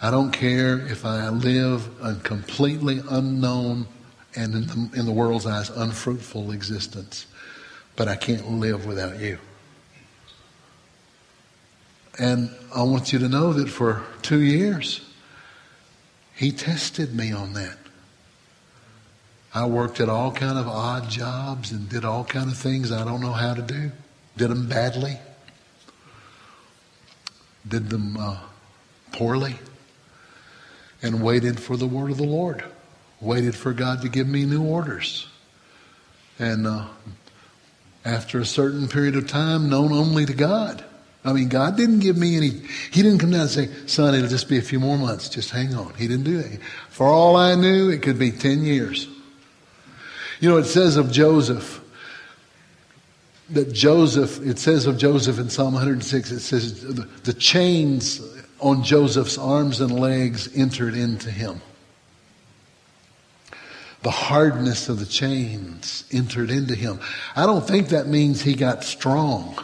I 0.00 0.10
don't 0.10 0.32
care 0.32 0.78
if 0.86 1.04
I 1.04 1.28
live 1.28 1.88
a 2.02 2.16
completely 2.16 3.00
unknown 3.08 3.86
and 4.34 4.54
in 4.54 4.66
the, 4.66 4.98
in 4.98 5.06
the 5.06 5.12
world's 5.12 5.46
eyes, 5.46 5.70
unfruitful 5.70 6.50
existence. 6.50 7.26
But 7.94 8.08
I 8.08 8.16
can't 8.16 8.50
live 8.50 8.86
without 8.86 9.20
you. 9.20 9.38
And 12.18 12.50
I 12.74 12.82
want 12.82 13.12
you 13.12 13.18
to 13.20 13.28
know 13.28 13.52
that 13.52 13.68
for 13.68 14.02
two 14.22 14.40
years, 14.40 15.02
he 16.34 16.50
tested 16.50 17.14
me 17.14 17.30
on 17.30 17.52
that. 17.52 17.76
I 19.54 19.66
worked 19.66 20.00
at 20.00 20.08
all 20.08 20.32
kind 20.32 20.58
of 20.58 20.66
odd 20.66 21.10
jobs 21.10 21.70
and 21.70 21.88
did 21.88 22.04
all 22.04 22.24
kind 22.24 22.50
of 22.50 22.56
things 22.56 22.90
I 22.90 23.04
don't 23.04 23.20
know 23.20 23.32
how 23.32 23.54
to 23.54 23.62
do 23.62 23.92
did 24.36 24.48
them 24.48 24.68
badly, 24.68 25.18
did 27.66 27.90
them 27.90 28.16
uh, 28.16 28.38
poorly, 29.12 29.56
and 31.02 31.22
waited 31.22 31.60
for 31.60 31.76
the 31.76 31.86
word 31.86 32.10
of 32.10 32.16
the 32.16 32.24
Lord. 32.24 32.64
Waited 33.20 33.54
for 33.54 33.72
God 33.72 34.02
to 34.02 34.08
give 34.08 34.26
me 34.26 34.44
new 34.44 34.64
orders. 34.64 35.28
And 36.38 36.66
uh, 36.66 36.86
after 38.04 38.40
a 38.40 38.44
certain 38.44 38.88
period 38.88 39.16
of 39.16 39.28
time, 39.28 39.68
known 39.68 39.92
only 39.92 40.26
to 40.26 40.34
God. 40.34 40.84
I 41.24 41.32
mean, 41.32 41.48
God 41.48 41.76
didn't 41.76 42.00
give 42.00 42.16
me 42.16 42.36
any, 42.36 42.48
He 42.48 43.02
didn't 43.02 43.18
come 43.18 43.30
down 43.30 43.42
and 43.42 43.50
say, 43.50 43.68
son, 43.86 44.14
it'll 44.14 44.28
just 44.28 44.48
be 44.48 44.58
a 44.58 44.62
few 44.62 44.80
more 44.80 44.98
months. 44.98 45.28
Just 45.28 45.50
hang 45.50 45.74
on. 45.74 45.94
He 45.94 46.08
didn't 46.08 46.24
do 46.24 46.42
that. 46.42 46.60
For 46.88 47.06
all 47.06 47.36
I 47.36 47.54
knew, 47.54 47.90
it 47.90 48.02
could 48.02 48.18
be 48.18 48.32
10 48.32 48.64
years. 48.64 49.06
You 50.40 50.48
know, 50.48 50.56
it 50.56 50.64
says 50.64 50.96
of 50.96 51.12
Joseph, 51.12 51.80
that 53.52 53.72
Joseph, 53.72 54.44
it 54.44 54.58
says 54.58 54.86
of 54.86 54.98
Joseph 54.98 55.38
in 55.38 55.50
Psalm 55.50 55.74
106, 55.74 56.30
it 56.30 56.40
says 56.40 56.82
the, 56.82 57.32
chains 57.34 58.20
on 58.60 58.82
Joseph's 58.82 59.38
arms 59.38 59.80
and 59.80 59.98
legs 59.98 60.48
entered 60.56 60.94
into 60.94 61.30
him. 61.30 61.60
The 64.02 64.10
hardness 64.10 64.88
of 64.88 64.98
the 64.98 65.06
chains 65.06 66.04
entered 66.10 66.50
into 66.50 66.74
him. 66.74 67.00
I 67.36 67.46
don't 67.46 67.66
think 67.66 67.88
that 67.88 68.08
means 68.08 68.42
he 68.42 68.54
got 68.54 68.84
strong. 68.84 69.56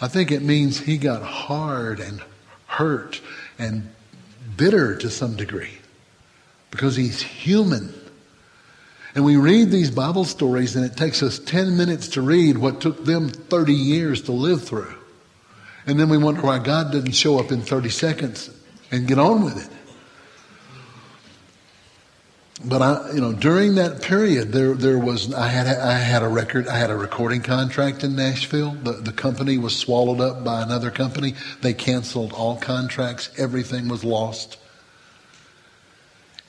I 0.00 0.08
think 0.08 0.30
it 0.30 0.42
means 0.42 0.78
he 0.78 0.98
got 0.98 1.22
hard 1.22 2.00
and 2.00 2.22
hurt 2.66 3.20
and 3.58 3.90
bitter 4.56 4.96
to 4.96 5.10
some 5.10 5.36
degree 5.36 5.78
because 6.70 6.94
he's 6.94 7.22
human. 7.22 7.94
And 9.14 9.24
we 9.24 9.36
read 9.36 9.70
these 9.70 9.90
Bible 9.90 10.24
stories, 10.24 10.76
and 10.76 10.84
it 10.84 10.96
takes 10.96 11.22
us 11.22 11.38
10 11.38 11.76
minutes 11.76 12.08
to 12.08 12.22
read 12.22 12.58
what 12.58 12.80
took 12.80 13.04
them 13.04 13.28
30 13.28 13.72
years 13.72 14.22
to 14.22 14.32
live 14.32 14.64
through. 14.64 14.94
And 15.86 15.98
then 15.98 16.10
we 16.10 16.18
wonder 16.18 16.42
why 16.42 16.58
God 16.58 16.92
didn't 16.92 17.12
show 17.12 17.38
up 17.38 17.50
in 17.50 17.62
30 17.62 17.88
seconds 17.88 18.50
and 18.90 19.08
get 19.08 19.18
on 19.18 19.44
with 19.44 19.64
it. 19.64 19.72
But 22.64 22.82
I, 22.82 23.12
you 23.12 23.20
know, 23.20 23.32
during 23.32 23.76
that 23.76 24.02
period, 24.02 24.52
there, 24.52 24.74
there 24.74 24.98
was, 24.98 25.32
I 25.32 25.46
had, 25.46 25.68
I 25.68 25.92
had 25.92 26.22
a 26.22 26.28
record, 26.28 26.66
I 26.66 26.76
had 26.76 26.90
a 26.90 26.96
recording 26.96 27.40
contract 27.40 28.02
in 28.02 28.16
Nashville. 28.16 28.72
The, 28.72 28.92
the 28.92 29.12
company 29.12 29.58
was 29.58 29.76
swallowed 29.76 30.20
up 30.20 30.44
by 30.44 30.62
another 30.62 30.90
company. 30.90 31.34
They 31.62 31.72
canceled 31.72 32.32
all 32.32 32.56
contracts. 32.56 33.30
Everything 33.38 33.88
was 33.88 34.02
lost. 34.02 34.58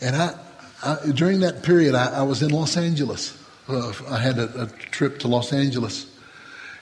And 0.01 0.15
I, 0.15 0.35
I, 0.83 1.11
during 1.13 1.41
that 1.41 1.63
period, 1.63 1.93
I, 1.93 2.19
I, 2.19 2.21
was 2.23 2.41
in 2.41 2.51
Los 2.51 2.77
Angeles. 2.77 3.37
Uh, 3.67 3.91
I 4.09 4.17
had 4.17 4.39
a, 4.39 4.63
a, 4.63 4.67
trip 4.67 5.19
to 5.19 5.27
Los 5.27 5.51
Angeles. 5.51 6.09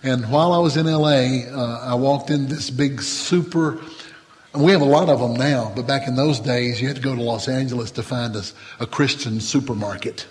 And 0.03 0.29
while 0.29 0.53
I 0.53 0.59
was 0.59 0.77
in 0.77 0.85
LA, 0.85 1.47
uh, 1.51 1.79
I 1.83 1.95
walked 1.95 2.29
in 2.29 2.47
this 2.47 2.69
big 2.69 3.01
super, 3.01 3.81
we 4.53 4.71
have 4.71 4.81
a 4.81 4.85
lot 4.85 5.09
of 5.09 5.19
them 5.19 5.33
now, 5.33 5.71
but 5.75 5.87
back 5.87 6.07
in 6.07 6.15
those 6.15 6.39
days, 6.39 6.79
you 6.79 6.87
had 6.87 6.97
to 6.97 7.01
go 7.01 7.15
to 7.15 7.21
Los 7.21 7.47
Angeles 7.47 7.89
to 7.91 8.03
find 8.03 8.35
a, 8.35 8.43
a 8.79 8.85
Christian 8.85 9.39
supermarket. 9.39 10.27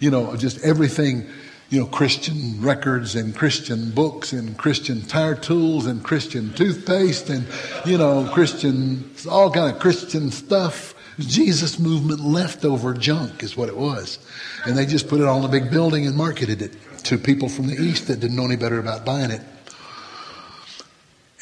You 0.00 0.10
know, 0.10 0.34
just 0.34 0.60
everything, 0.64 1.28
you 1.70 1.80
know, 1.80 1.86
Christian 1.86 2.60
records 2.60 3.14
and 3.14 3.34
Christian 3.34 3.92
books 3.92 4.32
and 4.32 4.58
Christian 4.58 5.02
tire 5.02 5.36
tools 5.36 5.86
and 5.86 6.02
Christian 6.02 6.52
toothpaste 6.54 7.30
and, 7.30 7.46
you 7.86 7.96
know, 7.96 8.28
Christian, 8.32 9.08
all 9.30 9.52
kind 9.52 9.72
of 9.72 9.80
Christian 9.80 10.32
stuff. 10.32 10.96
Jesus 11.18 11.78
movement 11.78 12.20
leftover 12.20 12.94
junk 12.94 13.42
is 13.42 13.56
what 13.56 13.68
it 13.68 13.76
was. 13.76 14.18
And 14.66 14.76
they 14.76 14.86
just 14.86 15.08
put 15.08 15.20
it 15.20 15.26
on 15.26 15.44
a 15.44 15.48
big 15.48 15.70
building 15.70 16.06
and 16.06 16.16
marketed 16.16 16.62
it 16.62 16.76
to 17.04 17.18
people 17.18 17.48
from 17.48 17.66
the 17.66 17.74
East 17.74 18.08
that 18.08 18.20
didn't 18.20 18.36
know 18.36 18.44
any 18.44 18.56
better 18.56 18.78
about 18.78 19.04
buying 19.04 19.30
it. 19.30 19.42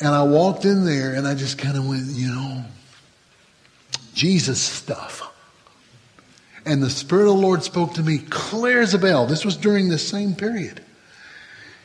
And 0.00 0.08
I 0.08 0.22
walked 0.22 0.64
in 0.64 0.84
there 0.84 1.14
and 1.14 1.26
I 1.26 1.34
just 1.34 1.58
kind 1.58 1.76
of 1.76 1.86
went, 1.86 2.06
you 2.06 2.28
know, 2.28 2.64
Jesus 4.14 4.60
stuff. 4.60 5.26
And 6.64 6.82
the 6.82 6.90
Spirit 6.90 7.22
of 7.22 7.36
the 7.36 7.42
Lord 7.42 7.62
spoke 7.62 7.94
to 7.94 8.02
me 8.02 8.18
clear 8.18 8.80
as 8.80 8.94
a 8.94 8.98
bell. 8.98 9.26
This 9.26 9.44
was 9.44 9.56
during 9.56 9.88
the 9.88 9.98
same 9.98 10.34
period. 10.34 10.82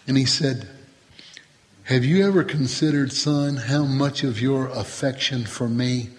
And 0.08 0.18
he 0.18 0.26
said, 0.26 0.68
Have 1.84 2.06
you 2.06 2.26
ever 2.26 2.44
considered, 2.44 3.12
son, 3.12 3.58
how 3.58 3.84
much 3.84 4.24
of 4.24 4.42
your 4.42 4.68
affection 4.68 5.46
for 5.46 5.68
me 5.68 6.10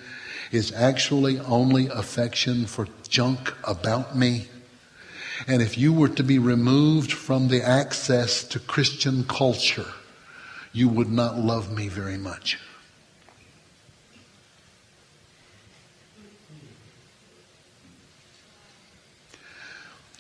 is 0.53 0.73
actually 0.73 1.39
only 1.41 1.87
affection 1.89 2.67
for 2.67 2.89
junk 3.09 3.55
about 3.65 4.17
me? 4.17 4.49
And 5.47 5.61
if 5.61 5.77
you 5.77 5.93
were 5.93 6.09
to 6.09 6.23
be 6.23 6.39
removed 6.39 7.13
from 7.13 7.49
the 7.49 7.63
access 7.63 8.43
to 8.45 8.59
Christian 8.59 9.25
culture, 9.25 9.93
you 10.73 10.89
would 10.89 11.11
not 11.11 11.39
love 11.39 11.71
me 11.71 11.89
very 11.89 12.17
much. 12.17 12.59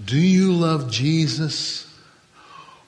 Do 0.04 0.18
you 0.18 0.52
love 0.52 0.90
Jesus? 0.90 1.86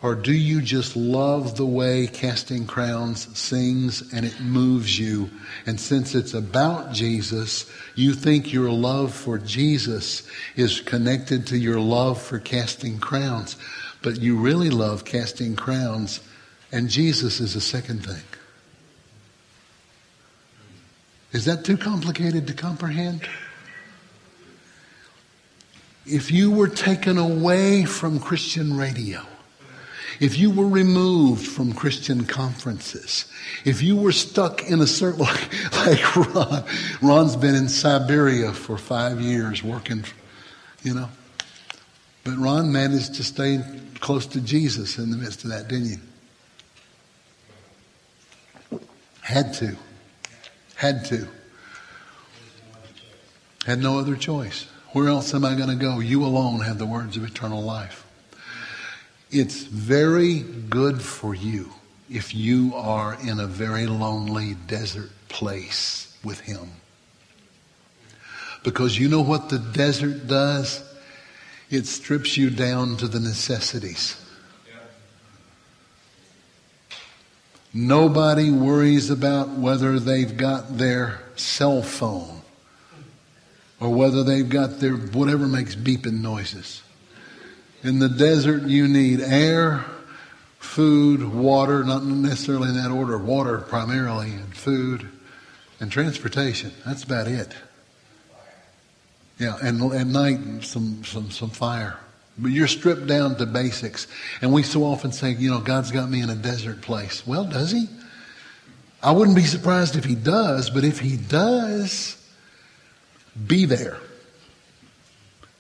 Or 0.01 0.15
do 0.15 0.33
you 0.33 0.63
just 0.63 0.95
love 0.95 1.57
the 1.57 1.67
way 1.67 2.07
Casting 2.07 2.69
Crowns 2.69 3.37
sings 3.37 4.13
and 4.13 4.25
it 4.25 4.41
moves 4.41 4.97
you? 4.97 5.29
And 5.67 5.81
since 5.81 6.15
it's 6.15 6.35
about 6.35 6.93
Jesus, 6.93 7.69
you 7.97 8.15
think 8.15 8.53
your 8.53 8.71
love 8.71 9.13
for 9.13 9.39
Jesus 9.39 10.23
is 10.55 10.81
connected 10.81 11.49
to 11.49 11.59
your 11.59 11.81
love 11.81 12.23
for 12.23 12.39
Casting 12.39 13.01
Crowns. 13.01 13.57
But 14.01 14.21
you 14.21 14.37
really 14.37 14.71
love 14.71 15.05
Casting 15.05 15.57
Crowns, 15.57 16.21
and 16.71 16.89
Jesus 16.89 17.41
is 17.41 17.57
a 17.57 17.61
second 17.61 18.07
thing. 18.07 18.23
Is 21.33 21.45
that 21.47 21.65
too 21.65 21.77
complicated 21.77 22.47
to 22.47 22.55
comprehend? 22.55 23.29
If 26.07 26.31
you 26.31 26.53
were 26.53 26.69
taken 26.69 27.19
away 27.19 27.85
from 27.85 28.21
Christian 28.21 28.77
radio, 28.77 29.27
if 30.21 30.37
you 30.39 30.51
were 30.51 30.67
removed 30.67 31.47
from 31.47 31.73
Christian 31.73 32.25
conferences, 32.25 33.27
if 33.65 33.83
you 33.83 33.97
were 33.97 34.13
stuck 34.13 34.69
in 34.69 34.81
a 34.81 34.87
certain, 34.87 35.21
like, 35.21 35.73
like 35.87 36.17
Ron, 36.17 36.65
Ron's 37.01 37.37
been 37.37 37.55
in 37.55 37.69
Siberia 37.69 38.53
for 38.53 38.77
five 38.77 39.21
years 39.21 39.63
working, 39.63 40.05
you 40.83 40.95
know. 40.95 41.09
But 42.25 42.37
Ron 42.37 42.73
managed 42.73 43.15
to 43.15 43.25
stay 43.25 43.61
close 44.01 44.27
to 44.27 44.41
Jesus 44.41 44.99
in 44.99 45.11
the 45.11 45.17
midst 45.17 45.45
of 45.45 45.51
that, 45.51 45.69
didn't 45.69 46.01
you? 48.71 48.81
Had 49.21 49.55
to. 49.55 49.77
Had 50.75 51.05
to. 51.07 51.29
Had 53.67 53.81
no 53.81 53.99
other 53.99 54.17
choice. 54.17 54.67
Where 54.93 55.09
else 55.09 55.35
am 55.35 55.45
I 55.45 55.55
going 55.55 55.69
to 55.69 55.75
go? 55.75 56.01
You 56.01 56.25
alone 56.25 56.61
have 56.61 56.79
the 56.79 56.87
words 56.87 57.17
of 57.17 57.25
eternal 57.25 57.63
life. 57.63 58.08
It's 59.31 59.63
very 59.65 60.41
good 60.41 61.03
for 61.03 61.35
you 61.35 61.73
if 62.11 62.35
you 62.35 62.73
are 62.75 63.19
in 63.23 63.41
a 63.41 63.47
very 63.47 63.87
lonely 63.87 64.55
desert 64.67 65.11
place 65.29 66.17
with 66.25 66.41
Him. 66.41 66.71
Because 68.65 68.99
you 68.99 69.09
know 69.09 69.21
what 69.21 69.51
the 69.51 69.59
desert 69.59 70.27
does? 70.27 70.83
It 71.71 71.87
strips 71.87 72.37
you 72.37 72.49
down 72.49 72.97
to 72.99 73.09
the 73.09 73.21
necessities. 73.21 74.17
Nobody 77.75 78.51
worries 78.51 79.11
about 79.11 79.51
whether 79.51 80.01
they've 80.01 80.35
got 80.35 80.79
their 80.79 81.21
cell 81.37 81.83
phone 81.83 82.41
or 83.79 83.91
whether 83.91 84.25
they've 84.25 84.49
got 84.49 84.81
their 84.81 84.95
whatever 84.95 85.47
makes 85.47 85.77
beeping 85.77 86.23
noises. 86.23 86.83
In 87.83 88.01
the 88.01 88.09
desert, 88.09 88.65
you 88.65 88.89
need 88.89 89.21
air, 89.21 89.85
food, 90.59 91.33
water, 91.33 91.85
not 91.85 92.05
necessarily 92.05 92.69
in 92.69 92.75
that 92.75 92.91
order, 92.91 93.17
water 93.17 93.59
primarily, 93.59 94.33
and 94.33 94.55
food, 94.55 95.09
and 95.79 95.91
transportation. 95.91 96.73
That's 96.85 97.05
about 97.05 97.29
it. 97.29 97.55
Yeah, 99.39 99.57
and 99.63 99.93
at 99.93 100.09
night, 100.09 100.65
some, 100.65 101.05
some, 101.05 101.31
some 101.31 101.51
fire. 101.51 101.97
But 102.37 102.51
you're 102.51 102.67
stripped 102.67 103.07
down 103.07 103.37
to 103.37 103.47
basics. 103.47 104.09
And 104.43 104.53
we 104.53 104.65
so 104.65 104.83
often 104.83 105.13
say, 105.13 105.33
you 105.33 105.51
know, 105.51 105.61
God's 105.61 105.93
got 105.93 106.11
me 106.11 106.21
in 106.21 106.31
a 106.31 106.35
desert 106.35 106.83
place. 106.83 107.25
Well, 107.25 107.45
does 107.45 107.71
He? 107.71 107.89
I 109.01 109.13
wouldn't 109.13 109.37
be 109.37 109.45
surprised 109.45 109.95
if 109.95 110.05
He 110.05 110.17
does, 110.17 110.71
but 110.71 110.83
if 110.83 110.99
He 110.99 111.17
does, 111.17 112.17
be 113.47 113.65
there 113.65 113.99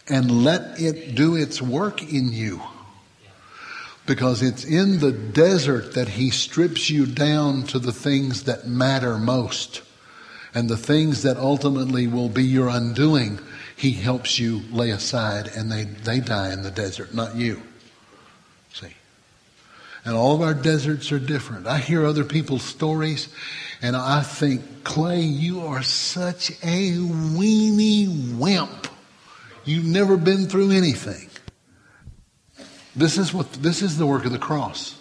and 0.09 0.45
let 0.45 0.81
it 0.81 1.15
do 1.15 1.37
its 1.37 1.61
work 1.61 2.03
in 2.03 2.33
you. 2.33 2.63
Because 4.07 4.43
it's 4.43 4.65
in 4.65 5.01
the 5.01 5.13
desert 5.13 5.95
that 5.95 6.09
He 6.09 6.31
strips 6.31 6.89
you 6.89 7.05
down 7.05 7.65
to 7.65 7.79
the 7.79 7.93
things 7.93 8.45
that 8.45 8.67
matter 8.67 9.19
most. 9.19 9.83
And 10.55 10.69
the 10.69 10.79
things 10.79 11.23
that 11.25 11.37
ultimately 11.37 12.07
will 12.07 12.31
be 12.31 12.45
your 12.45 12.69
undoing, 12.69 13.39
He 13.77 13.93
helps 13.93 14.39
you 14.39 14.63
lay 14.71 14.91
aside 14.91 15.49
and 15.55 15.71
they, 15.71 15.85
they 15.85 16.21
die 16.21 16.53
in 16.53 16.63
the 16.63 16.71
desert, 16.71 17.13
not 17.13 17.37
you. 17.37 17.63
See? 18.73 18.95
And 20.07 20.17
all 20.17 20.35
of 20.35 20.41
our 20.41 20.55
deserts 20.55 21.13
are 21.13 21.19
different. 21.19 21.67
I 21.67 21.79
hear 21.79 22.07
other 22.07 22.25
people's 22.25 22.65
stories 22.65 23.29
and 23.83 23.95
I 23.95 24.23
think, 24.23 24.85
Clay, 24.85 25.21
you 25.21 25.61
are 25.61 25.83
such 25.83 26.51
a 26.65 26.99
weeny 26.99 28.09
wimp. 28.09 28.89
You've 29.69 29.85
never 29.85 30.17
been 30.17 30.47
through 30.47 30.71
anything. 30.71 31.29
This 32.97 33.19
is 33.19 33.35
what 33.35 33.53
this 33.53 33.83
is 33.83 33.99
the 33.99 34.07
work 34.07 34.25
of 34.25 34.33
the 34.33 34.39
cross. 34.39 34.99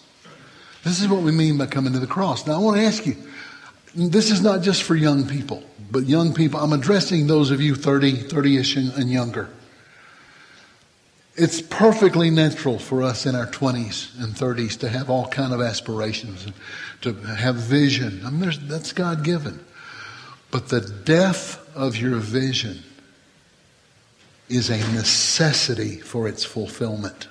This 0.84 1.01
is 1.01 1.07
what 1.07 1.22
we 1.22 1.32
mean 1.32 1.57
by 1.57 1.68
coming 1.68 1.93
to 1.93 1.99
the 1.99 2.07
cross. 2.07 2.45
Now 2.45 2.55
I 2.55 2.57
want 2.57 2.76
to 2.76 2.84
ask 2.84 3.05
you, 3.05 3.15
this 3.95 4.30
is 4.30 4.41
not 4.41 4.61
just 4.61 4.84
for 4.84 4.93
young 4.93 5.26
people, 5.26 5.63
but 5.89 6.05
young 6.05 6.34
people, 6.34 6.59
I'm 6.59 6.74
addressing 6.74 7.28
those 7.28 7.49
of 7.49 7.61
you 7.61 7.76
30, 7.76 8.24
30-ish 8.24 8.76
and 8.76 9.09
younger. 9.09 9.49
It's 11.36 11.61
perfectly 11.61 12.30
natural 12.30 12.78
for 12.78 13.03
us 13.03 13.26
in 13.26 13.36
our 13.36 13.47
20s 13.47 14.22
and 14.22 14.34
30s 14.34 14.80
to 14.80 14.89
have 14.89 15.09
all 15.09 15.28
kind 15.28 15.53
of 15.53 15.61
aspirations 15.61 16.45
and 16.45 16.53
to 17.01 17.13
have 17.13 17.55
vision. 17.55 18.22
I 18.26 18.32
mean, 18.32 18.51
that's 18.63 18.91
God 18.91 19.24
given. 19.24 19.63
But 20.51 20.68
the 20.68 20.82
death 20.82 21.65
of 21.76 21.95
your 21.95 22.15
vision 22.15 22.84
is 24.49 24.69
a 24.69 24.77
necessity 24.93 25.97
for 25.97 26.27
its 26.27 26.43
fulfillment. 26.43 27.27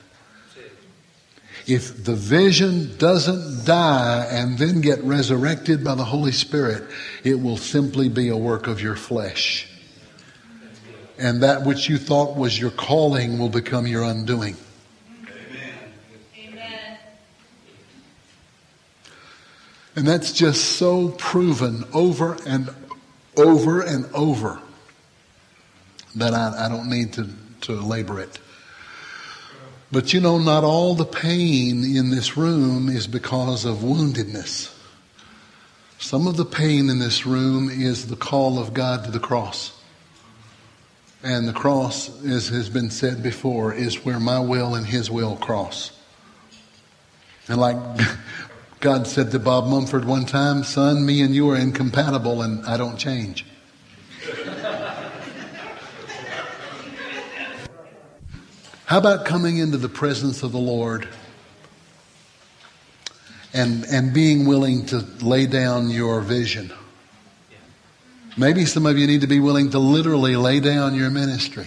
If 1.66 2.04
the 2.04 2.14
vision 2.14 2.96
doesn't 2.96 3.64
die 3.64 4.26
and 4.30 4.56
then 4.56 4.80
get 4.80 5.02
resurrected 5.02 5.82
by 5.82 5.96
the 5.96 6.04
Holy 6.04 6.30
Spirit, 6.30 6.84
it 7.24 7.40
will 7.40 7.56
simply 7.56 8.08
be 8.08 8.28
a 8.28 8.36
work 8.36 8.68
of 8.68 8.80
your 8.80 8.94
flesh. 8.94 9.68
And 11.18 11.42
that 11.42 11.64
which 11.64 11.88
you 11.88 11.98
thought 11.98 12.36
was 12.36 12.60
your 12.60 12.70
calling 12.70 13.38
will 13.38 13.48
become 13.48 13.86
your 13.86 14.04
undoing. 14.04 14.56
And 19.96 20.06
that's 20.06 20.30
just 20.30 20.76
so 20.76 21.08
proven 21.08 21.84
over 21.94 22.36
and 22.46 22.68
over 23.36 23.80
and 23.80 24.04
over 24.14 24.60
that 26.16 26.34
I, 26.34 26.66
I 26.66 26.68
don't 26.68 26.88
need 26.90 27.12
to, 27.14 27.28
to 27.62 27.72
labor 27.72 28.20
it. 28.20 28.38
But 29.92 30.12
you 30.12 30.20
know, 30.20 30.38
not 30.38 30.64
all 30.64 30.94
the 30.94 31.04
pain 31.04 31.84
in 31.84 32.10
this 32.10 32.36
room 32.36 32.88
is 32.88 33.06
because 33.06 33.64
of 33.64 33.78
woundedness. 33.78 34.72
Some 35.98 36.26
of 36.26 36.36
the 36.36 36.44
pain 36.44 36.90
in 36.90 36.98
this 36.98 37.24
room 37.24 37.70
is 37.70 38.08
the 38.08 38.16
call 38.16 38.58
of 38.58 38.74
God 38.74 39.04
to 39.04 39.10
the 39.10 39.20
cross. 39.20 39.72
And 41.22 41.48
the 41.48 41.52
cross, 41.52 42.22
as 42.24 42.48
has 42.48 42.68
been 42.68 42.90
said 42.90 43.22
before, 43.22 43.72
is 43.72 44.04
where 44.04 44.20
my 44.20 44.38
will 44.38 44.74
and 44.74 44.86
his 44.86 45.10
will 45.10 45.36
cross. 45.36 45.92
And 47.48 47.58
like 47.58 47.76
God 48.80 49.06
said 49.06 49.30
to 49.30 49.38
Bob 49.38 49.66
Mumford 49.66 50.04
one 50.04 50.26
time, 50.26 50.64
son, 50.64 51.06
me 51.06 51.22
and 51.22 51.34
you 51.34 51.48
are 51.50 51.56
incompatible 51.56 52.42
and 52.42 52.64
I 52.66 52.76
don't 52.76 52.98
change. 52.98 53.46
How 58.86 58.98
about 58.98 59.24
coming 59.24 59.58
into 59.58 59.78
the 59.78 59.88
presence 59.88 60.44
of 60.44 60.52
the 60.52 60.58
Lord 60.58 61.08
and, 63.52 63.84
and 63.86 64.14
being 64.14 64.46
willing 64.46 64.86
to 64.86 64.98
lay 65.20 65.46
down 65.46 65.90
your 65.90 66.20
vision? 66.20 66.72
Maybe 68.36 68.64
some 68.64 68.86
of 68.86 68.96
you 68.96 69.08
need 69.08 69.22
to 69.22 69.26
be 69.26 69.40
willing 69.40 69.70
to 69.70 69.80
literally 69.80 70.36
lay 70.36 70.60
down 70.60 70.94
your 70.94 71.10
ministry. 71.10 71.66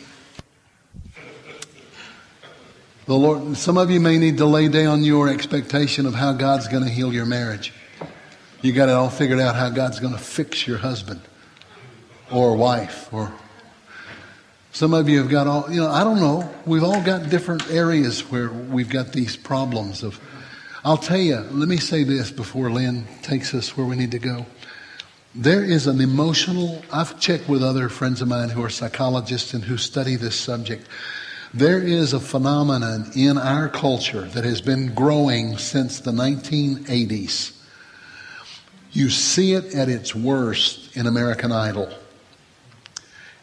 The 3.05 3.15
Lord, 3.15 3.57
some 3.57 3.77
of 3.77 3.91
you 3.91 3.99
may 3.99 4.17
need 4.17 4.37
to 4.37 4.45
lay 4.45 4.69
down 4.69 5.03
your 5.03 5.27
expectation 5.27 6.05
of 6.05 6.13
how 6.13 6.31
God's 6.31 6.69
going 6.69 6.85
to 6.85 6.89
heal 6.89 7.11
your 7.11 7.25
marriage. 7.25 7.73
You 8.61 8.71
got 8.71 8.87
it 8.87 8.93
all 8.93 9.09
figured 9.09 9.41
out 9.41 9.55
how 9.55 9.69
God's 9.71 9.99
going 9.99 10.13
to 10.13 10.19
fix 10.19 10.65
your 10.65 10.77
husband 10.77 11.19
or 12.31 12.55
wife 12.55 13.11
or 13.11 13.33
some 14.79 14.93
of 14.93 15.09
you 15.09 15.17
have 15.17 15.27
got 15.27 15.45
all, 15.45 15.69
you 15.69 15.81
know, 15.81 15.89
I 15.89 16.05
don't 16.05 16.21
know. 16.21 16.49
We've 16.65 16.85
all 16.85 17.01
got 17.01 17.29
different 17.29 17.69
areas 17.69 18.21
where 18.31 18.47
we've 18.47 18.87
got 18.89 19.11
these 19.11 19.35
problems 19.35 20.03
of, 20.03 20.17
I'll 20.85 20.95
tell 20.95 21.19
you, 21.19 21.35
let 21.51 21.67
me 21.67 21.75
say 21.75 22.05
this 22.05 22.31
before 22.31 22.71
Lynn 22.71 23.05
takes 23.21 23.53
us 23.53 23.75
where 23.75 23.85
we 23.85 23.97
need 23.97 24.11
to 24.11 24.19
go. 24.19 24.45
There 25.35 25.65
is 25.65 25.87
an 25.87 25.99
emotional, 25.99 26.81
I've 26.93 27.19
checked 27.19 27.49
with 27.49 27.61
other 27.61 27.89
friends 27.89 28.21
of 28.21 28.29
mine 28.29 28.47
who 28.47 28.63
are 28.63 28.69
psychologists 28.69 29.53
and 29.53 29.65
who 29.65 29.75
study 29.75 30.15
this 30.15 30.39
subject. 30.39 30.87
There 31.53 31.81
is 31.81 32.13
a 32.13 32.19
phenomenon 32.21 33.11
in 33.17 33.37
our 33.37 33.67
culture 33.67 34.29
that 34.29 34.45
has 34.45 34.61
been 34.61 34.95
growing 34.95 35.57
since 35.57 35.99
the 35.99 36.11
1980s. 36.11 37.51
You 38.93 39.09
see 39.09 39.55
it 39.55 39.75
at 39.75 39.89
its 39.89 40.15
worst 40.15 40.95
in 40.95 41.05
American 41.05 41.51
Idol. 41.51 41.93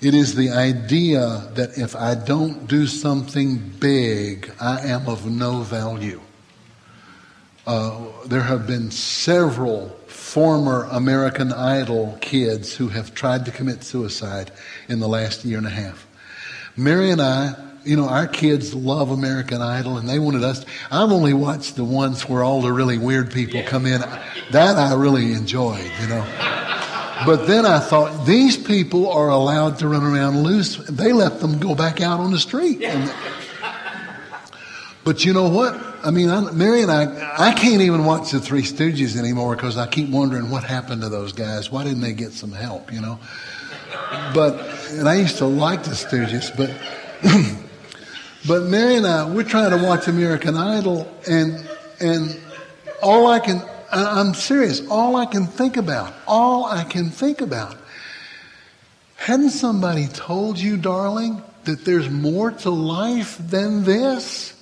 It 0.00 0.14
is 0.14 0.34
the 0.34 0.50
idea 0.50 1.48
that 1.54 1.78
if 1.78 1.96
I 1.96 2.14
don't 2.14 2.66
do 2.66 2.86
something 2.86 3.56
big, 3.80 4.52
I 4.60 4.80
am 4.88 5.08
of 5.08 5.24
no 5.24 5.62
value. 5.62 6.20
Uh, 7.66 8.04
there 8.26 8.42
have 8.42 8.66
been 8.66 8.90
several 8.90 9.88
former 10.06 10.86
American 10.90 11.50
Idol 11.50 12.18
kids 12.20 12.76
who 12.76 12.88
have 12.88 13.14
tried 13.14 13.46
to 13.46 13.50
commit 13.50 13.82
suicide 13.84 14.52
in 14.88 15.00
the 15.00 15.08
last 15.08 15.46
year 15.46 15.56
and 15.56 15.66
a 15.66 15.70
half. 15.70 16.06
Mary 16.76 17.10
and 17.10 17.22
I, 17.22 17.54
you 17.82 17.96
know, 17.96 18.06
our 18.06 18.26
kids 18.26 18.74
love 18.74 19.10
American 19.10 19.62
Idol 19.62 19.96
and 19.96 20.06
they 20.06 20.18
wanted 20.18 20.44
us. 20.44 20.66
I've 20.90 21.10
only 21.10 21.32
watched 21.32 21.76
the 21.76 21.84
ones 21.84 22.28
where 22.28 22.44
all 22.44 22.60
the 22.60 22.72
really 22.72 22.98
weird 22.98 23.32
people 23.32 23.62
come 23.62 23.86
in. 23.86 24.02
That 24.50 24.76
I 24.76 24.94
really 24.94 25.32
enjoyed, 25.32 25.90
you 26.02 26.08
know. 26.08 26.26
But 27.24 27.46
then 27.46 27.64
I 27.64 27.78
thought, 27.78 28.26
these 28.26 28.56
people 28.56 29.10
are 29.10 29.28
allowed 29.28 29.78
to 29.78 29.88
run 29.88 30.02
around 30.02 30.42
loose. 30.42 30.76
They 30.76 31.12
let 31.12 31.40
them 31.40 31.58
go 31.58 31.74
back 31.74 32.00
out 32.00 32.20
on 32.20 32.30
the 32.30 32.38
street. 32.38 32.82
And, 32.82 33.12
but 35.02 35.24
you 35.24 35.32
know 35.32 35.48
what? 35.48 35.80
I 36.04 36.10
mean, 36.10 36.28
I, 36.28 36.50
Mary 36.52 36.82
and 36.82 36.90
I, 36.90 37.48
I 37.48 37.52
can't 37.52 37.80
even 37.80 38.04
watch 38.04 38.32
the 38.32 38.40
Three 38.40 38.62
Stooges 38.62 39.16
anymore 39.16 39.56
because 39.56 39.78
I 39.78 39.86
keep 39.86 40.10
wondering 40.10 40.50
what 40.50 40.62
happened 40.62 41.02
to 41.02 41.08
those 41.08 41.32
guys. 41.32 41.70
Why 41.70 41.84
didn't 41.84 42.02
they 42.02 42.12
get 42.12 42.32
some 42.32 42.52
help, 42.52 42.92
you 42.92 43.00
know? 43.00 43.18
But, 44.34 44.60
and 44.90 45.08
I 45.08 45.14
used 45.14 45.38
to 45.38 45.46
like 45.46 45.84
the 45.84 45.90
Stooges, 45.90 46.54
but, 46.54 46.70
but 48.46 48.64
Mary 48.64 48.96
and 48.96 49.06
I, 49.06 49.28
we're 49.28 49.42
trying 49.42 49.70
to 49.70 49.84
watch 49.84 50.06
American 50.06 50.54
Idol 50.54 51.10
and, 51.28 51.66
and 51.98 52.38
all 53.02 53.26
I 53.26 53.40
can, 53.40 53.62
I'm 53.96 54.34
serious. 54.34 54.86
All 54.88 55.16
I 55.16 55.26
can 55.26 55.46
think 55.46 55.76
about, 55.76 56.12
all 56.26 56.66
I 56.66 56.84
can 56.84 57.10
think 57.10 57.40
about. 57.40 57.76
Hadn't 59.16 59.50
somebody 59.50 60.06
told 60.06 60.58
you, 60.58 60.76
darling, 60.76 61.42
that 61.64 61.84
there's 61.84 62.10
more 62.10 62.50
to 62.50 62.70
life 62.70 63.38
than 63.38 63.84
this? 63.84 64.52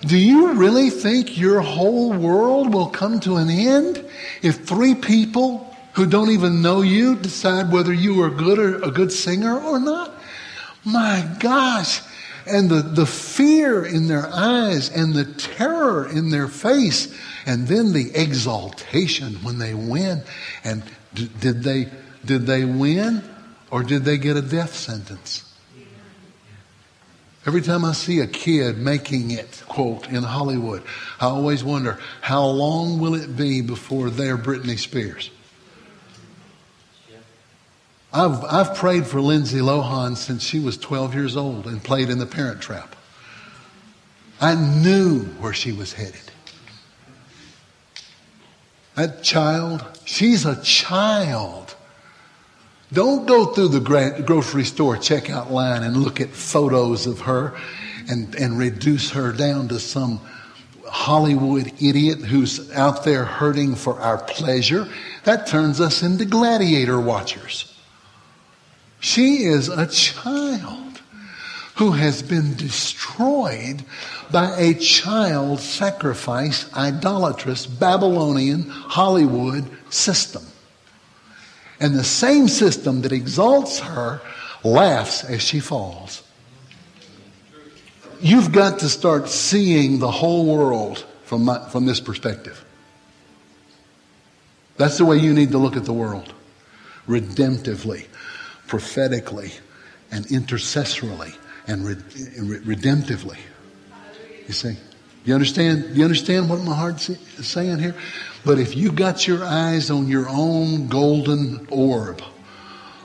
Do 0.00 0.16
you 0.16 0.54
really 0.54 0.90
think 0.90 1.38
your 1.38 1.60
whole 1.60 2.12
world 2.12 2.72
will 2.72 2.88
come 2.88 3.20
to 3.20 3.36
an 3.36 3.50
end 3.50 4.04
if 4.40 4.64
three 4.64 4.94
people 4.94 5.76
who 5.92 6.06
don't 6.06 6.30
even 6.30 6.62
know 6.62 6.80
you 6.80 7.16
decide 7.16 7.70
whether 7.70 7.92
you 7.92 8.20
are 8.22 8.30
good 8.30 8.58
or 8.58 8.82
a 8.82 8.90
good 8.90 9.12
singer 9.12 9.60
or 9.60 9.78
not? 9.78 10.12
My 10.84 11.28
gosh. 11.38 12.00
And 12.46 12.68
the, 12.68 12.82
the 12.82 13.06
fear 13.06 13.84
in 13.84 14.08
their 14.08 14.26
eyes 14.26 14.90
and 14.90 15.14
the 15.14 15.24
terror 15.24 16.08
in 16.08 16.30
their 16.30 16.48
face 16.48 17.14
and 17.46 17.66
then 17.66 17.92
the 17.92 18.10
exaltation 18.14 19.34
when 19.42 19.58
they 19.58 19.74
win. 19.74 20.22
And 20.64 20.82
d- 21.14 21.30
did 21.40 21.62
they, 21.62 21.88
did 22.24 22.46
they 22.46 22.64
win 22.64 23.22
or 23.70 23.82
did 23.82 24.04
they 24.04 24.18
get 24.18 24.36
a 24.36 24.42
death 24.42 24.74
sentence? 24.74 25.48
Every 27.44 27.60
time 27.60 27.84
I 27.84 27.92
see 27.92 28.20
a 28.20 28.26
kid 28.26 28.78
making 28.78 29.32
it, 29.32 29.64
quote, 29.66 30.08
in 30.08 30.22
Hollywood, 30.22 30.84
I 31.20 31.26
always 31.26 31.64
wonder, 31.64 31.98
how 32.20 32.44
long 32.46 33.00
will 33.00 33.16
it 33.16 33.36
be 33.36 33.62
before 33.62 34.10
they're 34.10 34.38
Britney 34.38 34.78
Spears? 34.78 35.30
I've, 38.12 38.44
I've 38.44 38.74
prayed 38.74 39.06
for 39.06 39.20
Lindsay 39.20 39.60
Lohan 39.60 40.16
since 40.16 40.42
she 40.42 40.60
was 40.60 40.76
12 40.76 41.14
years 41.14 41.36
old 41.36 41.66
and 41.66 41.82
played 41.82 42.10
in 42.10 42.18
The 42.18 42.26
Parent 42.26 42.60
Trap. 42.60 42.94
I 44.40 44.54
knew 44.54 45.20
where 45.40 45.54
she 45.54 45.72
was 45.72 45.94
headed. 45.94 46.20
That 48.96 49.22
child, 49.22 49.84
she's 50.04 50.44
a 50.44 50.60
child. 50.62 51.74
Don't 52.92 53.26
go 53.26 53.46
through 53.46 53.68
the 53.68 54.22
grocery 54.26 54.64
store 54.64 54.96
checkout 54.96 55.50
line 55.50 55.82
and 55.82 55.96
look 55.96 56.20
at 56.20 56.28
photos 56.28 57.06
of 57.06 57.20
her 57.20 57.56
and, 58.10 58.34
and 58.34 58.58
reduce 58.58 59.10
her 59.12 59.32
down 59.32 59.68
to 59.68 59.78
some 59.78 60.20
Hollywood 60.84 61.72
idiot 61.80 62.18
who's 62.18 62.70
out 62.72 63.04
there 63.04 63.24
hurting 63.24 63.76
for 63.76 63.98
our 63.98 64.18
pleasure. 64.18 64.86
That 65.24 65.46
turns 65.46 65.80
us 65.80 66.02
into 66.02 66.26
gladiator 66.26 67.00
watchers. 67.00 67.71
She 69.02 69.42
is 69.42 69.68
a 69.68 69.88
child 69.88 71.02
who 71.74 71.90
has 71.90 72.22
been 72.22 72.54
destroyed 72.54 73.82
by 74.30 74.56
a 74.56 74.74
child 74.74 75.58
sacrifice, 75.58 76.72
idolatrous, 76.72 77.66
Babylonian 77.66 78.62
Hollywood 78.68 79.68
system. 79.90 80.44
And 81.80 81.96
the 81.96 82.04
same 82.04 82.46
system 82.46 83.02
that 83.02 83.10
exalts 83.10 83.80
her 83.80 84.22
laughs 84.62 85.24
as 85.24 85.42
she 85.42 85.58
falls. 85.58 86.22
You've 88.20 88.52
got 88.52 88.78
to 88.78 88.88
start 88.88 89.28
seeing 89.28 89.98
the 89.98 90.12
whole 90.12 90.46
world 90.46 91.04
from, 91.24 91.46
my, 91.46 91.68
from 91.70 91.86
this 91.86 91.98
perspective. 91.98 92.64
That's 94.76 94.98
the 94.98 95.04
way 95.04 95.16
you 95.16 95.34
need 95.34 95.50
to 95.50 95.58
look 95.58 95.76
at 95.76 95.86
the 95.86 95.92
world 95.92 96.32
redemptively, 97.08 98.06
prophetically, 98.72 99.52
and 100.10 100.24
intercessorily, 100.30 101.34
and 101.66 101.84
redemptively. 101.84 103.36
You 104.46 104.54
see? 104.54 104.76
You 105.26 105.34
understand? 105.34 105.94
You 105.94 106.04
understand 106.04 106.48
what 106.48 106.62
my 106.62 106.74
heart's 106.74 107.10
saying 107.46 107.80
here? 107.80 107.94
But 108.46 108.58
if 108.58 108.74
you 108.74 108.90
got 108.90 109.28
your 109.28 109.44
eyes 109.44 109.90
on 109.90 110.08
your 110.08 110.26
own 110.26 110.88
golden 110.88 111.66
orb 111.70 112.22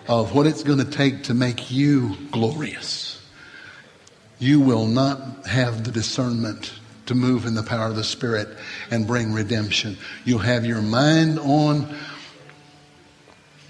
of 0.07 0.34
what 0.34 0.47
it's 0.47 0.63
going 0.63 0.80
to 0.80 0.89
take 0.89 1.24
to 1.24 1.34
make 1.34 1.70
you 1.70 2.15
glorious, 2.32 3.22
you 4.39 4.61
will 4.61 4.88
not 4.88 5.45
have 5.47 5.84
the 5.84 5.91
discernment 5.91 6.72
to 7.07 7.13
move 7.13 7.45
in 7.45 7.55
the 7.55 7.63
power 7.63 7.88
of 7.88 7.97
the 7.97 8.05
Spirit 8.05 8.47
and 8.89 9.05
bring 9.05 9.34
redemption. 9.34 9.97
You'll 10.24 10.39
have 10.39 10.65
your 10.65 10.82
mind 10.82 11.39
on 11.39 11.93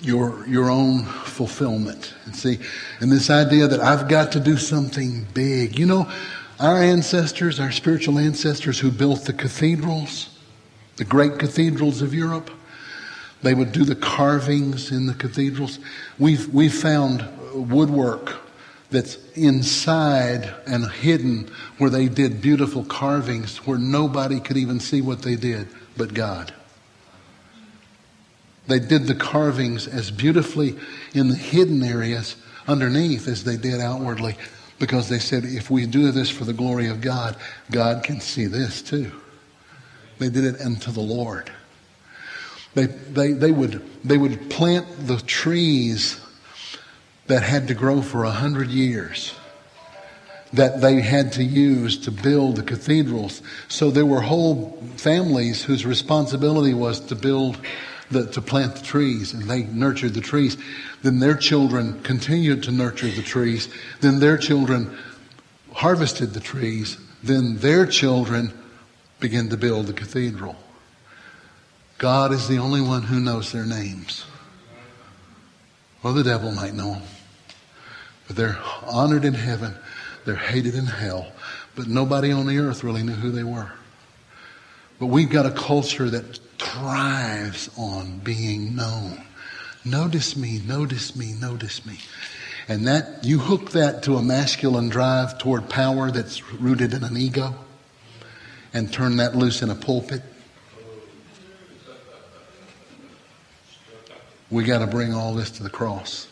your 0.02 0.48
your 0.48 0.70
own 0.70 1.04
fulfillment. 1.04 2.14
And 2.26 2.36
see, 2.36 2.60
and 3.00 3.12
this 3.12 3.30
idea 3.30 3.68
that 3.68 3.80
I've 3.80 4.08
got 4.08 4.32
to 4.34 4.40
do 4.40 4.58
something 4.58 5.28
big. 5.34 5.78
You 5.78 5.86
know, 5.86 6.12
our 6.60 6.82
ancestors, 6.82 7.60
our 7.60 7.72
spiritual 7.72 8.18
ancestors 8.18 8.80
who 8.80 8.92
built 8.92 9.26
the 9.26 9.34
cathedrals, 9.34 10.30
the 10.96 11.06
great 11.06 11.38
cathedrals 11.38 12.02
of 12.02 12.14
Europe, 12.14 12.50
they 13.44 13.54
would 13.54 13.72
do 13.72 13.84
the 13.84 13.96
carvings 13.96 14.92
in 14.92 15.06
the 15.06 15.14
cathedrals. 15.14 15.80
We've, 16.18 16.52
we've 16.54 16.74
found 16.74 17.28
woodwork 17.54 18.36
that's 18.90 19.18
inside 19.34 20.54
and 20.66 20.90
hidden 20.92 21.50
where 21.78 21.90
they 21.90 22.08
did 22.08 22.42
beautiful 22.42 22.84
carvings 22.86 23.58
where 23.68 23.78
nobody 23.78 24.40
could 24.40 24.58
even 24.58 24.80
see 24.80 25.02
what 25.02 25.22
they 25.22 25.36
did 25.36 25.68
but 25.98 26.14
God. 26.14 26.54
They 28.68 28.80
did 28.80 29.08
the 29.08 29.16
carvings 29.16 29.88
as 29.88 30.12
beautifully 30.12 30.76
in 31.14 31.30
the 31.30 31.36
hidden 31.36 31.84
areas 31.84 32.36
underneath 32.68 33.28
as 33.28 33.44
they 33.44 33.58
did 33.58 33.80
outwardly 33.80 34.36
because 34.80 35.10
they 35.10 35.20
said, 35.20 35.44
if 35.46 35.72
we 35.72 35.86
do 35.86 36.12
this 36.12 36.30
for 36.30 36.44
the 36.44 36.54
glory 36.54 36.90
of 36.90 37.02
God, 37.02 37.36
God 37.72 38.04
can 38.04 38.20
see 38.20 38.46
this 38.46 38.82
too. 38.82 39.12
They 40.20 40.30
did 40.30 40.44
it 40.44 40.62
unto 40.62 40.92
the 40.92 41.02
Lord. 41.02 41.52
They, 42.76 42.86
they, 42.86 43.32
they, 43.32 43.52
would, 43.52 43.84
they 44.04 44.18
would 44.18 44.50
plant 44.50 45.08
the 45.08 45.18
trees 45.18 46.20
that 47.28 47.44
had 47.44 47.70
to 47.70 47.74
grow 47.74 48.02
for 48.02 48.24
a 48.24 48.32
hundred 48.32 48.70
years 48.70 49.34
that 50.54 50.80
they 50.80 51.02
had 51.02 51.34
to 51.34 51.44
use 51.44 51.98
to 51.98 52.12
build 52.12 52.56
the 52.56 52.64
cathedrals. 52.64 53.42
So 53.68 53.92
there 53.92 54.06
were 54.06 54.22
whole 54.22 54.82
families 54.96 55.64
whose 55.64 55.86
responsibility 55.86 56.74
was 56.74 57.00
to 57.02 57.16
build 57.16 57.58
the, 58.12 58.26
to 58.28 58.42
plant 58.42 58.76
the 58.76 58.84
trees 58.84 59.34
and 59.34 59.44
they 59.44 59.64
nurtured 59.64 60.14
the 60.14 60.22
trees. 60.22 60.58
Then 61.02 61.20
their 61.20 61.36
children 61.36 62.02
continued 62.04 62.64
to 62.64 62.72
nurture 62.72 63.10
the 63.10 63.22
trees. 63.22 63.70
Then 64.02 64.20
their 64.20 64.38
children 64.38 64.98
harvested 65.74 66.34
the 66.34 66.40
trees. 66.40 66.98
Then 67.24 67.58
their 67.58 67.86
children 67.86 68.54
began 69.20 69.50
to 69.50 69.58
build 69.58 69.88
the 69.88 69.94
cathedral. 69.94 70.56
God 71.98 72.32
is 72.32 72.48
the 72.48 72.60
only 72.60 72.82
one 72.82 73.04
who 73.04 73.20
knows 73.20 73.52
their 73.52 73.66
names. 73.66 74.26
Well, 76.04 76.14
the 76.14 76.24
devil 76.24 76.52
might 76.52 76.74
know 76.74 76.94
them. 76.94 77.04
But 78.28 78.36
they're 78.36 78.60
honored 78.86 79.26
in 79.26 79.34
heaven. 79.34 79.74
They're 80.26 80.36
hated 80.36 80.76
in 80.76 80.86
hell. 80.86 81.32
But 81.76 81.88
nobody 81.88 82.32
on 82.32 82.46
the 82.46 82.60
earth 82.60 82.84
really 82.84 83.04
knew 83.04 83.14
who 83.14 83.32
they 83.32 83.44
were. 83.44 83.72
But 85.00 85.08
we've 85.08 85.30
got 85.30 85.46
a 85.46 85.52
culture 85.52 86.10
that 86.10 86.40
thrives 86.60 87.70
on 87.78 88.20
being 88.20 88.76
known. 88.76 89.22
Notice 89.86 90.36
me, 90.36 90.60
notice 90.66 91.16
me, 91.16 91.34
notice 91.34 91.86
me. 91.86 92.00
And 92.68 92.86
that, 92.88 93.24
you 93.24 93.40
hook 93.40 93.72
that 93.72 94.04
to 94.04 94.18
a 94.18 94.22
masculine 94.22 94.90
drive 94.90 95.38
toward 95.38 95.70
power 95.70 96.12
that's 96.12 96.54
rooted 96.54 96.94
in 96.94 97.04
an 97.04 97.16
ego 97.16 97.56
and 98.74 98.92
turn 98.92 99.18
that 99.18 99.36
loose 99.36 99.62
in 99.62 99.70
a 99.70 99.76
pulpit. 99.76 100.22
We 104.50 104.64
got 104.64 104.80
to 104.80 104.88
bring 104.88 105.14
all 105.14 105.34
this 105.34 105.52
to 105.52 105.64
the 105.64 105.70
cross. 105.70 106.28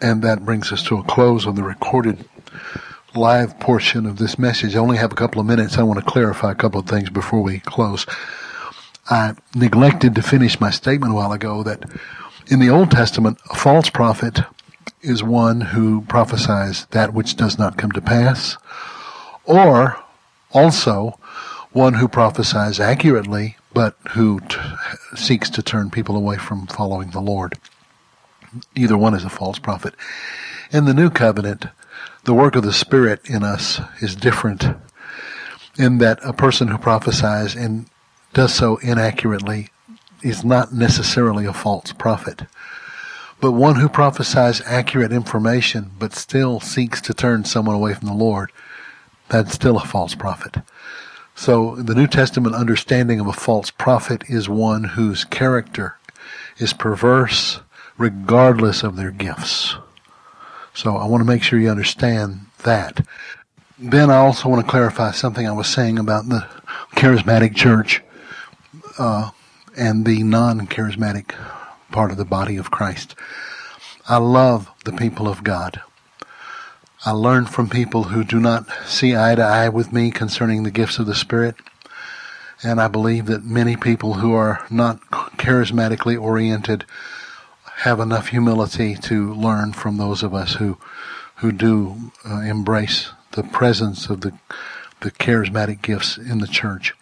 And 0.00 0.22
that 0.22 0.44
brings 0.44 0.72
us 0.72 0.82
to 0.84 0.98
a 0.98 1.02
close 1.04 1.46
of 1.46 1.56
the 1.56 1.62
recorded 1.62 2.24
live 3.14 3.58
portion 3.60 4.06
of 4.06 4.18
this 4.18 4.38
message. 4.38 4.74
I 4.74 4.78
only 4.78 4.96
have 4.96 5.12
a 5.12 5.14
couple 5.14 5.40
of 5.40 5.46
minutes. 5.46 5.78
I 5.78 5.82
want 5.82 6.00
to 6.00 6.04
clarify 6.04 6.50
a 6.50 6.54
couple 6.54 6.80
of 6.80 6.86
things 6.86 7.10
before 7.10 7.40
we 7.40 7.60
close. 7.60 8.06
I 9.10 9.34
neglected 9.54 10.14
to 10.14 10.22
finish 10.22 10.60
my 10.60 10.70
statement 10.70 11.12
a 11.12 11.16
while 11.16 11.32
ago 11.32 11.62
that 11.62 11.84
in 12.46 12.60
the 12.60 12.70
Old 12.70 12.90
Testament, 12.90 13.38
a 13.50 13.56
false 13.56 13.90
prophet 13.90 14.40
is 15.00 15.22
one 15.22 15.60
who 15.60 16.02
prophesies 16.02 16.86
that 16.90 17.12
which 17.12 17.36
does 17.36 17.58
not 17.58 17.76
come 17.76 17.90
to 17.92 18.00
pass, 18.00 18.56
or 19.44 19.98
also 20.52 21.18
one 21.72 21.94
who 21.94 22.06
prophesies 22.06 22.78
accurately, 22.78 23.56
but 23.74 23.96
who 24.10 24.40
t- 24.40 24.56
seeks 25.16 25.50
to 25.50 25.62
turn 25.62 25.90
people 25.90 26.16
away 26.16 26.36
from 26.36 26.66
following 26.66 27.10
the 27.10 27.20
Lord. 27.20 27.58
Either 28.76 28.98
one 28.98 29.14
is 29.14 29.24
a 29.24 29.30
false 29.30 29.58
prophet. 29.58 29.94
In 30.70 30.84
the 30.84 30.94
New 30.94 31.10
Covenant, 31.10 31.66
the 32.24 32.34
work 32.34 32.54
of 32.54 32.62
the 32.62 32.72
Spirit 32.72 33.20
in 33.24 33.42
us 33.42 33.80
is 34.00 34.14
different 34.14 34.66
in 35.78 35.98
that 35.98 36.18
a 36.22 36.32
person 36.32 36.68
who 36.68 36.78
prophesies 36.78 37.56
and 37.56 37.86
does 38.32 38.54
so 38.54 38.76
inaccurately 38.78 39.68
is 40.22 40.44
not 40.44 40.72
necessarily 40.72 41.44
a 41.44 41.52
false 41.52 41.92
prophet. 41.92 42.42
But 43.40 43.52
one 43.52 43.76
who 43.76 43.88
prophesies 43.88 44.62
accurate 44.66 45.12
information 45.12 45.90
but 45.98 46.14
still 46.14 46.60
seeks 46.60 47.00
to 47.02 47.14
turn 47.14 47.44
someone 47.44 47.74
away 47.74 47.94
from 47.94 48.06
the 48.06 48.14
Lord, 48.14 48.52
that's 49.28 49.52
still 49.52 49.78
a 49.78 49.84
false 49.84 50.14
prophet. 50.14 50.58
So 51.34 51.74
the 51.76 51.94
New 51.94 52.06
Testament 52.06 52.54
understanding 52.54 53.18
of 53.18 53.26
a 53.26 53.32
false 53.32 53.70
prophet 53.70 54.22
is 54.28 54.48
one 54.48 54.84
whose 54.84 55.24
character 55.24 55.96
is 56.58 56.72
perverse 56.72 57.60
regardless 57.98 58.82
of 58.82 58.96
their 58.96 59.10
gifts. 59.10 59.74
So 60.74 60.96
I 60.96 61.06
want 61.06 61.20
to 61.20 61.26
make 61.26 61.42
sure 61.42 61.58
you 61.58 61.70
understand 61.70 62.46
that. 62.62 63.04
Then 63.78 64.10
I 64.10 64.16
also 64.16 64.48
want 64.48 64.64
to 64.64 64.70
clarify 64.70 65.10
something 65.10 65.46
I 65.46 65.52
was 65.52 65.66
saying 65.66 65.98
about 65.98 66.28
the 66.28 66.46
charismatic 66.94 67.56
church 67.56 68.02
uh, 68.98 69.30
and 69.76 70.04
the 70.04 70.22
non-charismatic 70.22 71.34
part 71.90 72.10
of 72.10 72.16
the 72.16 72.24
body 72.24 72.56
of 72.56 72.70
Christ. 72.70 73.14
I 74.08 74.16
love 74.16 74.70
the 74.84 74.92
people 74.92 75.28
of 75.28 75.44
God. 75.44 75.80
I 77.04 77.10
learn 77.10 77.46
from 77.46 77.68
people 77.68 78.04
who 78.04 78.22
do 78.24 78.38
not 78.38 78.66
see 78.86 79.16
eye 79.16 79.34
to 79.34 79.42
eye 79.42 79.68
with 79.68 79.92
me 79.92 80.10
concerning 80.10 80.62
the 80.62 80.70
gifts 80.70 80.98
of 80.98 81.06
the 81.06 81.14
Spirit. 81.14 81.56
And 82.62 82.80
I 82.80 82.86
believe 82.86 83.26
that 83.26 83.44
many 83.44 83.76
people 83.76 84.14
who 84.14 84.34
are 84.34 84.64
not 84.70 85.00
charismatically 85.36 86.20
oriented 86.20 86.84
have 87.78 87.98
enough 87.98 88.28
humility 88.28 88.94
to 88.94 89.34
learn 89.34 89.72
from 89.72 89.96
those 89.96 90.22
of 90.22 90.32
us 90.34 90.54
who 90.54 90.78
who 91.36 91.50
do 91.50 92.12
uh, 92.24 92.40
embrace 92.42 93.10
the 93.32 93.42
presence 93.42 94.08
of 94.08 94.20
the 94.20 94.32
the 95.00 95.10
charismatic 95.10 95.82
gifts 95.82 96.16
in 96.16 96.38
the 96.38 96.46
church. 96.46 96.94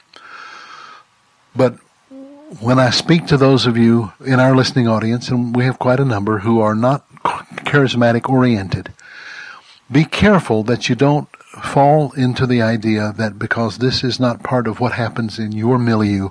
But 1.55 1.75
when 2.61 2.79
I 2.79 2.91
speak 2.91 3.27
to 3.27 3.37
those 3.37 3.67
of 3.67 3.77
you 3.77 4.13
in 4.25 4.41
our 4.41 4.55
listening 4.55 4.89
audience, 4.89 5.29
and 5.29 5.55
we 5.55 5.65
have 5.65 5.79
quite 5.79 6.01
a 6.01 6.05
number 6.05 6.41
who 6.41 6.61
are 6.61 6.75
not 6.75 7.09
charismatic 7.65 8.29
oriented, 8.29 8.93
be 9.91 10.05
careful 10.05 10.63
that 10.65 10.89
you 10.89 10.95
don't 10.95 11.29
fall 11.63 12.13
into 12.13 12.47
the 12.47 12.63
idea 12.63 13.13
that 13.17 13.39
because 13.39 13.79
this 13.79 14.05
is 14.05 14.21
not 14.21 14.43
part 14.43 14.67
of 14.67 14.81
what 14.81 14.93
happens 14.93 15.39
in 15.39 15.53
your 15.53 15.79
milieu, 15.79 16.31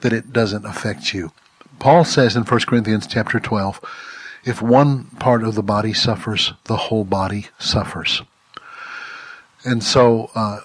that 0.00 0.12
it 0.12 0.32
doesn't 0.32 0.64
affect 0.64 1.12
you. 1.12 1.32
Paul 1.78 2.04
says 2.04 2.34
in 2.34 2.44
1 2.44 2.60
Corinthians 2.60 3.06
chapter 3.06 3.38
12, 3.38 3.80
if 4.44 4.62
one 4.62 5.04
part 5.18 5.44
of 5.44 5.54
the 5.54 5.62
body 5.62 5.92
suffers, 5.92 6.52
the 6.64 6.76
whole 6.76 7.04
body 7.04 7.48
suffers. 7.58 8.22
And 9.64 9.82
so, 9.82 10.30
uh, 10.34 10.60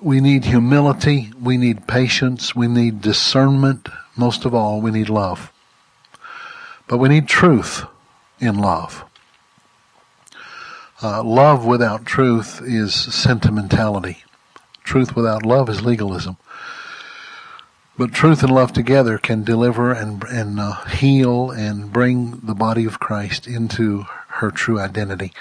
we 0.00 0.20
need 0.20 0.44
humility, 0.44 1.32
we 1.40 1.56
need 1.56 1.86
patience, 1.86 2.54
we 2.54 2.68
need 2.68 3.00
discernment, 3.00 3.88
most 4.16 4.44
of 4.44 4.54
all, 4.54 4.80
we 4.80 4.90
need 4.90 5.08
love. 5.08 5.52
But 6.88 6.98
we 6.98 7.08
need 7.08 7.28
truth 7.28 7.84
in 8.40 8.58
love. 8.58 9.04
Uh, 11.02 11.22
love 11.22 11.66
without 11.66 12.06
truth 12.06 12.62
is 12.62 12.94
sentimentality. 12.94 14.24
Truth 14.84 15.14
without 15.14 15.44
love 15.44 15.68
is 15.68 15.82
legalism. 15.82 16.36
But 17.98 18.12
truth 18.12 18.42
and 18.42 18.52
love 18.52 18.72
together 18.72 19.18
can 19.18 19.42
deliver 19.42 19.92
and 19.92 20.22
and 20.24 20.60
uh, 20.60 20.84
heal 20.84 21.50
and 21.50 21.92
bring 21.92 22.40
the 22.42 22.54
body 22.54 22.84
of 22.84 23.00
Christ 23.00 23.46
into 23.46 24.04
her 24.28 24.50
true 24.50 24.78
identity. 24.78 25.32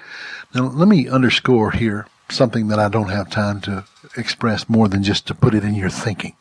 Now, 0.53 0.63
let 0.63 0.87
me 0.87 1.07
underscore 1.09 1.71
here 1.71 2.07
something 2.29 2.69
that 2.69 2.79
I 2.79 2.87
don't 2.87 3.09
have 3.09 3.29
time 3.29 3.59
to 3.61 3.85
express 4.17 4.69
more 4.69 4.87
than 4.87 5.03
just 5.03 5.27
to 5.27 5.35
put 5.35 5.53
it 5.53 5.63
in 5.63 5.75
your 5.75 5.89
thinking. 5.89 6.35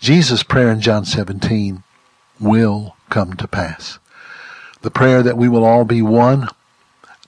Jesus' 0.00 0.42
prayer 0.42 0.70
in 0.70 0.80
John 0.80 1.04
17 1.04 1.82
will 2.38 2.96
come 3.10 3.34
to 3.34 3.46
pass. 3.46 3.98
The 4.82 4.90
prayer 4.90 5.22
that 5.22 5.36
we 5.36 5.48
will 5.48 5.64
all 5.64 5.84
be 5.84 6.00
one, 6.00 6.48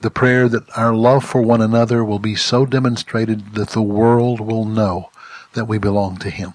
the 0.00 0.11
prayer 0.11 0.48
that 0.48 0.64
our 0.76 0.94
love 0.94 1.24
for 1.24 1.42
one 1.42 1.61
another 1.61 2.05
will 2.05 2.18
be 2.18 2.34
so 2.34 2.64
demonstrated 2.64 3.55
that 3.55 3.70
the 3.70 3.82
world 3.82 4.40
will 4.40 4.64
know 4.64 5.11
that 5.53 5.66
we 5.66 5.78
belong 5.78 6.16
to 6.18 6.30
Him. 6.30 6.55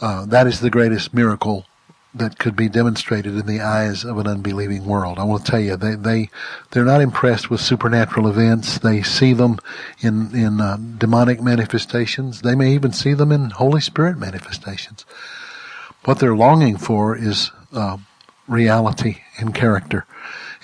Uh, 0.00 0.24
that 0.26 0.46
is 0.46 0.60
the 0.60 0.70
greatest 0.70 1.12
miracle 1.12 1.66
that 2.14 2.38
could 2.38 2.56
be 2.56 2.68
demonstrated 2.68 3.36
in 3.36 3.46
the 3.46 3.60
eyes 3.60 4.04
of 4.04 4.18
an 4.18 4.26
unbelieving 4.26 4.84
world. 4.84 5.18
I 5.18 5.24
want 5.24 5.44
to 5.44 5.50
tell 5.50 5.60
you, 5.60 5.76
they 5.76 5.94
they 5.94 6.30
they're 6.70 6.84
not 6.84 7.00
impressed 7.00 7.50
with 7.50 7.60
supernatural 7.60 8.28
events. 8.28 8.78
They 8.78 9.02
see 9.02 9.32
them 9.32 9.58
in 10.00 10.34
in 10.34 10.60
uh, 10.60 10.76
demonic 10.76 11.40
manifestations. 11.40 12.42
They 12.42 12.54
may 12.54 12.72
even 12.72 12.92
see 12.92 13.14
them 13.14 13.30
in 13.30 13.50
Holy 13.50 13.80
Spirit 13.80 14.18
manifestations. 14.18 15.04
What 16.04 16.18
they're 16.18 16.36
longing 16.36 16.78
for 16.78 17.16
is 17.16 17.52
uh, 17.72 17.98
reality 18.48 19.18
in 19.38 19.52
character 19.52 20.06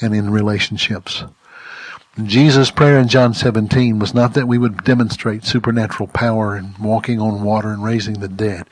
and 0.01 0.15
in 0.15 0.31
relationships. 0.31 1.25
Jesus' 2.25 2.71
prayer 2.71 2.99
in 2.99 3.09
John 3.09 3.35
17 3.35 3.99
was 3.99 4.15
not 4.15 4.33
that 4.35 4.49
we 4.49 4.57
would 4.57 4.85
demonstrate 4.85 5.45
supernatural 5.45 6.07
power 6.09 6.55
and 6.55 6.77
walking 6.79 7.21
on 7.21 7.45
water 7.45 7.69
and 7.69 7.85
raising 7.85 8.21
the 8.21 8.29
dead 8.29 8.67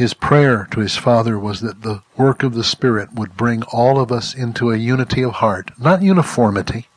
his 0.00 0.14
prayer 0.14 0.66
to 0.70 0.80
his 0.80 0.96
Father 0.96 1.38
was 1.38 1.60
that 1.60 1.82
the 1.82 2.02
work 2.16 2.42
of 2.42 2.54
the 2.54 2.64
Spirit 2.64 3.12
would 3.12 3.36
bring 3.36 3.62
all 3.64 4.00
of 4.00 4.10
us 4.10 4.34
into 4.34 4.70
a 4.70 4.78
unity 4.78 5.22
of 5.22 5.32
heart, 5.32 5.72
not 5.78 6.00
uniformity. 6.00 6.88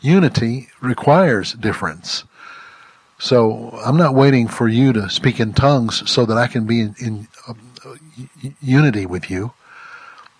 Unity 0.00 0.68
requires 0.80 1.54
difference. 1.54 2.22
So 3.18 3.80
I'm 3.84 3.96
not 3.96 4.14
waiting 4.14 4.46
for 4.46 4.68
you 4.68 4.92
to 4.92 5.10
speak 5.10 5.40
in 5.40 5.54
tongues 5.54 6.08
so 6.08 6.24
that 6.24 6.38
I 6.38 6.46
can 6.46 6.66
be 6.66 6.82
in, 6.82 6.94
in 7.00 7.28
uh, 7.48 7.54
unity 8.62 9.06
with 9.06 9.28
you. 9.28 9.52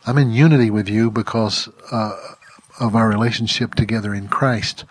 I'm 0.07 0.17
in 0.17 0.31
unity 0.31 0.71
with 0.71 0.89
you 0.89 1.11
because 1.11 1.69
uh, 1.91 2.17
of 2.79 2.95
our 2.95 3.09
relationship 3.09 3.75
together 3.75 4.15
in 4.15 4.29
Christ. 4.29 4.85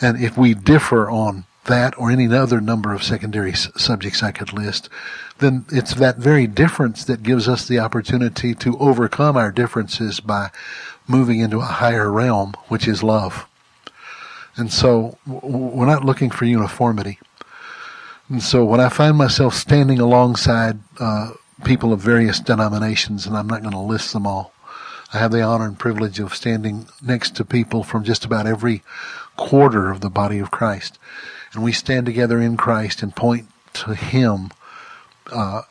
And 0.00 0.20
if 0.20 0.36
we 0.36 0.54
differ 0.54 1.08
on 1.08 1.44
that 1.64 1.96
or 1.98 2.10
any 2.10 2.26
other 2.26 2.60
number 2.60 2.92
of 2.92 3.02
secondary 3.02 3.52
s- 3.52 3.68
subjects 3.76 4.22
I 4.22 4.32
could 4.32 4.52
list, 4.52 4.88
then 5.38 5.64
it's 5.70 5.94
that 5.94 6.18
very 6.18 6.46
difference 6.46 7.04
that 7.04 7.22
gives 7.22 7.48
us 7.48 7.66
the 7.66 7.78
opportunity 7.78 8.54
to 8.56 8.78
overcome 8.78 9.36
our 9.36 9.50
differences 9.50 10.20
by 10.20 10.50
moving 11.06 11.40
into 11.40 11.58
a 11.58 11.62
higher 11.62 12.10
realm, 12.10 12.54
which 12.68 12.86
is 12.86 13.02
love. 13.02 13.46
And 14.56 14.72
so 14.72 15.18
we're 15.26 15.86
not 15.86 16.04
looking 16.04 16.30
for 16.30 16.44
uniformity. 16.44 17.18
And 18.28 18.42
so 18.42 18.64
when 18.64 18.80
I 18.80 18.88
find 18.88 19.16
myself 19.16 19.54
standing 19.54 19.98
alongside 19.98 20.78
uh, 20.98 21.32
people 21.64 21.92
of 21.92 22.00
various 22.00 22.40
denominations, 22.40 23.26
and 23.26 23.36
I'm 23.36 23.48
not 23.48 23.62
going 23.62 23.74
to 23.74 23.78
list 23.78 24.12
them 24.12 24.26
all, 24.26 24.52
I 25.12 25.18
have 25.18 25.32
the 25.32 25.42
honor 25.42 25.66
and 25.66 25.78
privilege 25.78 26.18
of 26.18 26.34
standing 26.34 26.86
next 27.02 27.36
to 27.36 27.44
people 27.44 27.84
from 27.84 28.04
just 28.04 28.24
about 28.24 28.46
every 28.46 28.82
quarter 29.36 29.90
of 29.90 30.00
the 30.00 30.10
body 30.10 30.38
of 30.38 30.50
Christ. 30.50 30.98
And 31.54 31.62
we 31.62 31.72
stand 31.72 32.06
together 32.06 32.40
in 32.40 32.56
Christ 32.56 33.02
and 33.02 33.14
point 33.14 33.48
to 33.74 33.94
Him 33.94 34.50
uh, 35.32 35.62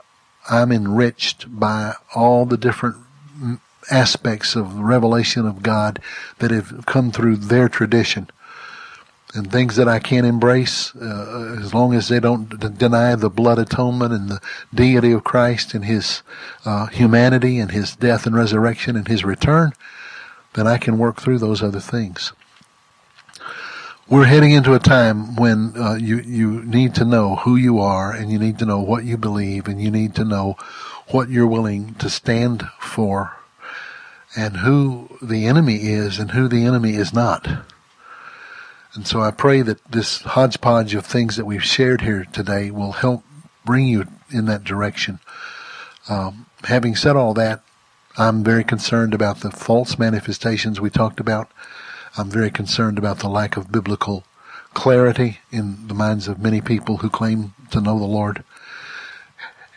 I'm 0.49 0.71
enriched 0.71 1.45
by 1.47 1.95
all 2.15 2.45
the 2.45 2.57
different 2.57 2.97
aspects 3.91 4.55
of 4.55 4.79
revelation 4.79 5.45
of 5.45 5.63
God 5.63 5.99
that 6.39 6.51
have 6.51 6.85
come 6.85 7.11
through 7.11 7.37
their 7.37 7.69
tradition. 7.69 8.29
and 9.35 9.51
things 9.51 9.77
that 9.77 9.87
I 9.87 9.97
can't 9.97 10.27
embrace, 10.27 10.95
uh, 10.95 11.57
as 11.59 11.73
long 11.73 11.95
as 11.95 12.07
they 12.07 12.19
don't 12.19 12.59
d- 12.59 12.67
deny 12.69 13.15
the 13.15 13.31
blood 13.31 13.57
atonement 13.57 14.13
and 14.13 14.29
the 14.29 14.39
deity 14.71 15.11
of 15.11 15.23
Christ 15.23 15.73
and 15.73 15.85
His 15.85 16.21
uh, 16.65 16.85
humanity 16.87 17.57
and 17.57 17.71
His 17.71 17.95
death 17.95 18.27
and 18.27 18.35
resurrection 18.35 18.95
and 18.95 19.07
His 19.07 19.25
return, 19.25 19.71
then 20.53 20.67
I 20.67 20.77
can 20.77 20.99
work 20.99 21.19
through 21.19 21.39
those 21.39 21.63
other 21.63 21.79
things. 21.79 22.31
We're 24.09 24.25
heading 24.25 24.51
into 24.51 24.73
a 24.73 24.79
time 24.79 25.37
when 25.37 25.73
uh, 25.77 25.93
you 25.93 26.17
you 26.19 26.61
need 26.63 26.93
to 26.95 27.05
know 27.05 27.37
who 27.37 27.55
you 27.55 27.79
are 27.79 28.11
and 28.11 28.29
you 28.29 28.37
need 28.37 28.59
to 28.59 28.65
know 28.65 28.81
what 28.81 29.05
you 29.05 29.15
believe 29.15 29.65
and 29.65 29.81
you 29.81 29.89
need 29.89 30.13
to 30.15 30.25
know 30.25 30.57
what 31.07 31.29
you're 31.29 31.47
willing 31.47 31.93
to 31.95 32.09
stand 32.09 32.67
for 32.81 33.37
and 34.35 34.57
who 34.57 35.07
the 35.21 35.45
enemy 35.45 35.83
is 35.83 36.19
and 36.19 36.31
who 36.31 36.49
the 36.49 36.65
enemy 36.65 36.95
is 36.95 37.13
not. 37.13 37.47
And 38.93 39.07
so 39.07 39.21
I 39.21 39.31
pray 39.31 39.61
that 39.61 39.83
this 39.85 40.21
hodgepodge 40.23 40.93
of 40.95 41.05
things 41.05 41.37
that 41.37 41.45
we've 41.45 41.63
shared 41.63 42.01
here 42.01 42.25
today 42.25 42.71
will 42.71 42.91
help 42.91 43.23
bring 43.63 43.87
you 43.87 44.05
in 44.29 44.45
that 44.47 44.65
direction. 44.65 45.19
Um, 46.09 46.47
having 46.65 46.97
said 46.97 47.15
all 47.15 47.33
that, 47.35 47.61
I'm 48.17 48.43
very 48.43 48.65
concerned 48.65 49.13
about 49.13 49.39
the 49.39 49.49
false 49.49 49.97
manifestations 49.97 50.81
we 50.81 50.89
talked 50.89 51.21
about. 51.21 51.49
I'm 52.15 52.29
very 52.29 52.51
concerned 52.51 52.99
about 52.99 53.19
the 53.19 53.27
lack 53.27 53.57
of 53.57 53.71
biblical 53.71 54.23
clarity 54.75 55.39
in 55.51 55.87
the 55.87 55.95
minds 55.95 56.27
of 56.27 56.39
many 56.39 56.61
people 56.61 56.97
who 56.97 57.09
claim 57.09 57.55
to 57.71 57.81
know 57.81 57.97
the 57.97 58.05
Lord. 58.05 58.43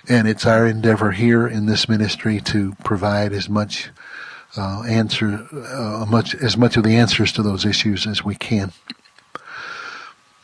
And 0.06 0.28
it's 0.28 0.46
our 0.46 0.66
endeavor 0.66 1.12
here 1.12 1.46
in 1.46 1.64
this 1.64 1.88
ministry 1.88 2.40
to 2.42 2.74
provide 2.84 3.32
as 3.32 3.48
much 3.48 3.90
uh, 4.56 4.82
answer, 4.82 5.48
uh, 5.50 6.04
much 6.08 6.34
as 6.34 6.56
much 6.56 6.76
of 6.76 6.84
the 6.84 6.96
answers 6.96 7.32
to 7.32 7.42
those 7.42 7.64
issues 7.64 8.06
as 8.06 8.24
we 8.24 8.34
can. 8.34 8.72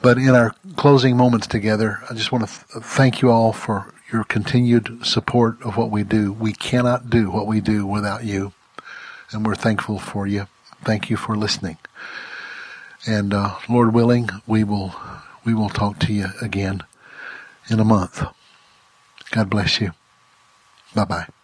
But 0.00 0.16
in 0.16 0.30
our 0.30 0.54
closing 0.76 1.16
moments 1.16 1.46
together, 1.46 2.00
I 2.10 2.14
just 2.14 2.32
want 2.32 2.48
to 2.48 2.72
th- 2.72 2.84
thank 2.84 3.22
you 3.22 3.30
all 3.30 3.52
for 3.52 3.92
your 4.10 4.24
continued 4.24 5.06
support 5.06 5.62
of 5.62 5.76
what 5.76 5.90
we 5.90 6.04
do. 6.04 6.32
We 6.32 6.52
cannot 6.52 7.08
do 7.08 7.30
what 7.30 7.46
we 7.46 7.60
do 7.60 7.86
without 7.86 8.24
you, 8.24 8.52
and 9.30 9.46
we're 9.46 9.54
thankful 9.54 9.98
for 9.98 10.26
you. 10.26 10.48
Thank 10.84 11.10
you 11.10 11.16
for 11.16 11.36
listening. 11.36 11.78
And 13.06 13.34
uh, 13.34 13.56
Lord 13.68 13.94
willing, 13.94 14.28
we 14.46 14.64
will 14.64 14.94
we 15.44 15.54
will 15.54 15.68
talk 15.68 15.98
to 16.00 16.12
you 16.12 16.26
again 16.40 16.82
in 17.68 17.80
a 17.80 17.84
month. 17.84 18.24
God 19.30 19.50
bless 19.50 19.80
you. 19.80 19.92
Bye 20.94 21.04
bye. 21.04 21.41